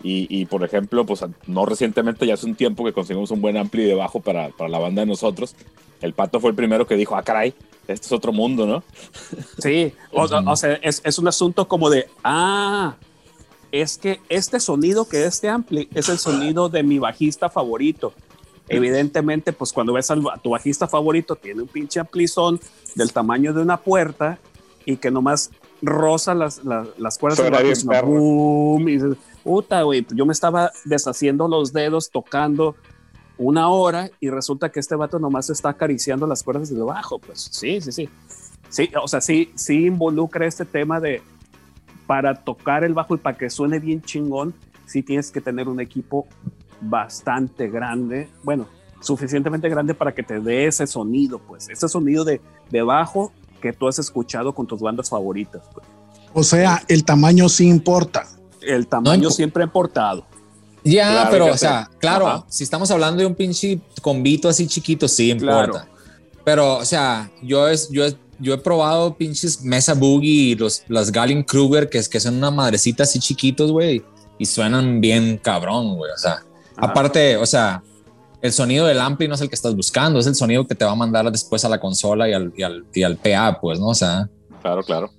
[0.03, 3.57] Y, y, por ejemplo, pues no recientemente, ya hace un tiempo que conseguimos un buen
[3.57, 5.55] ampli de bajo para, para la banda de nosotros.
[6.01, 7.55] El pato fue el primero que dijo, ah, caray,
[7.87, 8.83] este es otro mundo, ¿no?
[9.57, 12.95] Sí, o, o sea, es, es, un asunto como de, ah,
[13.71, 18.13] es que este sonido que este ampli es el sonido de mi bajista favorito.
[18.69, 22.59] Evidentemente, pues cuando ves a tu bajista favorito, tiene un pinche amplizón
[22.95, 24.39] del tamaño de una puerta
[24.85, 27.51] y que nomás rosa las, las, las cuerdas del
[27.85, 32.75] bajo, boom, y dices, puta, güey, yo me estaba deshaciendo los dedos tocando
[33.37, 37.19] una hora y resulta que este vato nomás está acariciando las cuerdas del bajo.
[37.19, 38.09] Pues sí, sí, sí.
[38.69, 41.21] Sí, o sea, sí, sí involucra este tema de
[42.05, 44.53] para tocar el bajo y para que suene bien chingón,
[44.85, 46.25] sí tienes que tener un equipo
[46.81, 48.67] bastante grande, bueno,
[49.01, 53.31] suficientemente grande para que te dé ese sonido, pues, ese sonido de, de bajo
[53.61, 55.61] que tú has escuchado con tus bandas favoritas.
[55.73, 55.85] Pues.
[56.33, 58.27] O sea, el tamaño sí importa.
[58.61, 60.25] El tamaño no, siempre ha importado.
[60.83, 62.45] Ya, claro, pero, o sea, claro, Ajá.
[62.47, 65.71] si estamos hablando de un pinche convito así chiquito, sí importa.
[65.71, 65.97] Claro.
[66.45, 70.83] Pero, o sea, yo es, yo es, yo he probado pinches Mesa Boogie y los,
[70.87, 74.03] las Gallien Kruger, que, es, que son una madrecita así chiquitos, güey,
[74.37, 76.11] y suenan bien cabrón, güey.
[76.11, 76.43] O sea,
[76.77, 76.91] Ajá.
[76.91, 77.81] aparte, o sea,
[78.41, 80.85] el sonido del ampli no es el que estás buscando, es el sonido que te
[80.85, 83.79] va a mandar después a la consola y al, y al, y al PA, pues,
[83.79, 83.87] ¿no?
[83.87, 84.29] O sea.
[84.61, 85.11] Claro, claro.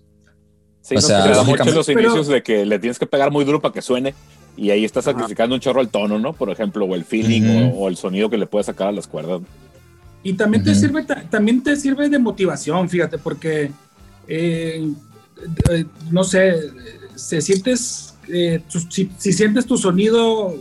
[0.82, 3.06] Sí, o no, sea, te da mucho los pero, inicios de que le tienes que
[3.06, 4.14] pegar muy duro para que suene
[4.56, 6.32] y ahí estás sacrificando un chorro el tono, ¿no?
[6.32, 7.72] Por ejemplo, o el feeling uh -huh.
[7.74, 9.40] o, o, el sonido que le puedes sacar a las cuerdas.
[10.22, 10.68] Y también, uh -huh.
[10.68, 13.70] te, sirve, también te sirve de motivación, fíjate, porque,
[14.26, 14.88] eh,
[15.70, 16.54] eh, no sé,
[17.14, 20.56] si sientes, eh, tu, si, si, sientes tu sonido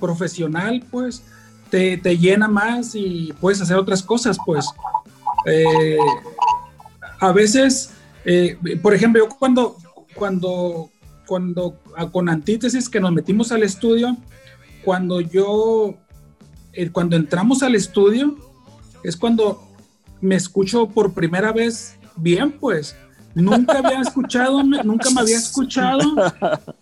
[0.00, 1.22] profesional, pues
[1.70, 4.66] te, te, llena más y puedes hacer otras cosas, pues.
[5.46, 5.98] Eh,
[7.20, 7.92] a veces,
[8.24, 9.76] eh, por ejemplo, yo cuando,
[10.14, 10.90] cuando,
[11.26, 11.78] cuando
[12.12, 14.16] con antítesis que nos metimos al estudio,
[14.84, 15.94] cuando yo,
[16.72, 18.36] eh, cuando entramos al estudio,
[19.04, 19.62] es cuando
[20.20, 22.96] me escucho por primera vez bien, pues.
[23.34, 26.00] Nunca había escuchado, nunca me había escuchado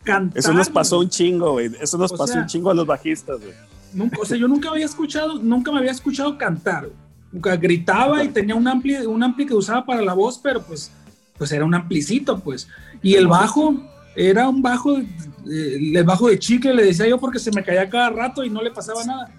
[0.02, 0.38] cantar.
[0.38, 1.70] Eso nos pasó un chingo, güey.
[1.80, 3.52] Eso nos o pasó sea, un chingo a los bajistas, güey.
[3.92, 6.88] Nunca, o sea, yo nunca había escuchado, nunca me había escuchado cantar.
[7.30, 10.90] Nunca gritaba y tenía un ampli, un ampli que usaba para la voz, pero pues,
[11.36, 12.68] pues era un amplicito, pues.
[13.02, 13.74] Y el bajo
[14.16, 17.88] era un bajo, eh, el bajo de chicle, le decía yo porque se me caía
[17.88, 19.30] cada rato y no le pasaba nada.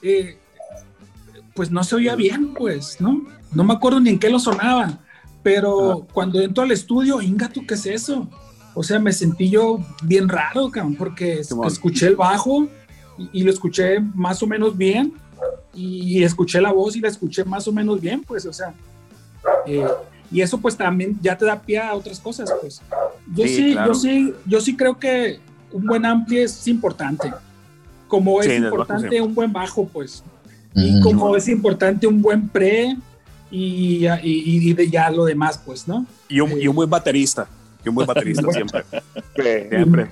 [0.00, 0.38] Eh,
[1.54, 3.22] pues no se oía bien, pues, ¿no?
[3.52, 4.98] No me acuerdo ni en qué lo sonaba,
[5.42, 6.06] pero ah.
[6.12, 8.28] cuando entro al estudio, Inga, ¿tú qué es eso?
[8.74, 12.66] O sea, me sentí yo bien raro, cabrón, porque escuché el bajo
[13.18, 15.12] y, y, lo escuché más o menos bien
[15.74, 18.74] y escuché la voz y la escuché más o menos bien, pues, o sea,
[19.66, 19.86] eh,
[20.30, 22.80] y eso pues también ya te da pie a otras cosas, pues.
[23.34, 23.92] Yo sí, sí claro.
[23.92, 25.40] yo sí, yo sí creo que
[25.72, 27.32] un buen ampli es importante,
[28.08, 30.22] como es sí, importante un buen bajo, pues,
[30.74, 31.02] y mm.
[31.02, 32.96] como es importante un buen pre
[33.52, 36.06] y, y, y de ya lo demás, pues, ¿no?
[36.26, 37.46] Y un, y un buen baterista,
[37.84, 38.84] y un buen baterista siempre.
[39.34, 40.08] siempre.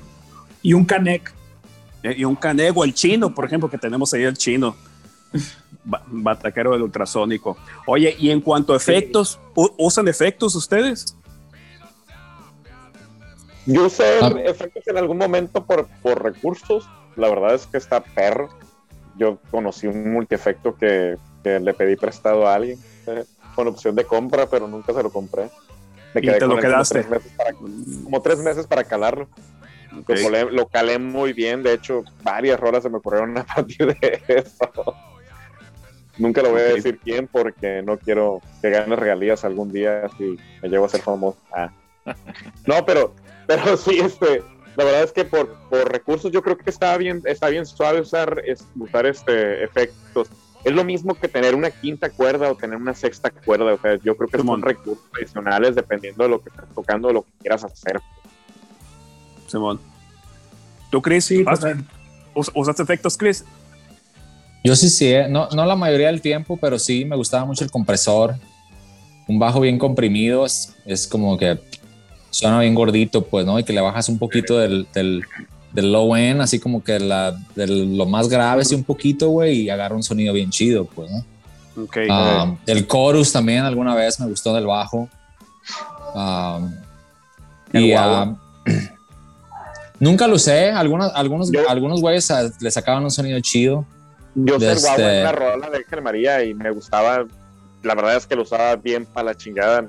[0.62, 1.33] Y un canec.
[2.03, 4.77] Y un canec o el chino, por ejemplo, que tenemos ahí el chino
[5.85, 7.57] bataquero del ultrasónico.
[7.87, 9.62] Oye, y en cuanto a efectos, sí.
[9.79, 11.17] ¿usan efectos ustedes?
[13.65, 14.33] Yo usé ah.
[14.45, 16.87] efectos en algún momento por, por recursos.
[17.17, 18.51] La verdad es que está perro.
[19.17, 22.90] Yo conocí un multiefecto que, que le pedí prestado a alguien eh,
[23.55, 25.51] con opción de compra, pero nunca se lo compré.
[26.14, 27.02] Me quedé ¿Y te lo quedaste?
[27.05, 29.28] Como tres, para, como tres meses para calarlo.
[30.02, 30.24] Okay.
[30.51, 31.62] Lo, calé muy bien.
[31.62, 34.94] De hecho, varias rolas se me ocurrieron a partir de eso.
[36.18, 40.36] Nunca lo voy a decir quién porque no quiero que gane regalías algún día si
[40.62, 41.39] me llevo a ser famoso.
[41.52, 41.70] Ah.
[42.66, 43.14] No, pero,
[43.47, 44.43] pero sí, este,
[44.77, 48.01] la verdad es que por, por recursos yo creo que está bien, está bien suave
[48.01, 48.43] usar,
[48.77, 50.28] usar este, efectos.
[50.65, 53.74] Es lo mismo que tener una quinta cuerda o tener una sexta cuerda.
[53.74, 54.61] O sea, yo creo que Simón.
[54.61, 58.01] son recursos adicionales dependiendo de lo que estés tocando, de lo que quieras hacer.
[59.47, 59.81] Simón.
[60.91, 61.24] ¿Tú, Chris?
[61.24, 61.45] Sí,
[62.35, 63.45] ¿Usas efectos, Chris?
[64.62, 67.65] Yo sí, sí, eh, no, no la mayoría del tiempo, pero sí me gustaba mucho
[67.65, 68.35] el compresor.
[69.27, 71.59] Un bajo bien comprimido es, es como que
[72.31, 73.59] suena bien gordito, pues, ¿no?
[73.59, 75.24] Y que le bajas un poquito del, del,
[75.73, 79.63] del low end, así como que la, de lo más grave, sí, un poquito, güey,
[79.63, 81.25] y agarra un sonido bien chido, pues, ¿no?
[81.85, 85.09] Okay, um, el chorus también alguna vez me gustó del bajo.
[86.15, 86.75] Um,
[87.73, 88.37] y uh,
[90.01, 93.87] nunca lo usé, algunos, algunos, Yo, algunos güeyes uh, le sacaban un sonido chido.
[94.35, 94.81] Yo este...
[94.81, 97.25] guau en una rola de Ángel María y me gustaba,
[97.83, 99.89] la verdad es que lo usaba bien para la chingada,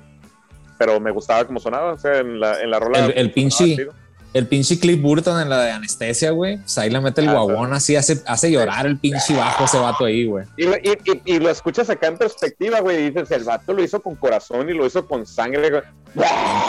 [0.78, 3.06] pero me gustaba como sonaba, o sea, en la, en la rola.
[3.06, 3.88] El, el pinche,
[4.34, 6.58] el pinche Cliff Burton en la de anestesia, güey.
[6.58, 9.78] Pues ahí le mete el Ah, guabón así, hace, hace llorar el pinche bajo ese
[9.78, 10.46] vato ahí, güey.
[10.58, 13.74] Y, lo- y- y- y lo escuchas acá en perspectiva, güey, y dices, el vato
[13.74, 15.70] lo hizo con corazón y lo hizo con sangre.
[15.70, 15.82] güey.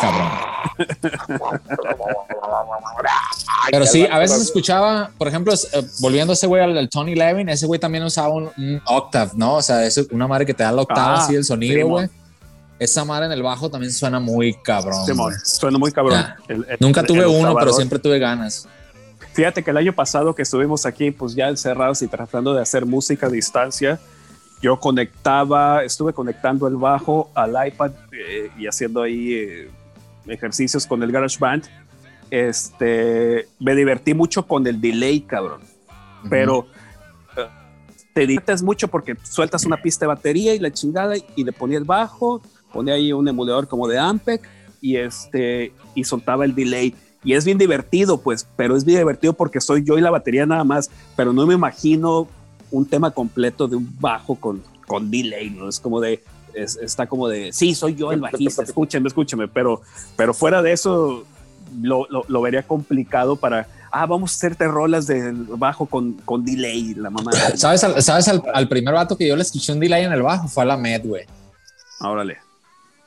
[0.01, 0.29] Cabrón.
[3.71, 7.15] Pero sí, a veces escuchaba, por ejemplo, eh, volviendo a ese güey al, al Tony
[7.15, 9.55] Levin, ese güey también usaba un, un octave, ¿no?
[9.55, 12.09] O sea, es una madre que te da la octava Ah, así el sonido, güey.
[12.83, 15.05] Esa madre en el bajo también suena muy cabrón.
[15.07, 16.25] Simón, suena muy cabrón.
[16.49, 18.67] El- el- Nunca el tuve uno, pero siempre tuve ganas.
[19.35, 22.85] Fíjate que el año pasado que estuvimos aquí, pues ya encerrados y tratando de hacer
[22.85, 23.99] música a distancia,
[24.61, 29.71] yo conectaba, estuve conectando el bajo al iPad eh, y haciendo ahí eh,
[30.27, 31.65] ejercicios con el GarageBand.
[32.31, 35.61] Este, me divertí mucho con el delay, cabrón.
[36.31, 36.67] Pero
[37.37, 37.47] eh,
[38.15, 41.79] te diviertes mucho porque sueltas una pista de batería y la chingada y le ponía
[41.79, 42.43] el bajo,
[42.73, 44.40] ponía ahí un emulador como de Ampeg
[44.81, 46.94] y este y soltaba el delay
[47.24, 50.44] y es bien divertido pues, pero es bien divertido porque soy yo y la batería
[50.47, 52.27] nada más, pero no me imagino
[52.70, 56.23] un tema completo de un bajo con con delay, no es como de
[56.55, 59.81] es- está como de sí, soy yo el bajista, escúcheme, escúcheme, pero
[60.16, 61.24] pero fuera de eso
[61.81, 66.44] lo, lo, lo vería complicado para ah, vamos a hacerte rolas del bajo con, con
[66.44, 67.31] delay, la mamá.
[67.57, 70.23] ¿Sabes, al, ¿sabes al, al primer vato que yo le escuché un delay en el
[70.23, 70.49] bajo?
[70.49, 71.24] Fue a la Med, güey.
[72.01, 72.39] Órale.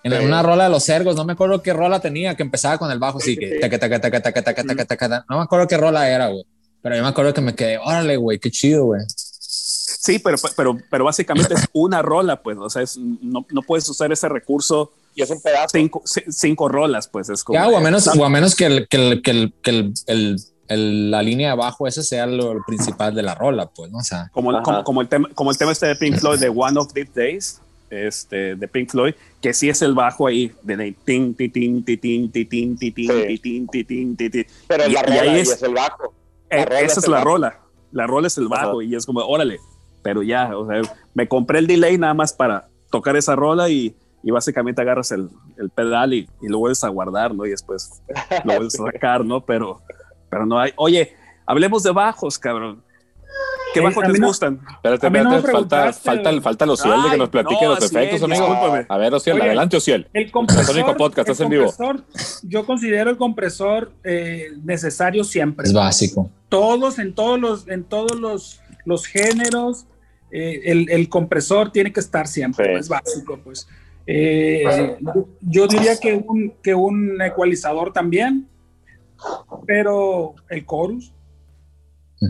[0.05, 0.25] En Sí.
[0.25, 2.99] una rola de los Cergos, no me acuerdo qué rola tenía, que empezaba con el
[2.99, 5.25] bajo así que taca, taca, taca, taca, taca, taca, taca, taca.
[5.29, 6.45] No me acuerdo qué rola era, güey.
[6.83, 9.01] Pero yo me acuerdo que me quedé, órale, güey, qué chido, güey.
[9.09, 13.89] Sí, pero, pero, pero básicamente es una rola, pues, o sea, es- no, no puedes
[13.89, 15.69] usar ese recurso Y es un pedazo.
[15.71, 17.57] cinco, ci- cinco rolas, pues, es como...
[17.57, 19.93] Ya, o a menos, o a menos que, el, que, el, que, el, que el,
[20.05, 20.35] el-
[20.67, 23.97] el- la línea de abajo ese sea lo, lo principal de la rola, pues, ¿no?
[23.97, 26.49] O sea, como, como, como el tema, como el tema este de Pink Floyd, de
[26.49, 29.13] One of These Days, este, de Pink Floyd,
[29.45, 32.91] que sí es el bajo ahí, de tin, ti, tin, ti, tin, ti, tin, ti,
[32.91, 34.45] tin, tin, ti, tin, ti, tin.
[34.67, 36.15] Pero la rola es- el bajo.
[36.49, 37.59] Eh, esa es la rola.
[37.91, 39.59] La rola es el bajo y es como, órale,
[40.01, 40.81] pero ya, o sea,
[41.13, 45.29] me compré el delay nada más para tocar esa rola y, y básicamente agarras el,
[45.57, 47.45] el pedal y, y lo vuelves a guardar, ¿no?
[47.45, 48.01] Y después
[48.45, 49.45] lo vuelves a sacar, ¿no?
[49.45, 49.79] Pero,
[50.27, 50.71] pero no hay.
[50.77, 51.13] Oye,
[51.45, 52.83] hablemos de bajos, cabrón.
[53.75, 54.59] ¿Qué bajos les no- gustan?
[54.75, 57.79] Espérate, mí no espérate, falta, falta, falta el Ociel de que nos platique no, los
[57.91, 58.47] efectos, Ociel, amigo.
[58.53, 58.85] discúlpame.
[58.89, 60.07] A ver, Ociel, Oye, adelante, Ociel.
[60.13, 61.71] El compresor, Sónico Podcast, el estás en vivo.
[62.43, 65.67] yo considero el compresor eh, necesario siempre.
[65.67, 66.29] es básico.
[66.49, 69.85] Todos, en todos los, en todos los, los géneros,
[70.31, 72.79] eh, el, el compresor tiene que estar siempre, Sí.
[72.79, 73.67] es básico, pues.
[74.07, 74.97] Eh,
[75.41, 78.47] yo diría que un, que un ecualizador también,
[79.65, 81.11] pero el chorus.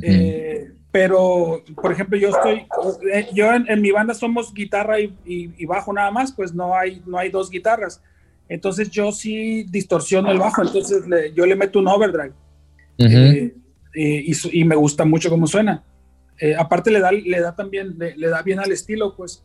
[0.01, 2.65] Eh, pero, por ejemplo, yo estoy,
[3.11, 6.53] eh, yo en, en mi banda somos guitarra y, y- y bajo nada más, pues
[6.53, 8.01] no hay, no hay dos guitarras.
[8.47, 12.31] Entonces yo sí distorsiono el bajo, entonces le- yo le meto un overdrive
[12.97, 13.09] Ujú.
[13.09, 13.55] eh,
[13.93, 15.83] eh, y, y me gusta mucho cómo suena.
[16.39, 19.43] Eh, aparte le da, le da también, le, le da bien al estilo, pues.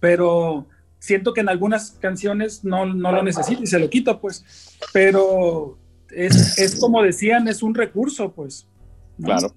[0.00, 0.66] Pero
[0.98, 4.44] siento que en algunas canciones no, no lo necesito y se lo quito, pues.
[4.92, 5.78] Pero
[6.10, 8.66] es, es como decían, es un recurso, pues.
[9.16, 9.28] ¿no?
[9.28, 9.54] Claro.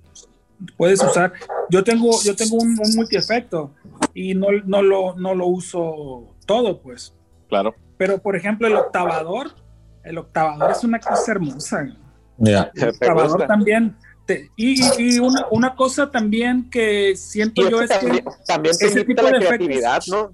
[0.77, 1.33] Puedes usar.
[1.69, 3.71] Yo tengo, yo tengo un, un multiefecto
[4.13, 7.13] y no, no, lo, no lo uso todo, pues.
[7.49, 7.75] Claro.
[7.97, 9.51] Pero, por ejemplo, el octavador,
[10.03, 11.87] el octavador es una cosa hermosa.
[12.37, 12.71] Ya.
[12.73, 13.95] El ¿Te octavador también.
[14.25, 18.31] te- y y- y una, una cosa también que siento yo es que también, que,
[18.47, 20.31] también te ese invita tipo la de efectos- creatividad, ¿no?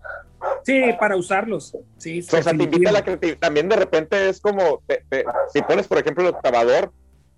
[0.64, 1.76] sí, para usarlos.
[1.98, 3.38] Sí, O sea, te invita la creatividad.
[3.40, 6.92] También de repente es como, te- te- si pones, por ejemplo, el octavador,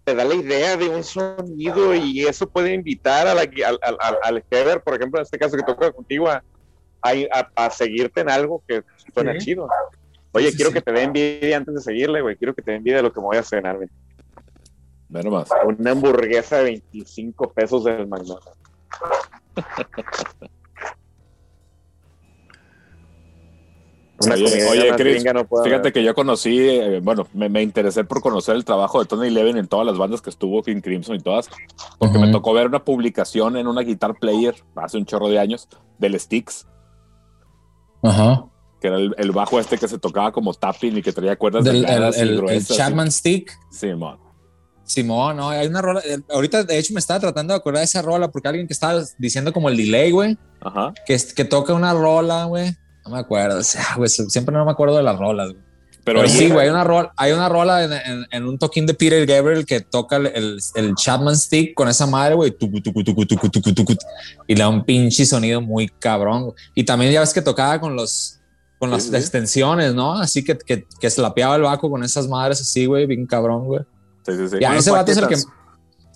[0.04, 4.18] te da la idea de un sonido y eso puede invitar a la, al, al,
[4.22, 6.44] al, Heber, por ejemplo, en este caso que toca contigo, a,
[7.02, 9.40] a, a seguirte en algo que suena Sí.
[9.40, 9.68] chido.
[10.32, 10.76] Oye, Sí, quiero sí.
[10.76, 12.36] que te dé envidia antes de seguirle, güey.
[12.36, 13.90] Quiero que te dé envidia de lo que me voy a cenar, güey.
[15.10, 15.50] Ve nomás.
[15.66, 18.50] Una hamburguesa de 25 pesos del McDonald's.
[24.26, 28.56] Una Oye, Chris, no Fíjate que yo conocí, eh, bueno, me, me interesé por conocer
[28.56, 31.50] el trabajo de Tony Levin en todas las bandas que estuvo, King Crimson y todas,
[32.00, 35.68] porque me tocó ver una publicación en una guitar player hace un chorro de años
[36.00, 36.68] del Sticks,
[38.02, 38.46] Ajá.
[38.82, 41.64] que era el, el bajo este que se tocaba como tapping y que traía cuerdas
[41.64, 43.52] Del, el, el gruesas y- Chapman Stick.
[43.72, 44.18] Sí, man.
[44.86, 46.02] Simón, no, hay una rola.
[46.06, 48.74] eh, Ahorita, de hecho, me estaba tratando de acordar de esa rola porque alguien que
[48.74, 50.94] estaba diciendo como el delay, güey, Ajá.
[51.06, 52.76] que, que toca una rola, güey.
[53.06, 55.62] No me acuerdo, o sea, güey, siempre no me acuerdo de las rolas, güey.
[56.06, 58.86] Pero, Pero, sí, güey, hay una rola, hay una rola en, en- en un toquín
[58.86, 62.54] de Peter Gabriel que toca el, el, el Chapman Stick con esa madre, güey,
[64.48, 66.52] y le da un pinche sonido muy cabrón.
[66.76, 68.40] Y también ya ves que tocaba con los
[68.80, 70.14] con las Sí, extensiones, ¿no?
[70.20, 73.80] Así que, que, que slapeaba el baco con esas madres así, güey, bien cabrón, güey.
[74.26, 74.58] Sí, sí, sí.
[74.60, 75.36] Ya, Buenas ese vato es el que.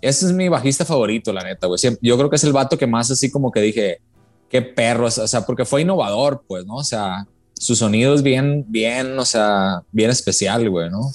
[0.01, 1.79] Ese es mi bajista favorito, la neta, güey.
[2.01, 4.01] Yo creo que es el vato que más así como que dije,
[4.49, 6.75] qué perro, o sea, porque fue innovador, pues, ¿no?
[6.75, 11.11] O sea, su sonido es bien, bien, o sea, bien especial, güey, ¿no?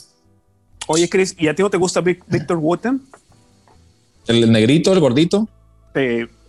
[0.88, 3.00] Oye, Chris, ¿y a ti no te gusta Vic- Victor Wooten?
[4.26, 5.48] El negrito, el gordito.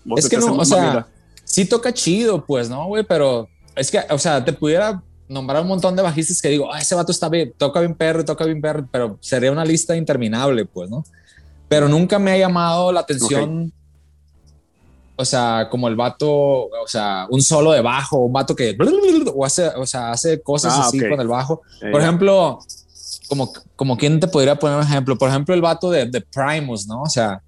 [0.09, 1.07] O Es que no, o sea, mamila?
[1.43, 3.03] sí toca chido, pues, ¿no, güey?
[3.03, 6.79] Pero es que, o sea, te pudiera nombrar un montón de bajistas que digo, ah,
[6.79, 10.65] ese vato está bien, toca bien perro, toca bien perro, pero sería una lista interminable,
[10.65, 11.03] pues, ¿no?
[11.69, 13.71] Pero nunca me ha llamado la atención,
[15.23, 18.77] o sea, como el vato, o sea, un solo de bajo, un vato que,
[19.33, 21.09] o, hace, o sea, hace cosas Ah, así ok.
[21.09, 21.61] con el bajo.
[21.81, 22.59] Eh, Por ejemplo,
[23.27, 26.87] como, como quién te podría poner un ejemplo, por ejemplo, el vato de, de Primus,
[26.87, 27.01] ¿no?
[27.01, 27.41] O sea,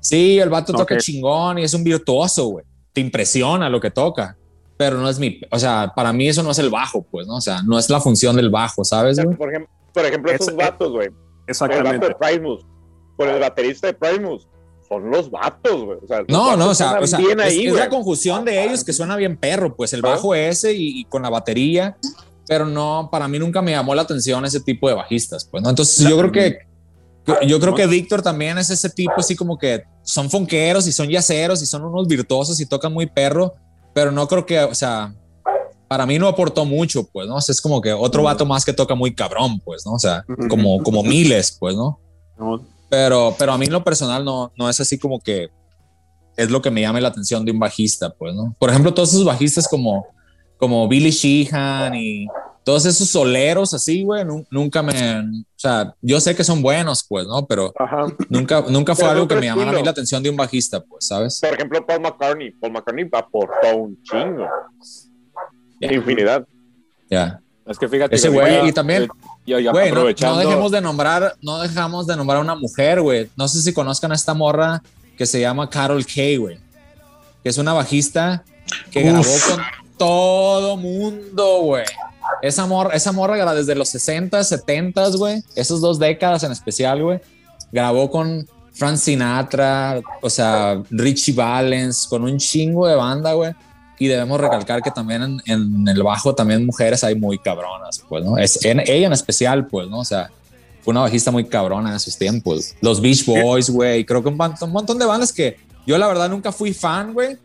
[0.00, 1.00] sí, el vato toca Ok.
[1.00, 2.64] chingón y es un virtuoso, güey.
[2.92, 4.36] Te impresiona lo que toca,
[4.76, 7.36] pero no es mi, o sea, para mí eso no es el bajo, pues, ¿no?
[7.36, 9.36] O sea, no es la función del bajo, ¿sabes, güey?
[9.36, 11.06] Por ejemplo, por ejemplo esos Es- vatos, güey.
[11.06, 12.08] El vato Exactamente.
[12.08, 12.66] de Primus.
[13.16, 14.46] Por el baterista de Primus.
[14.88, 15.98] Son los vatos, güey.
[16.02, 18.64] O sea, No, no, o sea, o sea, bien es, ahí, es la conjunción de
[18.64, 21.96] ellos que suena bien perro, pues el bajo ese y, y con la batería,
[22.46, 25.68] pero no, para mí nunca me llamó la atención ese tipo de bajistas, pues, ¿no?
[25.68, 26.58] Entonces yo creo que,
[27.46, 31.08] yo creo que Víctor también es ese tipo así como que son fonqueros y son
[31.08, 33.52] yaceros y son unos virtuosos y tocan muy perro,
[33.92, 35.14] pero no creo que, o sea,
[35.88, 37.36] para mí no aportó mucho, pues, ¿no?
[37.36, 39.92] O sea, es como que otro vato más que toca muy cabrón, pues, ¿no?
[39.92, 42.00] O sea, como, como miles, pues, ¿no?
[42.38, 45.48] No, Pero, pero a mí en lo personal no, no es así como que
[46.36, 48.54] es lo que me llame la atención de un bajista, pues, ¿no?
[48.58, 50.06] Por ejemplo, todos esos bajistas como,
[50.56, 52.26] como Billy Sheehan y
[52.64, 55.24] todos esos soleros así, güey, nu- nunca me, o
[55.56, 57.44] sea, yo sé que son buenos, pues, ¿no?
[57.46, 58.06] Pero Ajá.
[58.28, 60.80] nunca, nunca fue Pero algo que me llamara a mí la atención de un bajista,
[60.80, 61.40] pues, ¿sabes?
[61.40, 62.50] Por ejemplo, Paul McCartney.
[62.52, 64.46] Paul McCartney aportó un chingo.
[65.80, 65.92] Ya.
[65.92, 66.46] Infinidad.
[67.10, 67.40] Ya.
[67.68, 68.14] Es que fíjate.
[68.16, 69.08] Ese güey, y también- eh,
[69.46, 70.34] Güey, no, aprovechando.
[70.36, 73.28] no dejemos de nombrar, no dejamos de nombrar a una mujer, güey.
[73.36, 74.82] No sé si conozcan a esta morra
[75.16, 76.58] que se llama Carol Kay, güey.
[77.42, 78.42] Que es una bajista
[78.90, 79.04] que Uf.
[79.06, 79.24] grabó
[79.56, 79.62] con
[79.96, 81.84] todo mundo, güey.
[82.42, 85.42] Esa morra, esa morra desde los 60, 70, güey.
[85.56, 87.20] Esas dos décadas en especial, güey.
[87.72, 93.52] Grabó con Frank Sinatra, o sea, Richie Valens, con un chingo de banda, güey.
[93.98, 98.24] Y debemos recalcar que también en, en el bajo también mujeres hay muy cabronas, pues,
[98.24, 98.38] ¿no?
[98.38, 99.98] Es, en, ella en especial, pues, ¿no?
[100.00, 100.30] O sea,
[100.82, 102.74] fue una bajista muy cabrona en esos tiempos.
[102.80, 104.04] Los Beach Boys, güey.
[104.04, 105.56] Creo que un, ban- un montón de bandas que
[105.86, 107.36] yo la verdad nunca fui fan, güey.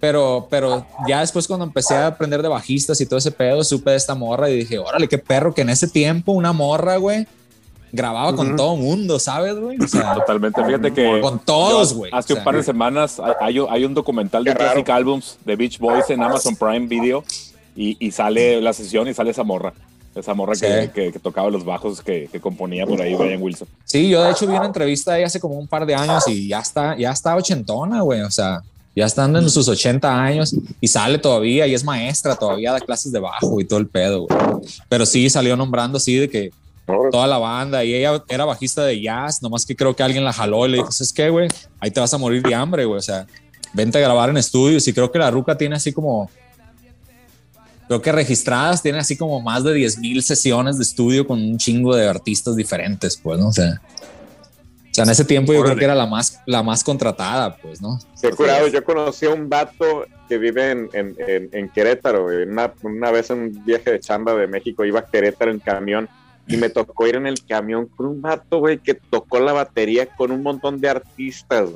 [0.00, 3.92] Pero, pero ya después cuando empecé a aprender de bajistas y todo ese pedo, supe
[3.92, 7.26] de esta morra y dije, órale, qué perro que en ese tiempo una morra, güey,
[7.94, 8.56] grababa con Ujú.
[8.56, 9.78] todo mundo, ¿sabes, güey?
[9.80, 10.64] O sea, Totalmente.
[10.64, 11.20] Fíjate que.
[11.20, 12.10] con todos, güey.
[12.12, 14.54] Hace O un sea, par de semanas hay, hay un- un documental de.
[14.54, 17.24] Classic Albums de Beach Boys en Amazon Prime Video
[17.76, 19.72] y, y sale la sesión y sale esa morra.
[20.14, 20.88] Esa morra que, Sí.
[20.94, 23.66] que- que tocaba los bajos que, que componía por ahí Brian Wilson.
[23.84, 26.22] Sí, yo de hecho vi una entrevista de ella hace como un par de años
[26.28, 28.20] y ya está, ya está ochentona, güey.
[28.20, 28.62] O sea,
[28.94, 33.10] ya están en sus 80 años y sale todavía y es maestra, todavía da clases
[33.10, 34.38] de bajo y todo el pedo, güey.
[34.88, 36.52] Pero sí salió nombrando así de que
[36.86, 40.32] toda la banda y ella era bajista de jazz, nomás que creo que alguien la
[40.32, 41.48] jaló y le dijo, ¿sabes qué, güey?
[41.80, 42.98] Ahí te vas a morir de hambre, güey.
[42.98, 43.26] O sea,
[43.72, 46.30] vente a grabar en estudios y creo que la ruca tiene así como,
[47.88, 51.58] creo que registradas tiene así como más de 10 mil sesiones de estudio con un
[51.58, 53.48] chingo de artistas diferentes, pues, ¿no?
[53.48, 56.84] O sea, o sea en ese tiempo yo creo que era la más, la más
[56.84, 57.98] contratada, pues, ¿no?
[58.36, 58.68] Curado.
[58.68, 62.26] Yo conocí a un vato que vive en, en, en, en Querétaro.
[62.26, 66.08] Una, una vez en un viaje de chamba de México iba a Querétaro en camión
[66.46, 70.06] y me tocó ir en el camión con un vato, güey, que tocó la batería
[70.06, 71.70] con un montón de artistas.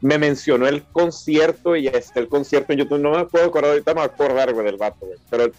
[0.00, 2.98] Me mencionó el concierto y está el concierto en YouTube.
[3.00, 5.18] No me puedo acordar, ahorita me acordar, güey, del vato, güey.
[5.28, 5.52] Pero el,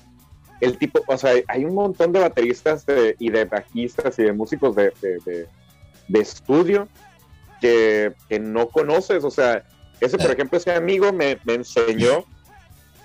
[0.61, 4.33] el tipo, o sea, hay un montón de bateristas de- y de bajistas y de
[4.33, 5.47] músicos de, de,
[6.07, 6.89] de- estudio
[7.61, 9.23] que, que no conoces.
[9.23, 9.63] O sea,
[10.01, 12.25] ese, por ejemplo, ese amigo me, me enseñó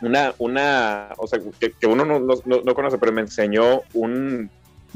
[0.01, 3.83] una, una, o sea, que, que uno no, no- no- no conoce, pero me enseñó
[3.95, 4.51] un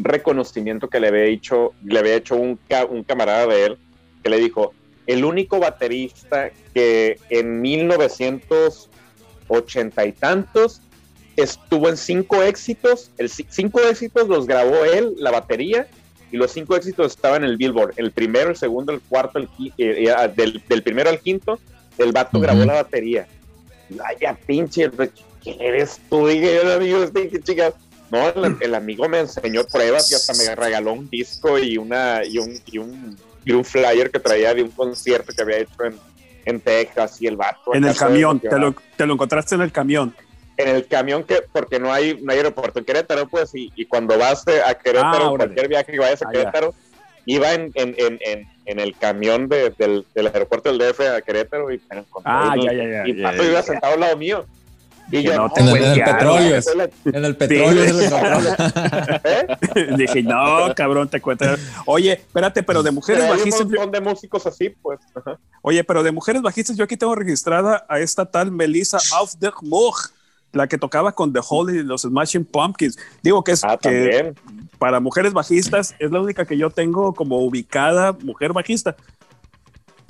[0.04, 3.78] reconocimiento que le había hecho, le había hecho un, ca- un camarada de él,
[4.22, 4.72] que le dijo,
[5.06, 7.60] el único baterista que en
[9.48, 10.80] 1980 y tantos
[11.36, 15.86] estuvo en cinco éxitos, el ci- cinco éxitos los grabó él, la batería,
[16.32, 19.48] y los cinco éxitos estaban en el Billboard, el primero, el segundo, el cuarto, el
[19.78, 21.58] eh, eh, del, del primero al quinto,
[21.98, 22.42] el vato Ujú.
[22.42, 23.26] grabó la batería.
[24.04, 24.88] Ay, ya pinche,
[25.42, 26.28] ¿quién eres tú?
[26.28, 27.72] Dije yo, amigo, este, qué chica.
[28.10, 32.24] No, el, el amigo me enseñó pruebas y hasta me regaló un disco y una
[32.24, 35.84] y un, y un, y un flyer que traía de un concierto que había hecho
[35.84, 35.96] en,
[36.44, 37.74] en Texas y el vato.
[37.74, 40.14] En el camión, te lo, te lo encontraste en el camión.
[40.56, 43.86] en el camión que porque no hay, no hay aeropuerto en Querétaro, pues, y, y
[43.86, 46.32] cuando vas a Querétaro, Ah, cualquier viaje que vayas a Ah.
[46.32, 46.74] Querétaro,
[47.26, 48.18] iba en, en, en,
[48.66, 52.32] en, el camión de- del, del aeropuerto del DF a Querétaro y me lo encontré.
[52.34, 54.44] Ah, y, ya, ya, ya, Y ya, Pato iba sentado al lado mío.
[55.12, 56.16] Y yo, no En el, en el cuentearon.
[56.18, 56.60] petróleo.
[57.06, 57.84] En el petróleo.
[59.24, 59.46] ¿eh?
[59.96, 61.44] Dije, no, cabrón, te cuento.
[61.86, 63.66] Oye, espérate, pero de mujeres Pero hay un bajistas.
[63.66, 65.00] montón de músicos así, pues.
[65.14, 65.38] Ajá.
[65.62, 69.52] Oye, pero de mujeres bajistas, yo aquí tengo registrada a esta tal Melissa Auf der
[69.62, 69.96] Moog,
[70.52, 72.98] la que tocaba con The Hole y los Smashing Pumpkins.
[73.22, 74.34] Digo que es Ah, que
[74.78, 78.96] para mujeres bajistas es la única que yo tengo como ubicada mujer bajista.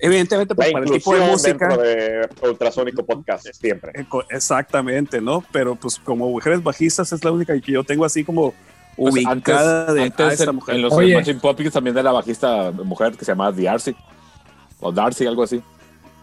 [0.00, 1.68] Evidentemente, pues, para el tipo de música.
[1.68, 3.92] dentro de Ultrasónico Podcast, siempre.
[4.00, 5.44] eh, Exactamente, ¿no?
[5.52, 8.54] Pero pues como mujeres bajistas es la única que yo tengo así como
[8.96, 10.74] Pues ubicada antes, de antes a esta en, mujer.
[10.76, 11.12] en los Oye.
[11.12, 13.94] Smashing Pumpkins también de la bajista mujer que se llama Darcy.
[14.80, 15.60] O Darcy, algo así.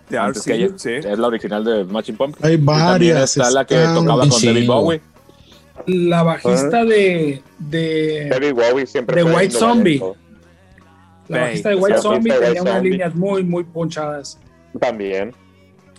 [0.09, 0.69] De antes Arcy, que ella.
[0.77, 0.91] sí.
[0.93, 2.45] Es la original de Smashing Pumpkins.
[2.45, 3.37] Hay varias.
[3.37, 4.53] está la que tocaba con Chingo.
[4.53, 5.01] David Bowie.
[5.85, 10.01] La bajista de, de David Bowie siempre The fue White Zombie.
[11.29, 12.89] La bajista de White Zombie tenía White unas Zombie.
[12.91, 14.39] líneas muy, muy ponchadas.
[14.79, 15.33] También.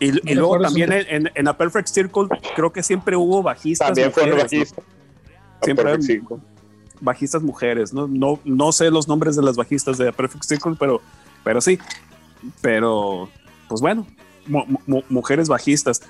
[0.01, 3.43] Y, y No luego también su- en, en A Perfect Circle creo que siempre hubo
[3.43, 4.59] bajistas También fue un mujeres, ¿no?
[4.59, 4.83] bajista.
[5.63, 6.37] Siempre Perfect hay- Circle.
[7.01, 8.07] bajistas mujeres, ¿no?
[8.07, 11.01] No, no sé los nombres de las bajistas de A Perfect Circle, pero,
[11.45, 11.79] pero sí.
[12.61, 13.29] Pero,
[13.69, 14.07] pues bueno,
[14.47, 16.01] mu- mu- mujeres bajistas.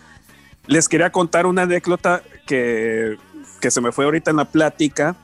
[0.67, 3.17] Les quería contar una anécdota que,
[3.61, 5.17] que se me fue ahorita en la plática.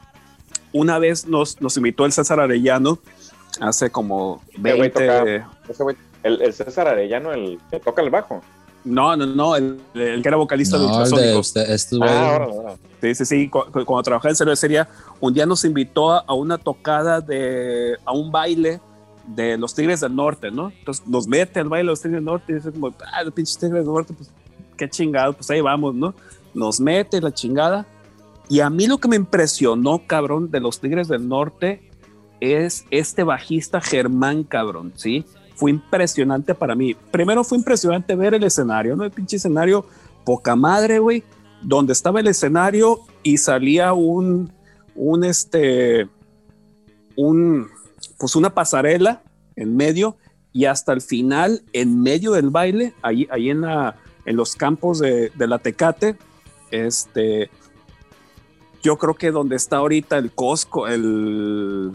[0.72, 2.98] Una vez nos, nos invitó el César Arellano,
[3.60, 4.90] hace como güey 20...
[4.90, 5.52] tocaba.
[5.68, 8.40] Ese güey, el, el César Arellano, el que toca el bajo.
[8.84, 11.38] No, no, no, el, el que era vocalista de No, de Ultrasónico.
[11.38, 12.76] usted, estos Ah, ahora, ahora.
[13.00, 13.48] Sí, sí, sí.
[13.48, 14.86] Cu- cu- Cuando trabajaba en cervecería,
[15.20, 18.80] un día nos invitó a, a una tocada de, a un baile
[19.26, 20.70] de los Tigres del Norte, ¿no?
[20.70, 23.32] Entonces nos mete al baile de los Tigres del Norte y dice como, ah, los
[23.32, 24.30] pinches Tigres del Norte, pues
[24.76, 26.14] qué chingado, pues ahí vamos, ¿no?
[26.52, 27.86] Nos mete la chingada.
[28.50, 31.90] Y a mí lo que me impresionó, cabrón, de los Tigres del Norte
[32.52, 35.24] es este bajista Germán, cabrón, ¿sí?
[35.56, 36.94] Fue impresionante para mí.
[37.10, 39.04] Primero fue impresionante ver el escenario, ¿no?
[39.04, 39.86] El pinche escenario,
[40.24, 41.22] poca madre, güey
[41.64, 44.52] donde estaba el escenario y salía un,
[44.94, 46.08] un este,
[47.16, 47.68] un,
[48.18, 49.22] pues una pasarela
[49.56, 50.16] en medio
[50.52, 55.00] y hasta el final, en medio del baile, ahí, ahí en, la, en los campos
[55.00, 56.16] de, de la Tecate,
[56.70, 57.50] este,
[58.82, 61.92] yo creo que donde está ahorita el Costco, el,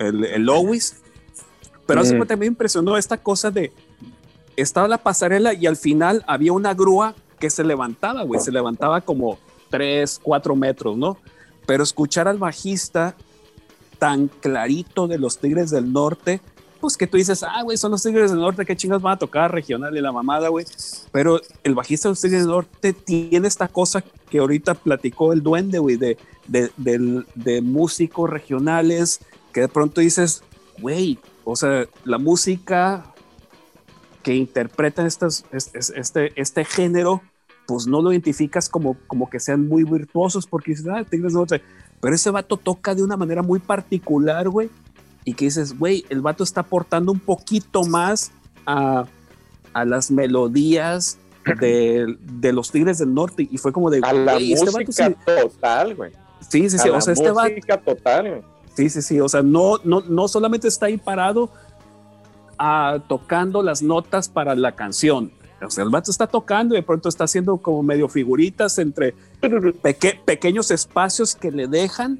[0.00, 0.48] el, el
[1.86, 2.38] pero hace Mm.
[2.38, 3.72] me impresionó esta cosa de,
[4.56, 9.00] estaba la pasarela y al final había una grúa que se levantaba, güey, se levantaba
[9.00, 9.38] como
[9.70, 11.16] 3, 4 metros, ¿no?
[11.66, 13.14] Pero escuchar al bajista
[13.98, 16.40] tan clarito de los Tigres del Norte,
[16.80, 19.18] pues que tú dices, ah, güey, son los Tigres del Norte, qué chingas van a
[19.18, 20.64] tocar regional y la mamada, güey.
[21.12, 25.42] Pero el bajista de los Tigres del Norte tiene esta cosa que ahorita platicó el
[25.42, 26.16] duende, güey, de,
[26.46, 29.20] de, del- de músicos regionales,
[29.52, 30.42] que de pronto dices,
[30.80, 33.12] güey, o sea, la música
[34.22, 37.22] que interpretan estas, es- es- este, este género,
[37.66, 41.40] pues no lo identificas como, como que sean muy virtuosos, porque dices, ah, Tigres del
[41.40, 41.62] Norte.
[42.00, 44.70] Pero ese vato toca de una manera muy particular, güey,
[45.24, 48.32] y que dices, güey, el vato está aportando un poquito más
[48.66, 49.04] a,
[49.72, 51.18] a las melodías
[51.60, 53.48] de, de los Tigres del Norte.
[53.50, 56.12] Y fue como de, A la este vato música sí, total, güey.
[56.48, 58.42] sí, sí, sí, a o la sea, este vato, música total, güey.
[58.74, 59.20] Sí, sí, sí.
[59.20, 61.50] O sea, no, no, no solamente está ahí parado
[62.58, 65.32] ah, tocando las notas para la canción.
[65.62, 69.14] O sea, el vato está tocando y de pronto está haciendo como medio figuritas entre
[69.82, 72.18] peque- pequeños espacios que le dejan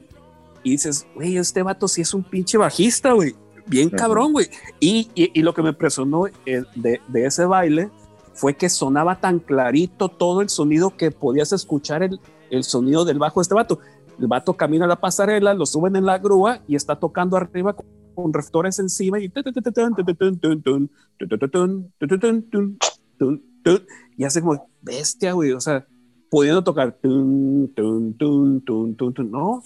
[0.62, 3.34] y dices, güey, este vato sí es un pinche bajista, güey.
[3.66, 4.48] Bien cabrón, güey.
[4.78, 7.88] Y, y- y lo que me impresionó eh, de, de ese baile
[8.34, 12.20] fue que sonaba tan clarito todo el sonido que podías escuchar el,
[12.50, 13.78] el sonido del bajo de este vato.
[14.20, 17.74] El vato camina a la pasarela, lo suben en la grúa y está tocando arriba
[17.74, 17.86] con,
[18.34, 19.30] reflectores encima y
[24.18, 25.86] y hace como bestia, güey, o sea,
[26.28, 26.98] pudiendo tocar
[29.24, 29.62] no,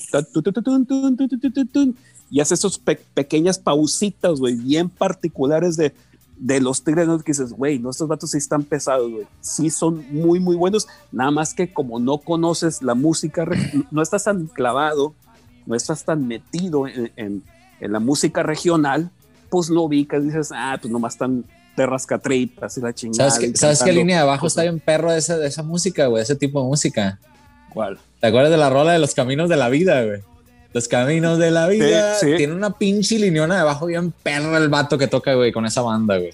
[2.31, 5.93] y hace esos pe- pequeñas pausitas, güey, bien particulares de,
[6.37, 7.19] de los tigres, ¿no?
[7.19, 10.89] que dices, güey, no, estos vatos sí están pesados, güey, sí son muy, muy buenos,
[11.13, 13.47] nada más que como no conoces la música,
[13.91, 15.15] no estás tan clavado,
[15.67, 17.43] no estás tan metido en, en,
[17.81, 19.11] en la música regional,
[19.49, 21.45] pues lo ubicas, dices, ah, pues nomás están
[21.77, 23.31] de rascatripas y la chingada.
[23.31, 25.63] ¿Sabes, y qué, ¿Sabes qué línea de abajo está bien perro de esa, de esa
[25.63, 26.23] música, güey?
[26.23, 27.19] Ese tipo de música.
[27.73, 27.99] ¿Cuál?
[28.21, 30.23] ¿Te acuerdas de la rola de los caminos de la vida, güey?
[30.75, 32.17] Los caminos de la vida.
[32.17, 32.37] Sí, sí.
[32.37, 35.81] Tiene una pinche lineona de abajo bien perra el vato que toca, güey, con esa
[35.83, 36.33] banda, güey.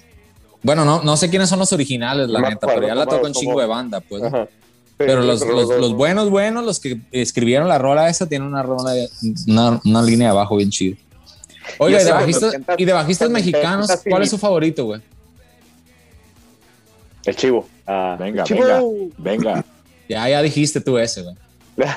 [0.63, 3.05] Bueno, no, no sé quiénes son los originales, la No neta, acuerdo, pero ya la
[3.05, 4.23] toca un chingo de banda, pues.
[4.23, 4.45] Ajá.
[4.45, 8.61] Sí, Pero los, los, los buenos, buenos, los que escribieron la rola esa, tienen una
[8.61, 8.93] rola,
[9.47, 10.97] una, una línea de abajo bien chida.
[11.77, 15.01] Oiga, Y de, bajistas, y de bajistas mexicanos, ¿cuál es su favorito, güey?
[17.25, 17.67] El chivo.
[17.85, 18.59] Ah, Venga, el chivo.
[19.17, 19.65] venga, venga.
[20.09, 21.35] Ya, ya dijiste tú ese, güey.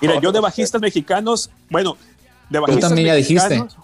[0.00, 1.96] Mira, yo de bajistas mexicanos, bueno,
[2.50, 3.48] de bajistas también ya dijiste.
[3.48, 3.76] mexicanos,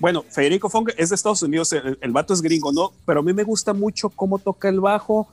[0.00, 2.92] Bueno, Federico Fong es de Estados Unidos, el, el vato es gringo, ¿no?
[3.06, 5.28] Pero a mí me gusta mucho cómo toca el bajo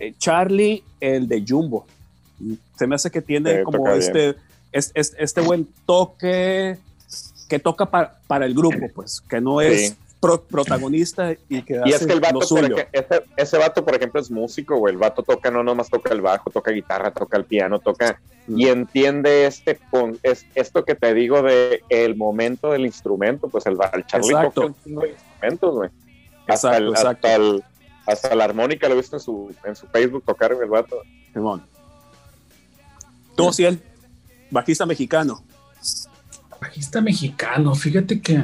[0.00, 1.86] eh, Charlie, el de Jumbo.
[2.78, 4.36] Se me hace que tiene Sí, como este,
[4.72, 6.78] es- es- este buen toque
[7.48, 9.94] que toca pa- para el grupo, pues, que no es Sí.
[10.20, 12.40] Pro- protagonista y que Y es hace que el vato,
[12.92, 14.92] ese, ese vato, por ejemplo, es músico, güey.
[14.94, 18.58] El vato toca, no nomás toca el bajo, toca guitarra, toca el piano, toca Mm.
[18.60, 23.66] y entiende este con es, esto que te digo de el momento del instrumento, pues
[23.66, 24.50] el, el Charlie Exacto.
[24.62, 25.90] toca un chingo de instrumentos, güey.
[26.46, 27.08] Hasta, Exacto, el, exacto.
[27.28, 27.64] hasta, el-
[28.06, 31.02] hasta la armónica lo he visto en su, en su Facebook tocar el vato.
[31.34, 31.62] Simón.
[33.36, 33.82] Tú, sí, el
[34.50, 35.44] bajista mexicano.
[36.60, 38.42] Bajista mexicano, fíjate que.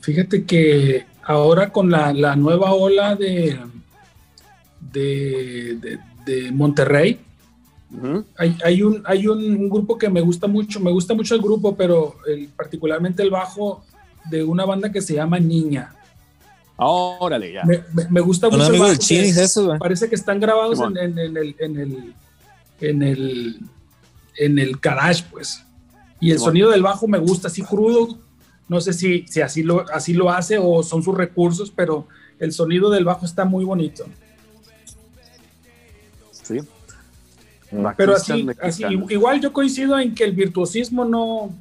[0.00, 3.58] Fíjate que ahora con la, la nueva ola de,
[4.80, 7.20] de, de- de Monterrey,
[8.36, 11.40] hay, hay un, hay un, un grupo que me gusta mucho, me gusta mucho el
[11.40, 13.82] grupo, pero el- particularmente el bajo
[14.30, 15.94] de una banda que se llama Niña.
[16.76, 17.64] Órale, ya.
[17.64, 18.98] Me, me- me gusta mucho el bajo que
[19.64, 19.78] güey.
[19.78, 22.14] parece que están grabados en, en- en el, en el
[22.80, 23.60] en el
[24.36, 25.64] en el garage, pues.
[26.20, 26.50] Y el Simón.
[26.50, 28.18] sonido del bajo me gusta así crudo.
[28.68, 32.06] No sé si, si así, lo, así lo hace o son sus recursos, pero
[32.38, 34.04] el sonido del bajo está muy bonito.
[36.32, 36.58] Sí.
[37.96, 41.54] Pero así, así, igual yo coincido en que el virtuosismo no,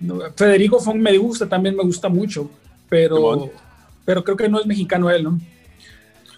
[0.00, 2.50] no- Federico Fong me gusta, también me gusta mucho,
[2.88, 3.50] pero,
[4.06, 5.38] pero creo que no es mexicano él, ¿no?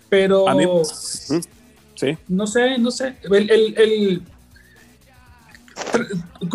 [0.09, 0.65] Pero A mí-
[1.95, 2.16] Sí.
[2.28, 3.16] no sé, no sé.
[3.23, 4.23] El, el- el-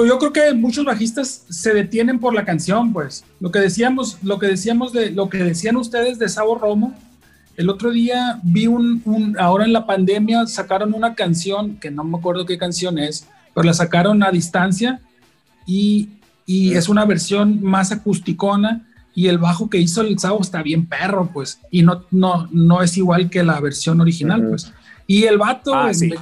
[0.05, 3.23] yo creo que muchos bajistas se detienen por la canción, pues.
[3.39, 6.93] Lo que decíamos, lo que decíamos de, lo que decían ustedes de Sabo Romo.
[7.57, 12.03] El otro día vi un, un- ahora en la pandemia sacaron una canción que no
[12.03, 15.01] me acuerdo qué canción es, pero la sacaron a distancia
[15.67, 16.09] y,
[16.45, 20.87] y es una versión más acusticona y el bajo que hizo el Sabo está bien
[20.87, 24.49] perro, pues, y no, no, no es igual que la versión original, Ujú.
[24.51, 24.71] pues.
[25.05, 26.13] Y el vato, Ah, sí.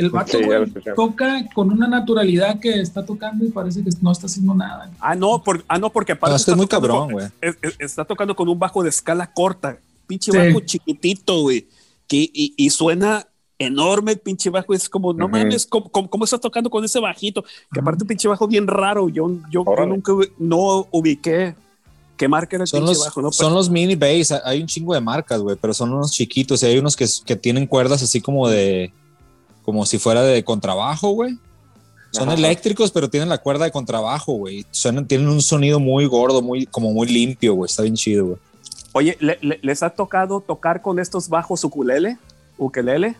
[0.00, 0.66] El vato Sí, güey,
[0.96, 4.90] toca con una naturalidad que está tocando y parece que no está haciendo nada.
[5.00, 7.26] Ah, no, por- ah, no porque No, es está muy tocando cabrón, con- güey.
[7.40, 10.38] es- es- está tocando con un bajo de escala corta, pinche Sí.
[10.38, 11.66] bajo chiquitito, güey,
[12.06, 13.26] que y, y suena
[13.58, 15.36] enorme el pinche bajo, es como, no Ujú.
[15.36, 17.44] mames, ¿cómo, cómo, cómo estás tocando con ese bajito?
[17.72, 21.54] Que aparte un pinche bajo bien raro, yo, yo, yo nunca no ubiqué
[22.16, 23.32] qué marca era el Son pinche los, bajo, ¿no?
[23.32, 26.66] son los mini bass, hay un chingo de marcas, güey, pero son unos chiquitos y
[26.66, 28.92] hay unos que, que tienen cuerdas así como de,
[29.70, 31.38] como si fuera de contrabajo, güey.
[32.10, 32.36] Son Ajá.
[32.36, 34.66] eléctricos, pero tienen la cuerda de contrabajo, güey.
[34.72, 37.68] Suenan, tienen un sonido muy gordo, muy, como muy limpio, güey.
[37.70, 38.38] Está bien chido, güey.
[38.92, 42.18] Oye, ¿le- le- ¿les ha tocado tocar con estos bajos ukulele?
[42.58, 43.14] ¿Ukelele?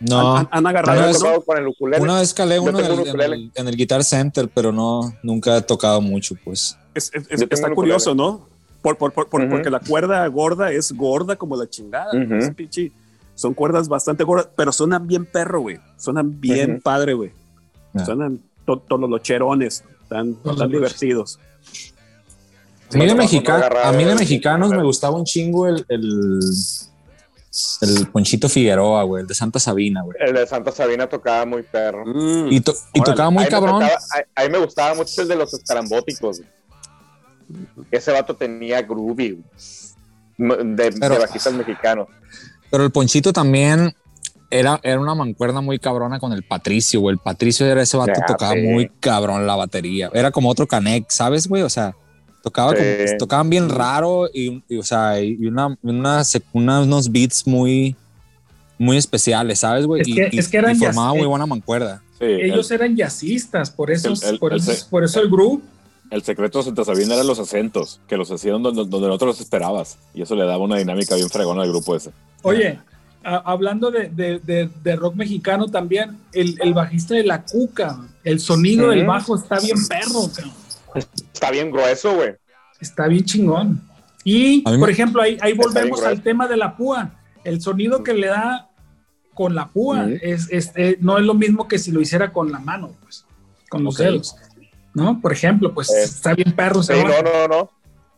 [0.00, 2.02] No, ¿Han, han- agarrado Una ¿Has vez- con el ukulele?
[2.02, 5.58] una vez calé uno en el, en, el, en el Guitar Center, pero no, nunca
[5.58, 6.76] he tocado mucho, pues.
[6.94, 8.40] Es- es- está curioso, ¿no?
[8.82, 9.50] Por, por- por- por- Ujú.
[9.50, 12.10] Porque la cuerda gorda es gorda como la chingada.
[12.12, 12.34] Ujú.
[12.34, 12.90] Es pinche-
[13.40, 15.78] son cuerdas bastante gordas, pero suenan bien perro, güey.
[15.96, 17.32] Suenan bien padre, güey.
[17.94, 18.04] Ah.
[18.04, 19.82] Suenan to- todos los locherones.
[20.02, 20.70] Están, Los están locheros.
[20.72, 21.38] divertidos.
[22.92, 26.40] A mí, de, mexica- a mí mexicanos me gustaba un chingo el, el,
[27.80, 30.16] el Ponchito Figueroa, güey, el de Santa Sabina, güey.
[30.20, 32.04] El de Santa Sabina tocaba muy perro.
[32.04, 32.48] Mm.
[32.52, 33.12] Y, to- y Órale.
[33.14, 33.80] tocaba muy cabrón.
[33.80, 34.00] tocaba-
[34.34, 36.40] a- a mí me gustaba mucho el de los escarambóticos.
[36.40, 36.50] güey.
[37.90, 39.44] Ese vato tenía groovy güey.
[40.74, 42.08] De, de bajistas mexicanos.
[42.70, 43.94] Pero el Ponchito también
[44.50, 47.14] era, era una mancuerna muy cabrona con el Patricio, güey.
[47.14, 48.62] El Patricio era ese vato, Ya, tocaba sí.
[48.62, 50.10] muy cabrón la batería.
[50.14, 51.62] Era como otro Canek, ¿sabes, güey?
[51.62, 51.94] O sea,
[52.42, 52.76] tocaba Sí.
[53.06, 56.22] como- tocaban bien raro y, y, o sea, y una, una,
[56.52, 57.94] una- unos beats muy,
[58.78, 60.02] muy especiales, ¿sabes, güey?
[60.02, 62.02] Es Y, que- y- es que eran y jazz- formaba muy buena mancuerda.
[62.18, 65.20] Sí, Ellos el, eran jazzistas, por eso, El- el- por, el eso se- por eso
[65.20, 65.62] el grupo.
[66.10, 69.40] el secreto de Santa Sabina eran los acentos, que los hacían donde, donde nosotros los
[69.40, 69.96] esperabas.
[70.14, 72.10] Y eso le daba una dinámica bien fregona al grupo ese.
[72.42, 72.78] Oye,
[73.22, 77.98] a- hablando de, de- de- de rock mexicano también, el, el bajista de la cuca,
[78.24, 80.54] el sonido del bajo está bien perro, cabrón.
[81.32, 82.34] Está bien grueso, güey.
[82.80, 83.82] está bien chingón.
[84.24, 87.10] Y, me- por ejemplo, ahí, ahí volvemos al tema de la púa.
[87.44, 88.68] El sonido que le da
[89.34, 92.50] con la púa es, es- eh, no es lo mismo que si lo hiciera con
[92.52, 93.24] la mano, pues,
[93.68, 94.00] con los Ok.
[94.00, 94.36] dedos.
[94.92, 95.20] ¿No?
[95.20, 97.70] Por ejemplo, pues Eh, está bien perro Sí, no, no, no.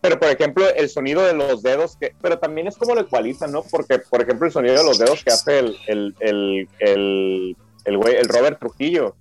[0.02, 3.52] Pero, por ejemplo, el sonido de los dedos, que, pero también es como lo ecualizan,
[3.52, 3.62] ¿no?
[3.62, 7.96] Porque, por ejemplo, el sonido de los dedos que hace el, el, el, el, el
[7.96, 9.14] güey, el Robert Trujillo,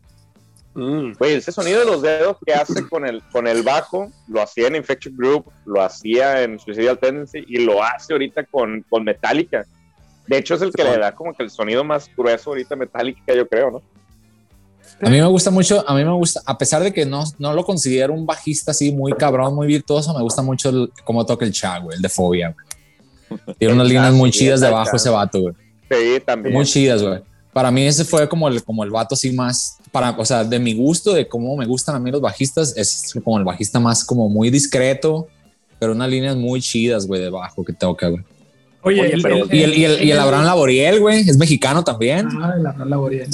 [0.73, 1.13] Mm.
[1.17, 4.67] Güey, ese sonido de los dedos que hace con el, con el bajo, lo hacía
[4.67, 9.65] en Infection Group, lo hacía en Suicidal Tendency y lo hace ahorita con, con Metallica.
[10.27, 13.33] De hecho, es el que le da como que el sonido más grueso ahorita Metallica,
[13.33, 13.81] yo creo, ¿no?
[15.01, 17.53] A mí me gusta mucho, a mí me gusta, a pesar de que no, no
[17.53, 21.45] lo considero un bajista así muy cabrón, muy virtuoso, me gusta mucho el- cómo toca
[21.45, 22.53] el cha, güey, el de Fobia.
[23.29, 23.55] güey.
[23.57, 24.97] Tiene unas líneas muy chidas de está bajo acá.
[24.97, 25.53] ese vato, güey.
[25.89, 26.53] Sí, también.
[26.53, 27.19] Muy chidas, güey.
[27.53, 30.59] Para mí ese fue como el, como el vato así más, para, o sea, de
[30.59, 34.03] mi gusto, de cómo me gustan a mí los bajistas, es como el bajista más
[34.05, 35.27] como muy discreto,
[35.79, 38.23] pero unas líneas muy chidas, güey, de bajo que toca, güey.
[38.83, 41.37] Oye, Oye, el- pero- el- Y el, y el, y el Abraham Laboriel, güey, es
[41.37, 42.27] mexicano también.
[42.41, 43.29] Ah, el Abraham Laboriel.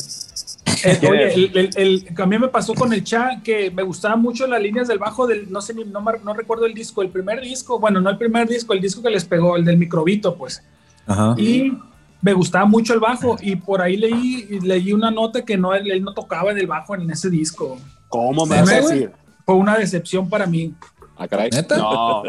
[0.83, 4.21] Eh, oye, el, el, el- a mí me pasó con el Cha que me gustaban
[4.21, 7.41] mucho las líneas del bajo del, no sé, ni- no, recuerdo el disco, el primer
[7.41, 10.63] disco, bueno, no el primer disco, el disco que les pegó, el del microbito, pues.
[11.05, 11.35] Ajá.
[11.37, 11.73] Y
[12.21, 15.89] me gustaba mucho el bajo y por ahí leí, leí una nota que no, él,
[15.91, 17.77] él no tocaba en el bajo en ese disco.
[18.09, 19.11] ¿Cómo me vas a decir?
[19.45, 20.73] Fue una decepción para mí.
[21.17, 21.49] Ah, caray.
[21.51, 21.77] ¿Neta?
[21.77, 22.23] No,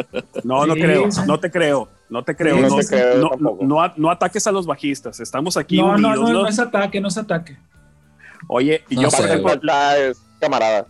[0.44, 2.56] no, no Sí, creo, no te creo, no te creo.
[2.56, 6.08] Sí, No, no te creo, no, no, ataques a los bajistas, estamos aquí No, no,
[6.08, 6.28] unidos.
[6.28, 6.42] no, ¿no?
[6.42, 7.56] no es ataque, no es ataque.
[8.48, 9.60] Oye, y No yo, sé, por ejemplo, güey.
[9.62, 10.86] La es camarada.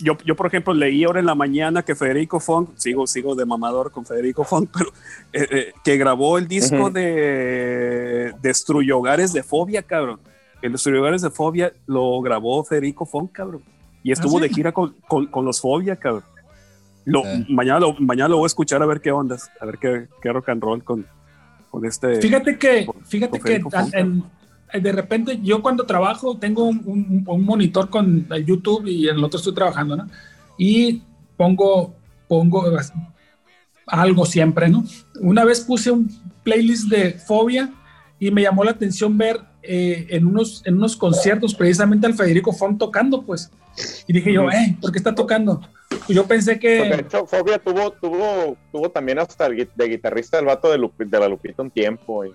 [0.00, 3.44] yo, yo, por ejemplo, leí ahora en la mañana que Federico Funk, sigo, sigo de
[3.44, 4.90] mamador con Federico Funk, pero
[5.32, 10.20] eh, eh, que grabó el disco de Destruyogares de Fobia, cabrón.
[10.62, 13.62] El Destruyogares de Fobia lo grabó Federico Funk, cabrón.
[14.02, 14.48] Y estuvo ¿Ah, sí?
[14.48, 16.24] de gira con, con, con los Fobia, cabrón.
[17.04, 20.08] Lo, mañana, lo, mañana lo voy a escuchar a ver qué ondas, a ver qué,
[20.20, 21.06] qué rock and roll con,
[21.70, 22.20] con este.
[22.20, 24.24] Fíjate que, Con- fíjate con que en-
[24.72, 29.16] de repente yo cuando trabajo tengo un, un- un monitor con el YouTube y en
[29.16, 30.06] el otro estoy trabajando, ¿no?
[30.58, 31.02] Y
[31.36, 31.94] pongo,
[32.28, 32.64] pongo
[33.86, 34.84] algo siempre, ¿no?
[35.20, 36.08] Una vez puse un
[36.42, 37.72] playlist de Fobia
[38.18, 42.52] y me llamó la atención ver eh, en, unos, en unos conciertos precisamente al Federico
[42.52, 43.50] Font tocando, pues.
[44.06, 45.60] Y dije yo, eh, ¿por qué está tocando?
[45.88, 47.00] Pues yo pensé Porque de que...
[47.00, 51.20] hecho, Fobia tuvo, tuvo, tuvo también hasta el de guitarrista del vato de, Lupi- de
[51.20, 52.24] la Lupita un tiempo.
[52.24, 52.30] y-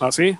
[0.00, 0.36] ¿Ah, sí?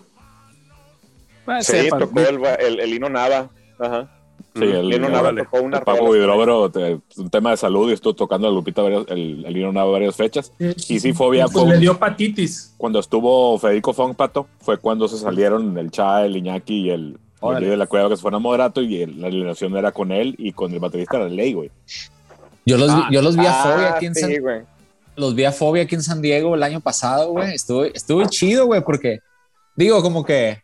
[1.46, 1.98] Ah, sí, sepa.
[1.98, 3.50] tocó el, el, el Hino Nava.
[3.78, 4.10] Ajá.
[4.56, 5.42] Sí, el, Lino el- Nava órale.
[5.44, 6.12] tocó una el Paco.
[6.12, 9.72] Vidróvero, te- un tema de salud y estuvo tocando a Lupita varias, el, el Hino
[9.72, 10.52] Nava varias fechas.
[10.88, 12.72] Y sí, Fobia pues fue le dio hepatitis.
[12.76, 17.18] cuando estuvo Federico Funk Pato, fue cuando se salieron el Cha, el Iñaki y el,
[17.42, 19.90] el líder de la cueva que se fueron a Moderato y el- la alineación era
[19.90, 21.70] con él y con el baterista era Ley, güey.
[22.64, 24.62] Yo los, vi- Ah, yo los vi a Ah, Fobia aquí en San sí, güey.
[25.16, 27.54] los vi a Fobia aquí en San Diego el año pasado, güey.
[27.54, 29.18] Estuvo, estuvo chido, güey, porque
[29.76, 30.62] digo, como que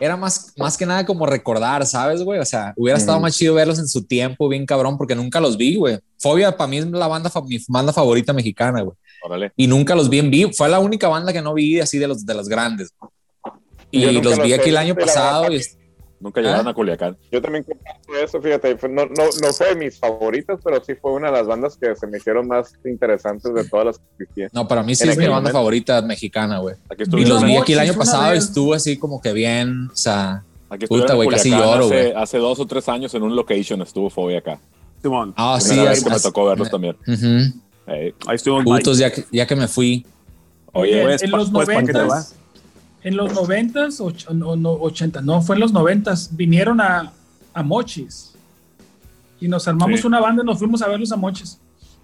[0.00, 2.38] era más, más que nada como recordar, ¿sabes, güey?
[2.40, 5.56] O sea, hubiera estado más chido verlos en su tiempo, bien cabrón, porque nunca los
[5.56, 5.98] vi, güey.
[6.18, 8.96] Fobia para mí es la banda, mi banda favorita mexicana, güey.
[9.22, 9.52] Órale.
[9.56, 10.50] Y nunca los vi en vivo.
[10.52, 12.92] Fue la única banda que no vi así de los, de los grandes.
[13.90, 15.60] Y los vi los aquí el año pasado y
[16.20, 16.70] Nunca llegaron ¿Ah?
[16.70, 17.16] a Culiacán.
[17.30, 18.76] Yo también comparto eso, fíjate.
[18.88, 21.94] No, no, no, fue de mis favoritas, pero sí fue una de las bandas que
[21.94, 24.50] se me hicieron más interesantes de todas las que existían.
[24.52, 26.74] No, para mí sí es mi banda favorita mexicana, güey.
[27.16, 30.44] Y los vi aquí el año pasado y estuvo así como que bien, o sea.
[30.88, 32.12] Puta, güey, casi lloro, güey.
[32.12, 34.60] Hace, dos o tres años en un location estuvo Fobia acá.
[35.36, 36.96] Ah, oh, sí, es, que me tocó verlos me, también.
[37.06, 37.68] Uh
[38.26, 38.62] Ahí estuvo.
[38.62, 40.04] Juntos, ya que, ya que me fui.
[40.72, 42.34] Oye, pues, en los pues, pues,
[43.02, 47.12] en los noventas, och- no, no, 80, no, fue en los noventas, vinieron a,
[47.54, 48.32] a Mochis
[49.40, 50.06] y nos armamos Sí.
[50.06, 51.58] una banda y nos fuimos a verlos a Mochis.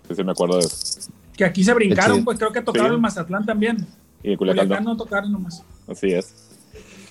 [0.08, 1.10] sí, sí me acuerdo de eso.
[1.36, 2.94] Que aquí se brincaron, pues creo que tocaron Sí.
[2.94, 3.86] en Mazatlán también.
[4.22, 4.90] Y en Culiacán, Culiacán no.
[4.92, 5.62] no tocaron nomás.
[5.88, 6.32] Así es.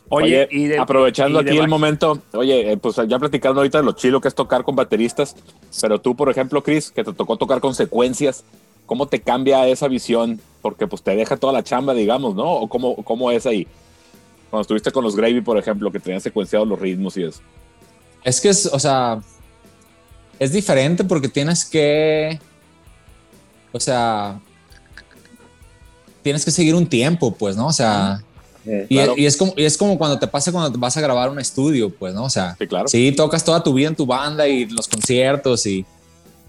[0.10, 3.20] Oye, Oye, y de- aprovechando y de aquí el baj- momento, oye, eh, pues ya
[3.20, 5.36] platicando ahorita de lo chido que es tocar con bateristas,
[5.82, 8.44] pero tú, por ejemplo, Chris, que te tocó tocar con secuencias,
[8.86, 10.40] ¿cómo te cambia esa visión?
[10.64, 12.52] Porque pues te deja toda la chamba, digamos, ¿no?
[12.54, 13.68] ¿O cómo, cómo es ahí?
[14.50, 17.42] Cuando estuviste con los Gravy, por ejemplo, que tenían secuenciados los ritmos y eso.
[18.24, 19.20] Es que es, o sea,
[20.40, 22.40] es diferente porque tienes que,
[23.74, 24.40] o sea,
[26.22, 27.68] tienes que seguir un tiempo, pues, ¿no?
[27.68, 28.24] O sea,
[28.66, 29.16] y, claro.
[29.18, 31.40] y es como, y es como cuando te pasa cuando te vas a grabar un
[31.40, 32.24] estudio, pues, ¿no?
[32.24, 32.88] O sea, Sí, claro.
[32.88, 35.86] sí, tocas toda tu vida en tu banda y los conciertos y,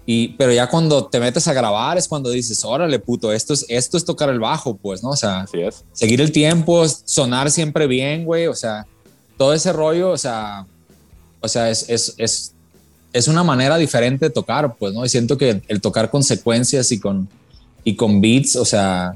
[0.05, 3.65] y, pero ya cuando te metes a grabar es cuando dices, órale, puto, esto es,
[3.69, 5.09] esto es tocar el bajo, pues, ¿no?
[5.09, 5.83] O sea, Así es.
[5.93, 8.85] seguir el tiempo, sonar siempre bien, güey, o sea,
[9.37, 10.67] todo ese rollo, o sea,
[11.41, 12.53] o sea, es, es, es,
[13.13, 15.03] es una manera diferente de tocar, pues, ¿no?
[15.05, 17.27] Y siento que el tocar con secuencias y con,
[17.83, 19.15] y con beats, o sea,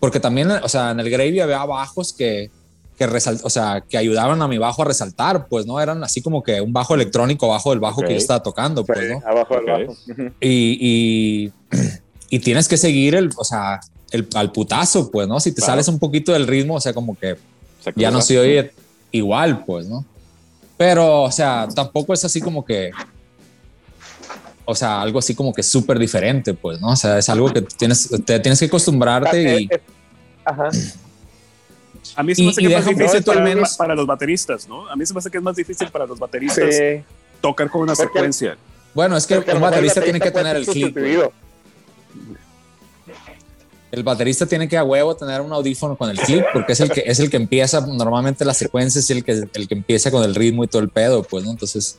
[0.00, 2.50] porque también, o sea, en el Gravy había bajos que,
[2.96, 5.80] que, resal- o sea, que ayudaban a mi bajo a resaltar, pues, ¿no?
[5.80, 8.06] Eran así como que un bajo electrónico bajo del bajo Ok.
[8.06, 9.22] que yo estaba tocando, pues, Sí, ¿no?
[9.28, 9.96] abajo del Ok.
[10.16, 10.32] bajo.
[10.40, 11.52] Y, y,
[12.30, 13.80] y tienes que seguir el, o sea,
[14.12, 15.38] el, al putazo, pues, ¿no?
[15.40, 15.72] Si te Claro.
[15.72, 17.36] sales un poquito del ritmo, o sea, como que
[17.96, 18.72] ya no se oye
[19.12, 20.04] igual, pues, ¿no?
[20.78, 22.90] Pero, o sea, tampoco es así como que,
[24.64, 26.88] o sea, algo así como que súper diferente, pues, ¿no?
[26.88, 29.68] O sea, es algo que tienes, te tienes que acostumbrarte y...
[30.44, 30.70] Ajá.
[32.14, 34.68] A mí se me hace y que es más difícil para, menos- para los bateristas,
[34.68, 34.88] ¿no?
[34.88, 37.02] A mí se me hace que es más difícil para los bateristas Sí.
[37.40, 38.56] tocar con una Porque- secuencia.
[38.94, 40.96] Bueno, es que el baterista tiene que tener el clip.
[43.92, 46.90] El baterista tiene que a huevo tener un audífono con el clip porque es el
[46.90, 50.22] que es el que empieza normalmente las secuencias y el que el que empieza con
[50.24, 51.52] el ritmo y todo el pedo, pues, ¿no?
[51.52, 51.96] Entonces,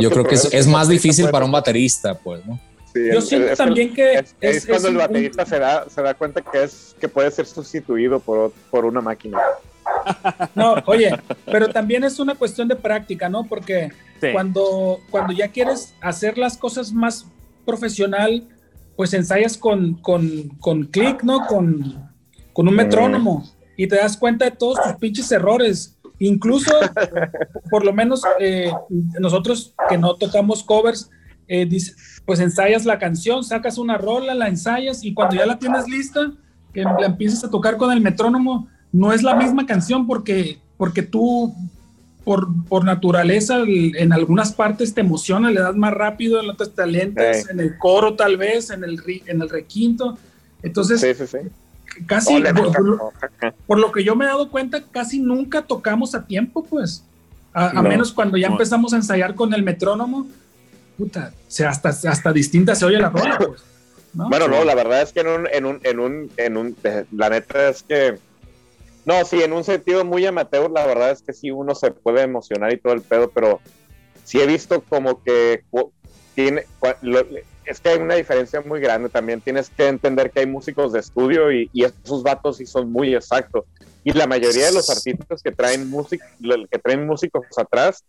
[0.00, 2.58] yo creo que es, es más difícil para un baterista, pues, ¿no?
[2.92, 5.46] Sí, Yo es- siento es- también que es, es es- cuando es el un- baterista
[5.46, 9.38] se da, se da cuenta que es que puede ser sustituido por, por una máquina.
[10.54, 11.10] No, oye,
[11.46, 13.44] pero también es una cuestión de práctica, ¿no?
[13.44, 13.90] Porque
[14.20, 14.28] Sí.
[14.32, 17.26] cuando, cuando ya quieres hacer las cosas más
[17.64, 18.46] profesional,
[18.96, 21.46] pues ensayas con, con, con clic, ¿no?
[21.46, 22.08] Con,
[22.52, 23.44] con un metrónomo
[23.76, 25.98] y te das cuenta de todos tus pinches errores.
[26.18, 26.70] Incluso,
[27.70, 28.70] por lo menos eh,
[29.18, 31.10] nosotros que no tocamos covers,
[31.48, 31.94] eh, dice-
[32.26, 36.32] pues ensayas la canción, sacas una rola, la ensayas y cuando ya la tienes lista,
[36.72, 41.02] que la empiezas a tocar con el metrónomo, no es la misma canción porque, porque
[41.02, 41.54] tú,
[42.24, 46.82] por, por naturaleza, en algunas partes te emociona, le das más rápido, en otras te
[46.82, 47.48] alentas, Sí.
[47.50, 50.16] en el coro tal vez, en el, en el requinto.
[50.62, 51.38] Entonces, Sí, sí, sí.
[52.06, 52.78] casi, Ole, por, toca-
[53.40, 57.04] por- por lo que yo me he dado cuenta, casi nunca tocamos a tiempo, pues.
[57.52, 57.82] A, a No.
[57.82, 58.54] menos cuando ya No.
[58.54, 60.26] empezamos a ensayar con el metrónomo,
[61.02, 63.62] puta, se, hasta, hasta distinta se oye la rola, pues.
[64.14, 64.28] ¿no?
[64.28, 67.04] Bueno, no, la verdad es que en un, en un, en un, en un, eh,
[67.12, 68.18] la neta es que,
[69.04, 72.22] no, sí, en un sentido muy amateur, la verdad es que sí uno se puede
[72.22, 73.60] emocionar y todo el pedo, pero
[74.24, 75.64] sí he visto como que
[76.34, 76.66] tiene,
[77.00, 77.26] lo-
[77.64, 81.00] es que hay una diferencia muy grande también, tienes que entender que hay músicos de
[81.00, 83.64] estudio y, y esos vatos sí son muy exactos.
[84.04, 86.26] Y la mayoría de los artistas que traen música,
[86.70, 88.02] que traen músicos atrás,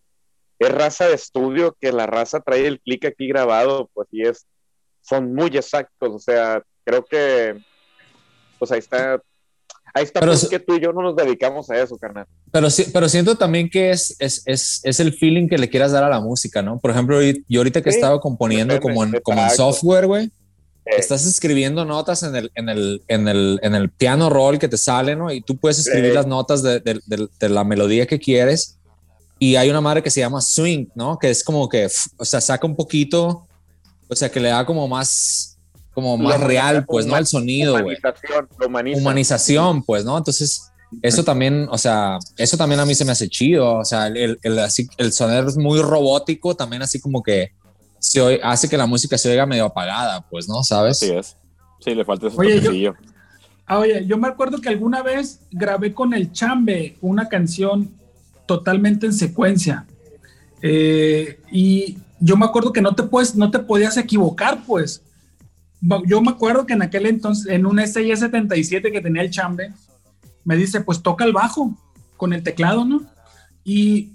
[0.60, 4.46] es raza de estudio que la raza trae el clic aquí grabado, pues y es
[5.02, 7.56] son muy exactos, o sea, creo que
[8.60, 9.22] pues ahí está
[9.96, 12.26] ahí está Pero es- qué tú y yo no nos dedicamos a eso, carnal.
[12.52, 15.92] Pero, sí, pero siento también que es, es, es, es el feeling que le quieras
[15.92, 16.80] dar a la música, ¿no?
[16.80, 20.32] Por ejemplo, yo ahorita que Sí, estaba componiendo depende, como en, como en software, güey,
[20.86, 24.78] estás escribiendo notas en el, en, el, en, el, en el piano roll que te
[24.78, 25.32] sale, ¿no?
[25.32, 26.16] Y tú puedes escribir Sí.
[26.16, 28.80] las notas de, de- de- de la melodía que quieres.
[29.46, 31.18] Y hay una madre que se llama swing, ¿no?
[31.20, 31.88] Que es como que,
[32.18, 33.46] o sea, saca un poquito,
[34.08, 35.58] o sea, que le da como más,
[35.94, 37.18] como más real, pues, ¿no?
[37.18, 39.00] El sonido, güey humanización, humaniza.
[39.02, 40.18] humanización, pues, ¿no?
[40.18, 40.72] Entonces,
[41.02, 44.40] eso también, o sea, eso también a mí se me hace chido, o sea, el,
[44.42, 47.52] el, así, el sonido es muy robótico, también así como que
[48.00, 50.64] se oye- hace que la música se oiga medio apagada, pues, ¿no?
[50.64, 51.04] ¿Sabes?
[51.04, 51.36] Así es.
[51.84, 52.94] Sí, le falta ese Oye, yo- toquecillo.
[53.66, 57.92] Ah, oye, yo me acuerdo que alguna vez grabé con el Chambe una canción
[58.46, 59.86] totalmente en secuencia.
[60.62, 65.04] Eh, y yo me acuerdo que no te puedes, no te podías equivocar, pues.
[66.06, 69.74] Yo me acuerdo que en aquel entonces, en un SI 77 que tenía el Chambe,
[70.46, 71.78] me dice, pues toca el bajo
[72.16, 73.02] con el teclado, ¿no?
[73.66, 74.14] Y,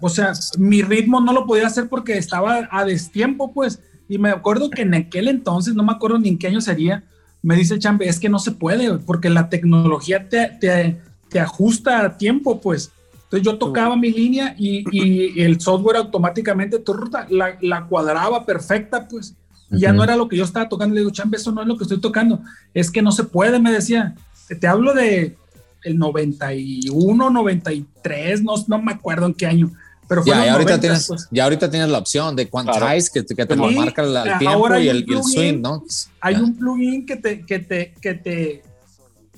[0.00, 3.80] o sea, mi ritmo no lo podía hacer porque estaba a destiempo, pues.
[4.08, 7.04] Y me acuerdo que en aquel entonces, no me acuerdo ni en qué año sería,
[7.42, 11.40] me dice el Chambe, es que no se puede, porque la tecnología te, te, te
[11.40, 12.92] ajusta a tiempo, pues.
[13.32, 16.82] Entonces yo tocaba mi línea y, y el software automáticamente
[17.28, 19.34] la, la cuadraba perfecta, pues.
[19.70, 20.96] Y ya no era lo que yo estaba tocando.
[20.96, 22.40] Le digo, Chambe, eso no es lo que estoy tocando.
[22.74, 24.16] Es que no se puede, me decía.
[24.48, 25.36] Te, te hablo de
[25.84, 29.70] el 91, 93, no, no me acuerdo en qué año.
[30.08, 31.28] Pero fue Ya, ahorita 90, tienes, pues.
[31.30, 32.98] ya ahorita tienes la opción de quantize Claro.
[33.14, 35.22] que, te- que te lo Sí, marca el, el tiempo y el, y el plugin,
[35.32, 35.84] swing, ¿no?
[36.20, 36.42] Hay Ya.
[36.42, 38.62] un plugin que te, que te, que te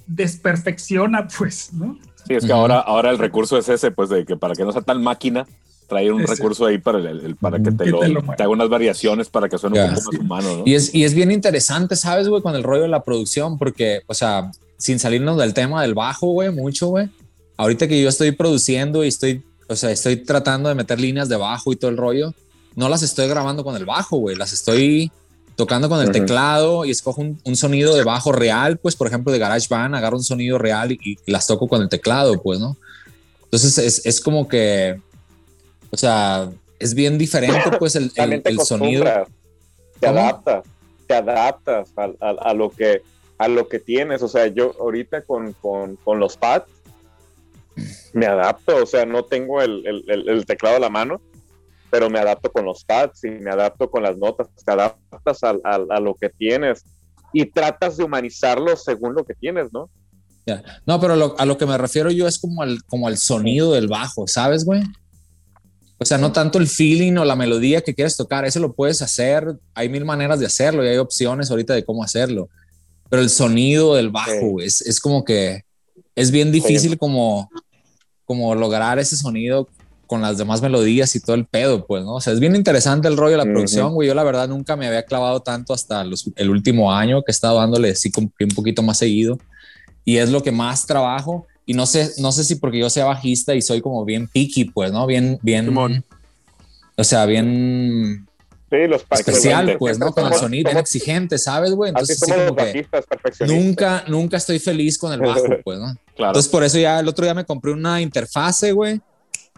[0.06, 1.98] desperfecciona, pues, ¿no?
[2.26, 2.60] Sí, es que Ujú.
[2.60, 5.46] ahora, ahora el recurso es ese, pues de que para que no sea tan máquina,
[5.88, 6.34] traer un Ese.
[6.36, 9.28] recurso ahí para, el, el- para que te, lo, te lo te haga unas variaciones
[9.28, 9.86] para que suene Ya.
[9.86, 10.62] un poco más humano, ¿no?
[10.64, 12.40] Y es, y es bien interesante, ¿sabes, güey?
[12.40, 16.28] Con el rollo de la producción, porque, o sea, sin salirnos del tema del bajo,
[16.28, 17.10] güey, mucho, güey.
[17.58, 21.36] Ahorita que yo estoy produciendo y estoy, o sea, estoy tratando de meter líneas de
[21.36, 22.32] bajo y todo el rollo,
[22.74, 24.34] no las estoy grabando con el bajo, güey.
[24.36, 25.12] Las estoy
[25.56, 29.32] tocando con el teclado y escojo un, un sonido de bajo real, pues, por ejemplo,
[29.32, 32.76] de GarageBand, agarro un sonido real y, y las toco con el teclado, pues, ¿no?
[33.44, 34.98] Entonces es, es como que,
[35.90, 39.04] o sea, es bien diferente, pues, el, el, sonido.
[40.00, 40.18] te ¿Cómo?
[40.20, 40.64] adaptas,
[41.06, 43.02] te adaptas a, a- a lo que
[43.38, 44.22] a lo que tienes.
[44.22, 46.64] O sea, yo ahorita con, con, con los pads
[48.12, 51.20] me adapto, o sea, no tengo el- el teclado a la mano,
[51.92, 55.50] pero me adapto con los pads y me adapto con las notas, te adaptas a,
[55.62, 56.84] a- a lo que tienes
[57.34, 59.90] y tratas de humanizarlo según lo que tienes, ¿no?
[60.46, 60.62] Ya.
[60.86, 63.72] No, pero lo- a lo que me refiero yo es como al, como al sonido
[63.74, 64.82] del bajo, ¿sabes, güey?
[65.98, 69.02] O sea, no tanto el feeling o la melodía que quieres tocar, eso lo puedes
[69.02, 69.46] hacer.
[69.74, 72.48] Hay mil maneras de hacerlo y hay opciones ahorita de cómo hacerlo.
[73.10, 75.62] Pero el sonido del bajo es, es, como que
[76.16, 77.48] es bien difícil como,
[78.24, 79.68] como lograr ese sonido
[80.12, 82.16] con las demás melodías y todo el pedo, pues, ¿no?
[82.16, 84.08] O sea, es bien interesante el rollo de la producción, güey.
[84.08, 86.04] Yo la verdad nunca me había clavado tanto hasta
[86.36, 89.38] el último año que he estado dándole así como un poquito más seguido.
[90.04, 91.46] Y es lo que más trabajo.
[91.64, 94.66] Y no sé, no sé si porque yo sea bajista y soy como bien picky,
[94.66, 95.06] pues, ¿no?
[95.06, 95.74] Bien, bien.
[96.98, 98.28] O sea, bien
[98.68, 100.12] Sí, los especial, pues, ¿no?
[100.12, 101.88] Con el sonido, bien exigente, ¿sabes, güey?
[101.88, 102.86] Entonces, Así como que
[103.46, 105.96] nunca, nunca estoy feliz con el bajo, pues, ¿no?
[106.14, 106.32] Claro.
[106.32, 109.00] Entonces, por eso ya el otro día me compré una interfase, güey,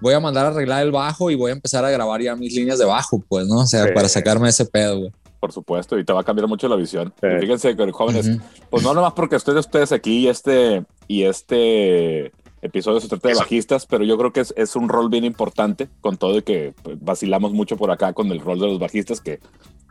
[0.01, 2.55] voy a mandar a arreglar el bajo y voy a empezar a grabar ya mis
[2.55, 3.61] líneas de bajo, pues, ¿no?
[3.61, 5.13] O sea, para sacarme ese pedo, güey.
[5.41, 7.13] Por supuesto, y te va a cambiar mucho la visión.
[7.21, 8.31] Fíjense, jóvenes,
[8.71, 13.35] pues no nomás porque ustedes, ustedes aquí y este, y este episodio se trata de
[13.35, 16.73] bajistas, pero yo creo que es, es, un rol bien importante, con todo y que
[16.83, 19.41] pues, vacilamos mucho por acá con el rol de los bajistas, que,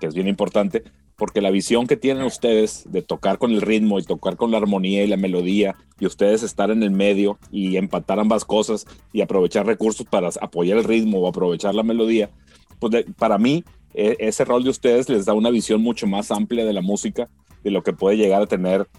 [0.03, 0.83] que es bien importante,
[1.15, 4.57] porque la visión que tienen ustedes de tocar con el ritmo y tocar con la
[4.57, 9.21] armonía y la melodía, y ustedes estar en el medio y empatar ambas cosas y
[9.21, 12.31] aprovechar recursos para apoyar el ritmo o aprovechar la melodía,
[12.79, 13.63] pues para mí
[13.93, 17.29] e, ese rol de ustedes les da una visión mucho más amplia de la música,
[17.63, 18.89] de lo que puede llegar a tener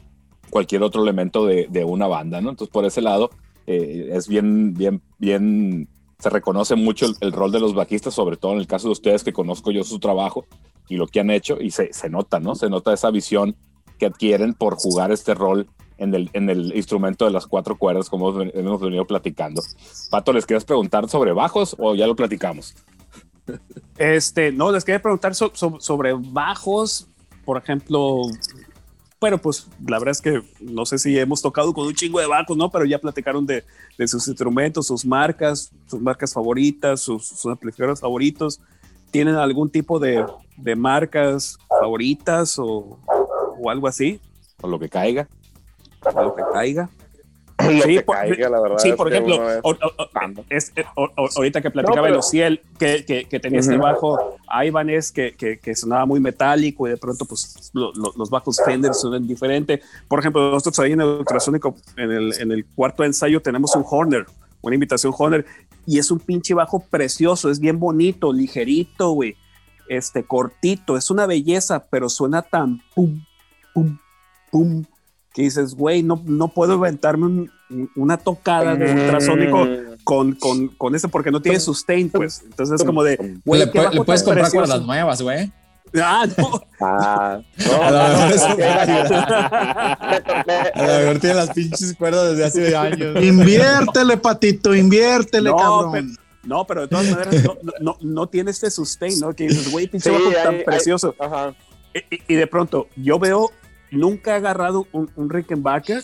[0.48, 2.48] cualquier otro elemento de, de una banda, ¿no?
[2.48, 3.28] Entonces por ese lado
[3.66, 5.86] eh, es bien, bien, bien,
[6.18, 9.22] se reconoce mucho el, rol de los bajistas, sobre todo en el caso de ustedes
[9.22, 10.46] que conozco yo su trabajo
[10.88, 12.54] y lo que han hecho y se, se nota, ¿no?
[12.54, 13.56] Se nota esa visión
[13.98, 18.08] que adquieren por jugar este rol en el, en el instrumento de las cuatro cuerdas,
[18.10, 19.62] como hemos venido platicando.
[20.10, 22.74] Pato, ¿les quieres preguntar sobre bajos o ya lo platicamos?
[23.98, 27.06] Este, no, les quería preguntar sobre bajos,
[27.44, 28.22] por ejemplo,
[29.20, 32.26] pero pues la verdad es que no sé si hemos tocado con un chingo de
[32.26, 32.70] bajos, ¿no?
[32.70, 33.64] Pero ya platicaron de,
[33.96, 38.60] de sus instrumentos, sus marcas, sus marcas favoritas, sus, sus amplificadores favoritos.
[39.10, 42.98] ¿Tienen algún tipo de, de marcas favoritas o,
[43.58, 44.20] o, algo así?
[44.60, 45.28] O lo que caiga.
[46.02, 46.88] O lo que caiga.
[47.84, 48.78] sí, por, la verdad.
[48.78, 49.40] Sí, por ejemplo,
[50.50, 50.84] es, eh,
[51.36, 56.04] ahorita que platicaba no, pero, que, que, que, tenía este bajo Ibanez que, que, sonaba
[56.04, 59.80] muy metálico y de pronto pues lo, lo, los bajos Fender suenan diferente.
[60.08, 63.84] Por ejemplo, nosotros ahí en el ultrasónico, en el, en el cuarto ensayo tenemos un
[63.88, 64.26] Horner,
[64.60, 65.46] una invitación Horner
[65.86, 69.36] y es un pinche bajo precioso, es bien bonito, ligerito, güey,
[69.88, 73.24] este cortito, es una belleza, pero suena tan pum,
[73.72, 73.98] pum,
[74.50, 74.84] pum
[75.32, 77.50] que dices, güey, no, no puedo inventarme un,
[77.96, 79.66] una tocada de ultrasónico
[80.04, 82.42] con, con, con eso porque no tiene sustain, pues.
[82.44, 85.52] Entonces es como de, güey, le, le puedes comprar con las nuevas, güey.
[85.96, 86.60] Ah, no.
[86.80, 87.82] Ah, no.
[87.82, 87.90] A
[90.76, 93.22] lo mejor tiene las pinches cuerdas desde hace años.
[93.22, 96.16] Inviértele, patito, inviértele, no, cabrón.
[96.46, 99.34] No, pero de todas maneras no, no, no, tiene este sustain, ¿no?
[99.34, 101.14] Que dices, güey, pinche sí, bajo tan hay, precioso.
[101.18, 101.54] Ajá.
[102.10, 103.50] Y, y, de pronto yo veo
[103.90, 106.02] nunca he agarrado un, un Rickenbacker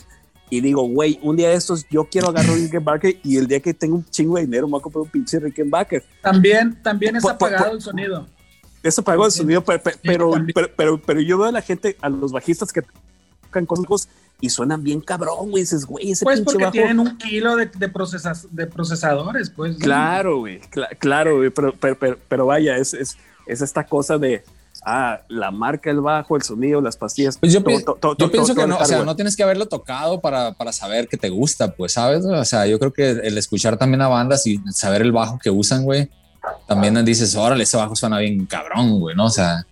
[0.49, 3.61] y digo, güey, un día de estos yo quiero agarrar un Rickenbacker y el día
[3.61, 6.05] que tengo un chingo de dinero me voy a comprar un pinche Rickenbacker.
[6.23, 8.27] También, también es apagado el sonido.
[8.83, 12.09] Es apagado el sonido, pero, pero, pero, pero, pero yo veo a la gente, a
[12.09, 12.83] los bajistas que
[13.43, 14.09] tocan con ojos
[14.41, 15.63] y suenan bien cabrón, güey.
[15.63, 16.73] Dices, güey, ese pues pinche porque bajo.
[16.73, 19.77] tienen un kilo de, de, procesas, de procesadores, pues.
[19.77, 24.19] Claro, güey, cl claro, güey, pero, pero, pero, pero, vaya, es, es, es esta cosa
[24.19, 24.43] de,
[24.85, 27.39] ah, la marca, el bajo, el sonido, las pastillas.
[27.39, 30.21] Pues yo, to, to, yo pienso que no, o sea, no tienes que haberlo tocado
[30.21, 32.25] para, para saber que te gusta, pues, ¿sabes?
[32.25, 35.51] O sea, yo creo que el escuchar también a bandas y saber el bajo que
[35.51, 36.11] usan, güey,
[36.67, 39.27] también dices, órale, ese bajo suena bien cabrón, güey, ¿no?
[39.27, 39.67] O sea,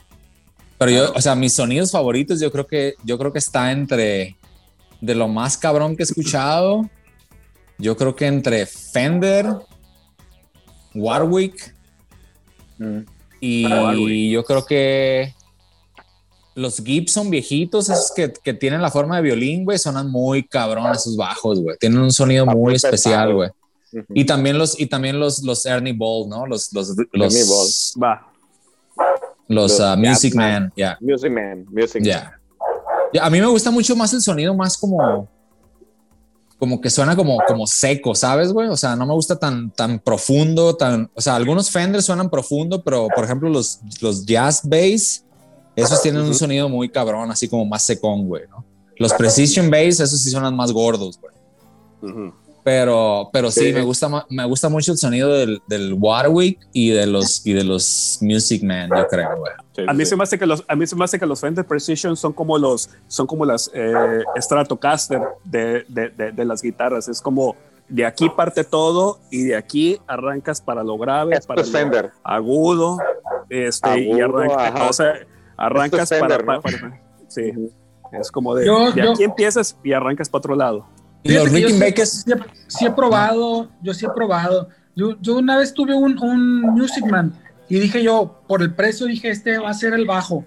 [0.78, 4.36] pero yo, o sea, mis sonidos favoritos, yo creo que, yo creo que está entre
[5.00, 6.88] de lo más cabrón que he escuchado,
[7.78, 9.46] yo creo que entre Fender,
[10.94, 11.74] Warwick,
[12.78, 13.18] mm.
[13.40, 15.34] Y yo creo que
[16.54, 20.90] los Gibson viejitos, esos que, que, tienen la forma de violín, güey, sonan muy cabrón
[20.90, 21.76] esos bajos, güey.
[21.78, 23.50] Tienen un sonido muy, muy especial, güey.
[23.92, 24.04] Uh -huh.
[24.08, 26.46] Y también los, y también los, los Ernie Ball, ¿no?
[26.46, 27.68] Los, los, los, Ernie Ball.
[28.02, 28.32] Va.
[29.46, 30.72] Los uh, Music Man.
[30.74, 30.98] Yeah.
[31.00, 32.22] Music Man, Music yeah.
[32.22, 32.37] yeah.
[33.20, 35.28] A mí me gusta mucho más el sonido más como,
[36.58, 38.68] como que suena como, como seco, ¿sabes, güey?
[38.68, 42.82] O sea, no me gusta tan, tan profundo, tan, o sea, algunos Fender suenan profundo,
[42.82, 45.24] pero por ejemplo los, los Jazz Bass,
[45.76, 46.28] esos tienen uh -huh.
[46.28, 48.64] un sonido muy cabrón, así como más secón, güey, ¿no?
[48.96, 51.34] Los Precision Bass, esos sí suenan más gordos, güey.
[52.02, 52.34] Uh -huh.
[52.64, 56.90] Pero, pero sí, sí, me gusta, me gusta mucho el sonido del, del Warwick y
[56.90, 59.52] de los, y de los Music Man, yo creo, güey.
[59.74, 60.10] Sí, a mí sí.
[60.10, 62.32] se me hace que los a mí se me hace que los Fender Precision son
[62.32, 63.92] como los son como las eh,
[64.38, 67.54] Stratocaster de, de, de, de, las guitarras es como
[67.88, 71.78] de aquí parte todo y de aquí arrancas para lo grave, Esto para es lo
[71.78, 72.10] Fender.
[72.24, 72.98] agudo,
[73.48, 74.88] este, y Agudo, arranca- ajá.
[74.90, 75.12] o sea,
[75.56, 76.62] arrancas es para, Fender, para- ¿no?
[76.62, 77.52] para- sí,
[78.12, 80.86] es como de, Yo- de yo- aquí empiezas y arrancas para otro lado.
[81.34, 82.32] Los Rickenbackers, sí,
[82.68, 84.68] sí he- probado, yo sí he probado.
[84.96, 87.32] Yo, yo una vez tuve un, un Music Man
[87.68, 90.44] y dije yo, por el precio dije, este va a ser el bajo.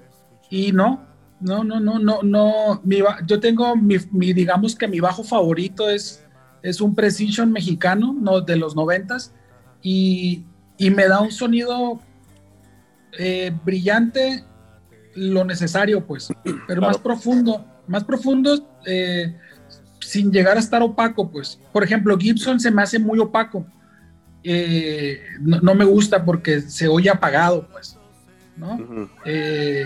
[0.49, 1.05] Y no,
[1.39, 2.81] no, no, no, no, no.
[2.83, 6.25] Mi yo tengo mi, mi- digamos que mi bajo favorito es,
[6.63, 9.33] es un Precision mexicano, no, de los noventas,
[9.81, 10.43] y,
[10.77, 11.99] y me da un sonido
[13.17, 14.43] eh, brillante,
[15.15, 16.29] lo necesario, pues,
[16.67, 19.35] pero más profundo, más profundo, eh,
[20.01, 21.59] sin llegar a estar opaco, pues.
[21.71, 23.65] Por ejemplo, Gibson se me hace muy opaco.
[24.43, 27.97] Eh, no, no me gusta porque se oye apagado, pues,
[28.57, 29.09] ¿no?
[29.25, 29.85] Eh,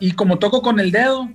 [0.00, 1.28] y como toco con el dedo,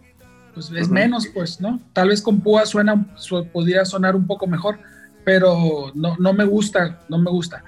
[0.54, 1.80] pues es menos, pues, ¿no?
[1.94, 4.80] Tal vez con púa suena, su- podría sonar un poco mejor,
[5.24, 7.64] pero no, no me gusta, no me gusta.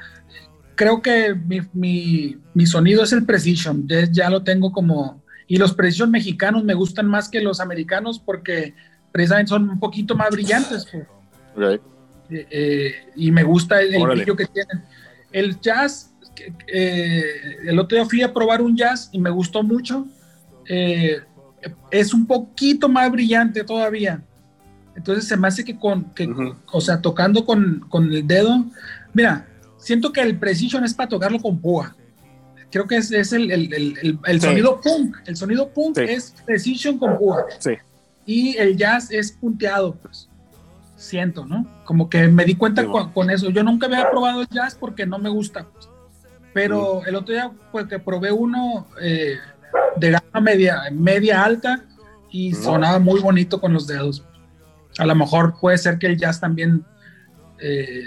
[0.76, 5.22] Creo que mi, mi- mi sonido es el Precision, ya, ya lo tengo como...
[5.48, 8.74] Y los Precision mexicanos me gustan más que los americanos porque
[9.12, 11.08] precisamente son un poquito más brillantes, pues.
[12.30, 14.84] Eh, eh, y me gusta el, el brillo que tienen.
[15.32, 16.14] El jazz,
[16.68, 17.24] eh,
[17.66, 20.06] el otro día fui a probar un jazz y me gustó mucho.
[21.92, 24.22] Es un poquito más brillante todavía.
[24.96, 26.30] Entonces se me hace que con, que,
[26.72, 28.66] o sea, tocando con, con el dedo,
[29.14, 31.96] mira, siento que el precision es para tocarlo con púa.
[32.72, 34.48] Creo que es, es el, el- el- el- el Sí.
[34.48, 35.18] sonido punk.
[35.26, 36.04] El sonido punk Sí.
[36.08, 37.72] es precision con púa Sí.
[38.30, 40.30] Y el jazz es punteado, pues.
[40.96, 41.66] Siento, ¿no?
[41.86, 43.50] Como que me di cuenta con, eso.
[43.50, 45.90] Yo nunca había probado el jazz porque no me gusta, pues.
[46.54, 49.38] Pero el otro día, pues, que probé uno eh,
[49.96, 51.84] de gama media, media alta
[52.30, 54.24] y sonaba muy bonito con los dedos.
[55.00, 56.84] A lo mejor puede ser que el jazz también
[57.60, 58.04] eh,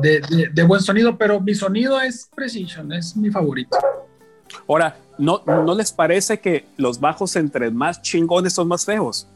[0.00, 3.76] de, de- de buen sonido, pero mi sonido es Precision, es mi favorito.
[4.68, 9.26] Ahora, ¿no, ¿no les parece que los bajos entre más chingones son más feos?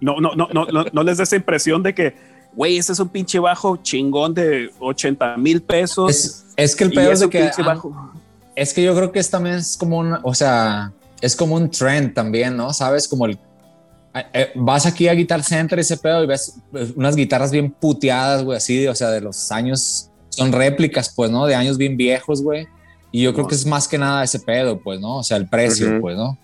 [0.00, 2.16] No, no, no, no, no, no les da esa impresión de que,
[2.54, 6.10] güey, ese es un pinche bajo chingón de 80 mil pesos.
[6.10, 8.12] es, es que el pedo es de que ah, bajo.
[8.56, 11.70] Es que yo creo que es también es como un, o sea, es como un
[11.70, 12.72] trend también, ¿no?
[12.72, 13.38] Sabes, como el,
[14.14, 17.70] eh, eh, vas aquí a Guitar Center ese pedo y ves eh, unas guitarras bien
[17.70, 21.46] puteadas, güey, así, o sea, de los años, son réplicas, pues, ¿no?
[21.46, 22.66] De años bien viejos, güey.
[23.10, 25.18] Y yo creo que es más que nada ese pedo, pues, ¿no?
[25.18, 26.00] O sea, el precio, Ujú.
[26.00, 26.38] pues, ¿no?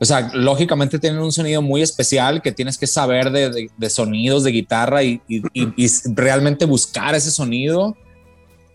[0.00, 3.90] O sea, lógicamente tienen un sonido muy especial que tienes que saber de, de- de
[3.90, 7.96] sonidos de guitarra y, y- y- y realmente buscar ese sonido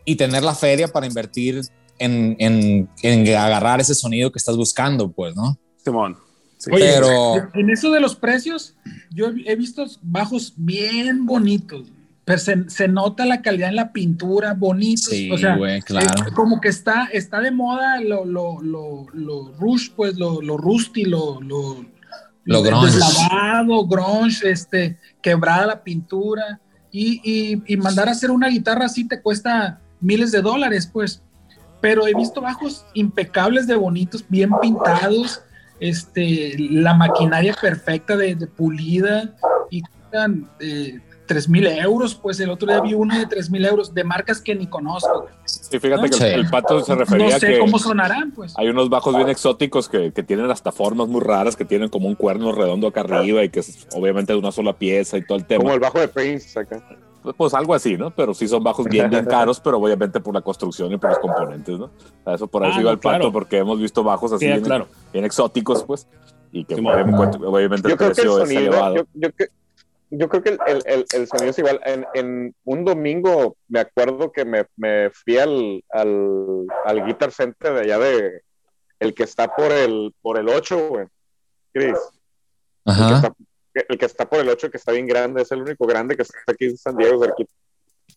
[0.06, 1.62] y tener la feria para invertir
[1.98, 5.58] en, en- en agarrar ese sonido que estás buscando, pues, ¿no?
[5.84, 6.18] Simón.
[6.58, 6.72] Sí.
[6.74, 8.74] Oye, Pero- en eso de los precios,
[9.12, 11.88] yo he visto bajos bien bonitos,
[12.26, 15.06] pero se, se nota la calidad en la pintura, bonitos.
[15.06, 16.08] Sí, o sea, claro.
[16.08, 20.58] eh, como que está, está de moda lo, lo, lo, lo rush, pues lo, lo
[20.58, 21.86] rusty, lo, lo,
[22.46, 22.92] Lo grunge.
[22.96, 26.60] deslavado, grunge, este, quebrada la pintura.
[26.92, 31.22] Y, y, y mandar a hacer una guitarra así te cuesta miles de dólares, pues.
[31.82, 35.42] Pero he visto bajos impecables de bonitos, bien pintados,
[35.82, 39.36] este, la maquinaria perfecta de, de pulida
[39.70, 39.82] y
[40.62, 44.04] eh, 3 mil euros, pues el otro día vi uno de 3 mil euros de
[44.04, 45.28] marcas que ni conozco.
[45.46, 46.24] Sí, fíjate que Sí.
[46.26, 48.54] el, el pato se refería No a sé que cómo sonarán, pues.
[48.58, 52.08] hay unos bajos bien exóticos que, que tienen hasta formas muy raras, que tienen como
[52.08, 55.38] un cuerno redondo acá arriba y que es obviamente de una sola pieza y todo
[55.38, 55.62] el tema.
[55.64, 56.82] Como el bajo de Prince acá.
[57.38, 58.12] Pues, algo así, ¿no?
[58.12, 61.20] Pero sí son bajos bien, bien caros, pero obviamente por la construcción y por los
[61.20, 61.86] componentes, ¿no?
[61.86, 61.92] O
[62.26, 63.32] sea, eso por ahí Ah, no, el pato, claro.
[63.32, 64.88] porque hemos visto bajos así Sí, bien, claro.
[65.14, 66.06] bien exóticos, pues,
[66.52, 68.96] y que Sí, obviamente, obviamente Yo el creo que el precio es sonido, elevado.
[68.96, 69.48] yo, yo, que-
[70.18, 71.80] yo creo que el, el- el- el sonido es igual.
[71.86, 77.74] En, en un domingo me acuerdo que me, me fui al, al, al Guitar Center
[77.74, 78.42] de allá de
[79.00, 81.08] el que está por el por el 8, güey.
[81.74, 81.98] Chris.
[82.86, 83.16] El que, Ajá.
[83.16, 83.34] está,
[83.90, 86.22] el que está por el 8, que está bien grande, es el único grande que
[86.24, 87.52] está aquí en San Diego, cerquita.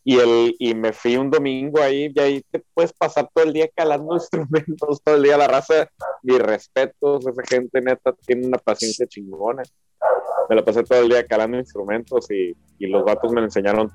[0.04, 3.52] Y, el, y me fui un domingo ahí, y ahí te puedes pasar todo el
[3.52, 5.88] día calando instrumentos, todo el día la raza.
[6.22, 9.62] Mis respetos, esa gente neta tiene una paciencia chingona.
[10.48, 13.90] Me la pasé todo el día calando instrumentos y, y los vatos me enseñaron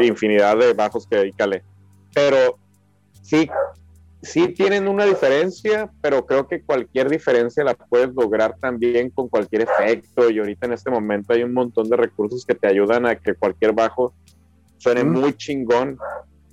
[0.00, 1.62] infinidad de bajos que calé.
[2.14, 2.58] Pero
[3.22, 3.48] sí,
[4.22, 9.62] sí tienen una diferencia, pero creo que cualquier diferencia la puedes lograr también con cualquier
[9.62, 10.30] efecto.
[10.30, 13.34] Y ahorita en este momento hay un montón de recursos que te ayudan a que
[13.34, 14.12] cualquier bajo
[14.78, 15.12] suene Mm.
[15.12, 15.98] muy chingón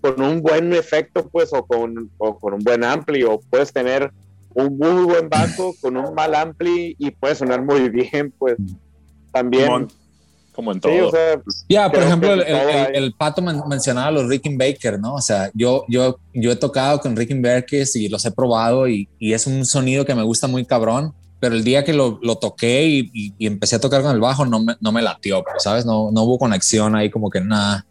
[0.01, 4.11] con un buen efecto, pues, o con, o con un buen ampli, o puedes tener
[4.53, 8.55] un muy buen bajo con un mal ampli y puede sonar muy bien, pues.
[9.33, 9.87] También.
[10.53, 11.07] Como en Sí, todo.
[11.07, 12.85] o sea, Ya, por Creo ejemplo, el, el- todo el- hay.
[12.93, 15.15] el pato men- mencionaba a los Rickenbacker, ¿no?
[15.15, 19.33] O sea, yo, yo, yo he tocado con Rickenbackers y los he probado y, y
[19.33, 22.85] es un sonido que me gusta muy cabrón, pero el día que lo, lo toqué
[22.85, 25.63] y, y- y empecé a tocar con el bajo no me, no me latió, pues,
[25.63, 25.87] ¿sabes?
[25.87, 27.85] No, no hubo conexión ahí, como que nada.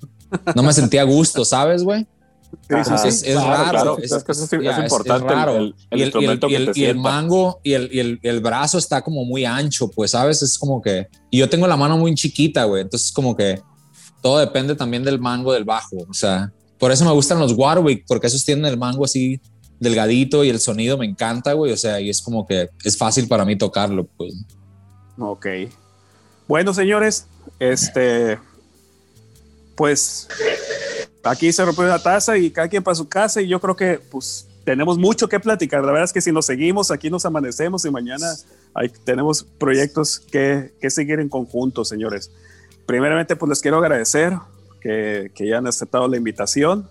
[0.54, 2.06] No me sentía a gusto, ¿sabes, güey?
[2.68, 3.98] Es, raro.
[3.98, 4.12] Es,
[4.48, 5.34] que importante
[5.90, 8.78] el- instrumento y que el, te y el mango y, el, y el, el brazo
[8.78, 10.42] está como muy ancho, pues, ¿sabes?
[10.42, 11.08] Es como que.
[11.30, 12.82] Y yo tengo la mano muy chiquita, güey.
[12.82, 13.60] Entonces, como que
[14.20, 15.96] todo depende también del mango del bajo.
[16.08, 19.40] O sea, por eso me gustan los Warwick, porque esos tienen el mango así
[19.80, 21.72] delgadito y el sonido me encanta, güey.
[21.72, 24.34] O sea, y es como que es fácil para mí tocarlo, pues.
[25.18, 25.46] Ok.
[26.48, 27.26] Bueno, señores,
[27.58, 28.38] este,
[29.74, 30.28] pues
[31.22, 34.00] aquí se rompió la taza y cada quien para su casa y yo creo que
[34.10, 35.80] pues tenemos mucho que platicar.
[35.80, 38.26] La verdad es que si nos seguimos, aquí nos amanecemos y mañana
[38.74, 42.30] hay, tenemos proyectos que, que seguir en conjunto, señores.
[42.86, 44.34] Primeramente, pues les quiero agradecer
[44.80, 46.88] que, que hayan aceptado la invitación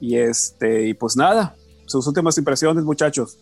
[0.00, 1.56] y este, y pues nada,
[1.86, 3.38] sus últimas impresiones, muchachos.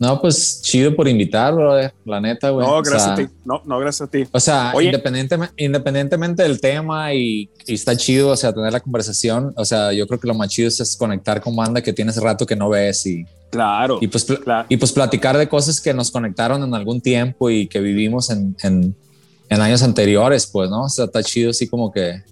[0.00, 1.92] No, pues chido por invitar, brother.
[2.04, 2.64] La neta, güey.
[2.66, 3.26] No, O gracias sea, a ti.
[3.44, 4.24] No, no, gracias a ti.
[4.30, 9.52] O sea, independientemente, independientemente del tema y, y está chido, o sea, tener la conversación,
[9.56, 12.46] o sea, yo creo que lo más chido es, conectar con banda que tienes rato
[12.46, 13.98] que no ves y, Claro.
[14.00, 14.66] y, pues, Claro.
[14.68, 18.54] y pues platicar de cosas que nos conectaron en algún tiempo y que vivimos en,
[18.62, 18.94] en,
[19.48, 20.84] en años anteriores, pues, ¿no?
[20.84, 22.22] O sea, está chido así como que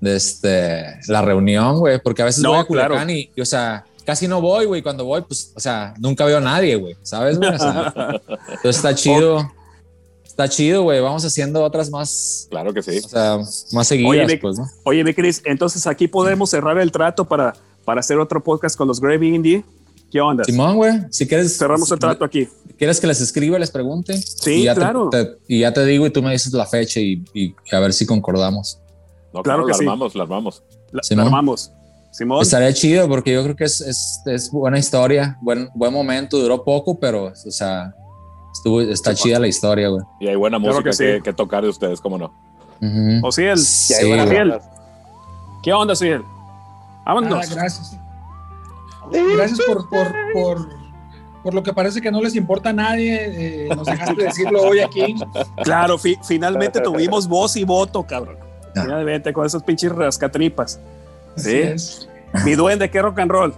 [0.00, 2.88] de este, la reunión, güey, porque a veces No, voy a claro.
[2.94, 6.24] Culiacán y, y, o sea, casi no voy, güey, cuando voy, pues, o sea, nunca
[6.24, 7.38] veo a nadie, güey, ¿sabes?
[7.38, 7.50] güey?
[7.54, 7.92] O sea,
[8.48, 9.50] entonces está chido.
[10.24, 11.00] Está chido, güey.
[11.00, 12.98] Vamos haciendo otras más, Claro que sí.
[13.04, 13.38] o sea,
[13.72, 14.66] más seguidas, Oye, Vic, pues, ¿no?
[14.84, 17.54] Oye, mi Cris, entonces aquí podemos cerrar el trato para,
[17.84, 19.64] para hacer otro podcast con los Gravy Indie.
[20.10, 20.42] ¿Qué onda?
[20.44, 21.56] Simón, güey, si quieres.
[21.56, 22.48] Cerramos el trato aquí.
[22.78, 24.16] ¿Quieres que les escriba, les pregunte?
[24.20, 25.08] Sí, Y ya te- claro.
[25.10, 27.92] te- y ya te digo y tú me dices la fecha y, y a ver
[27.92, 28.78] si concordamos.
[29.32, 29.84] No, Claro claro, que la sí.
[29.84, 30.62] armamos, la armamos.
[30.92, 31.26] La, Sí, la ¿no?
[31.28, 31.70] armamos.
[32.14, 32.42] Simón.
[32.42, 36.62] Estaría chido porque yo creo que es, es, es buena historia, buen, buen momento, duró
[36.62, 37.92] poco, pero, o sea,
[38.52, 40.02] estuvo, está chida la historia, güey.
[40.20, 41.22] Y hay buena música que que, sí.
[41.22, 42.32] que tocar de ustedes, ¿cómo no?
[42.80, 43.26] Ujú.
[43.26, 44.26] Ociel, y hay Sí, güey.
[44.26, 44.62] rolas.
[45.64, 46.22] ¿qué onda, Ociel?
[47.04, 47.32] Vámonos.
[47.50, 47.96] Ah, gracias.
[49.36, 50.68] Gracias por, por, por,
[51.42, 53.66] por lo que parece que no les importa a nadie.
[53.66, 55.14] eh, nos dejaste decirlo hoy aquí.
[55.64, 58.36] Claro, fi- finalmente tuvimos voz y voto, cabrón.
[58.76, 58.82] Ah.
[58.82, 60.80] Finalmente, con esos pinches rascatripas.
[61.36, 61.58] Así Sí.
[61.58, 62.08] es.
[62.44, 63.54] Mi duende, qué rock and roll.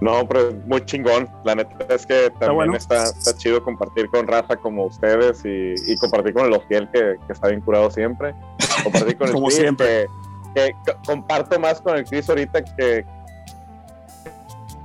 [0.00, 1.26] No, pero muy chingón.
[1.44, 2.76] La neta es que también bueno.
[2.76, 7.16] está, está chido compartir con raza como ustedes y, y compartir con el Ofiel que,
[7.26, 8.34] que está bien curado siempre.
[8.82, 10.06] Compartir con el Como Chris, siempre.
[10.54, 13.06] Que, que co- comparto más con el Chris ahorita que,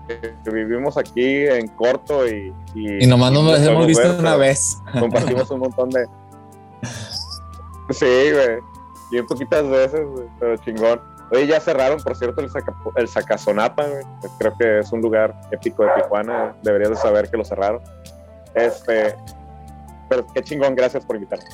[0.07, 2.53] que vivimos aquí en corto y...
[2.73, 4.77] Y, Y nomás nos y hemos visto ver, una vez.
[4.97, 6.05] Compartimos un montón de...
[7.89, 8.59] Sí, güey.
[9.11, 11.01] Bien poquitas veces, güey, pero chingón.
[11.31, 14.03] Oye, ya cerraron, por cierto, el, saca, el Sacazonapa, güey.
[14.37, 16.53] Creo que es un lugar épico de Tijuana.
[16.61, 17.81] Deberías de saber que lo cerraron.
[18.53, 19.15] Este,
[20.09, 21.45] pero qué chingón, gracias por invitarme.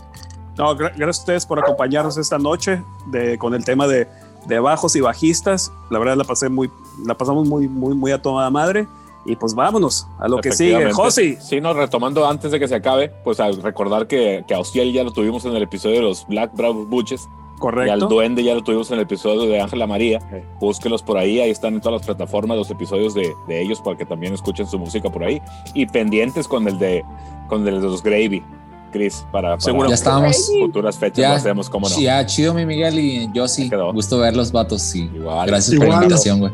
[0.58, 2.82] No, gra- gracias a ustedes por acompañarnos esta noche
[3.12, 4.08] de, con el tema de,
[4.48, 5.72] de bajos y bajistas.
[5.91, 6.72] La verdad la pasé muy,
[7.06, 8.88] la pasamos muy, muy, muy a toda madre.
[9.26, 10.91] Y pues vámonos a lo que sigue.
[10.94, 11.36] Josi.
[11.41, 14.91] Sí, no, retomando antes de que se acabe, pues al recordar que, que a Ociel
[14.94, 17.28] ya lo tuvimos en el episodio de los Black Brown Butches
[17.58, 18.08] y al Correcto.
[18.08, 20.20] Duende ya lo tuvimos en el episodio de Ángela María.
[20.60, 23.98] Búsquelos por ahí, ahí están en todas las plataformas los episodios de, de ellos para
[23.98, 25.42] que también escuchen su música por ahí.
[25.74, 27.04] Y pendientes con el de,
[27.48, 28.44] con el de los Gravy,
[28.92, 29.90] Chris, para, para Seguro.
[29.90, 30.50] Ya estábamos.
[30.60, 31.30] futuras fechas Ya.
[31.30, 32.00] lo hacemos, como no.
[32.00, 33.70] Ya, chido, mi Miguel y yo sí.
[33.70, 33.92] Quedó.
[33.92, 35.10] Gusto ver los vatos, sí.
[35.14, 35.48] Igual.
[35.48, 36.04] Gracias por la Igual.
[36.04, 36.52] invitación, güey.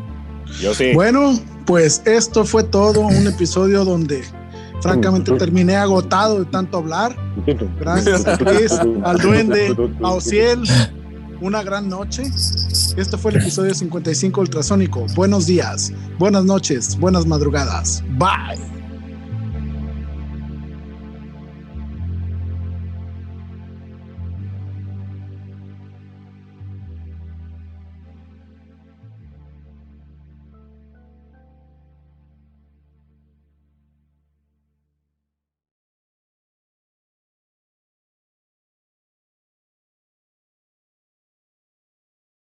[0.60, 0.92] Yo sí.
[0.94, 4.22] Bueno, pues esto fue todo, un episodio donde
[4.84, 7.16] francamente terminé agotado de tanto hablar.
[7.80, 10.62] Gracias a Chris, al duende, a Ociel.
[11.40, 12.22] Una gran noche.
[12.96, 15.06] Este fue el episodio 55 ultrasónico.
[15.14, 18.04] Buenos días, buenas noches, buenas madrugadas.
[18.18, 18.73] Bye.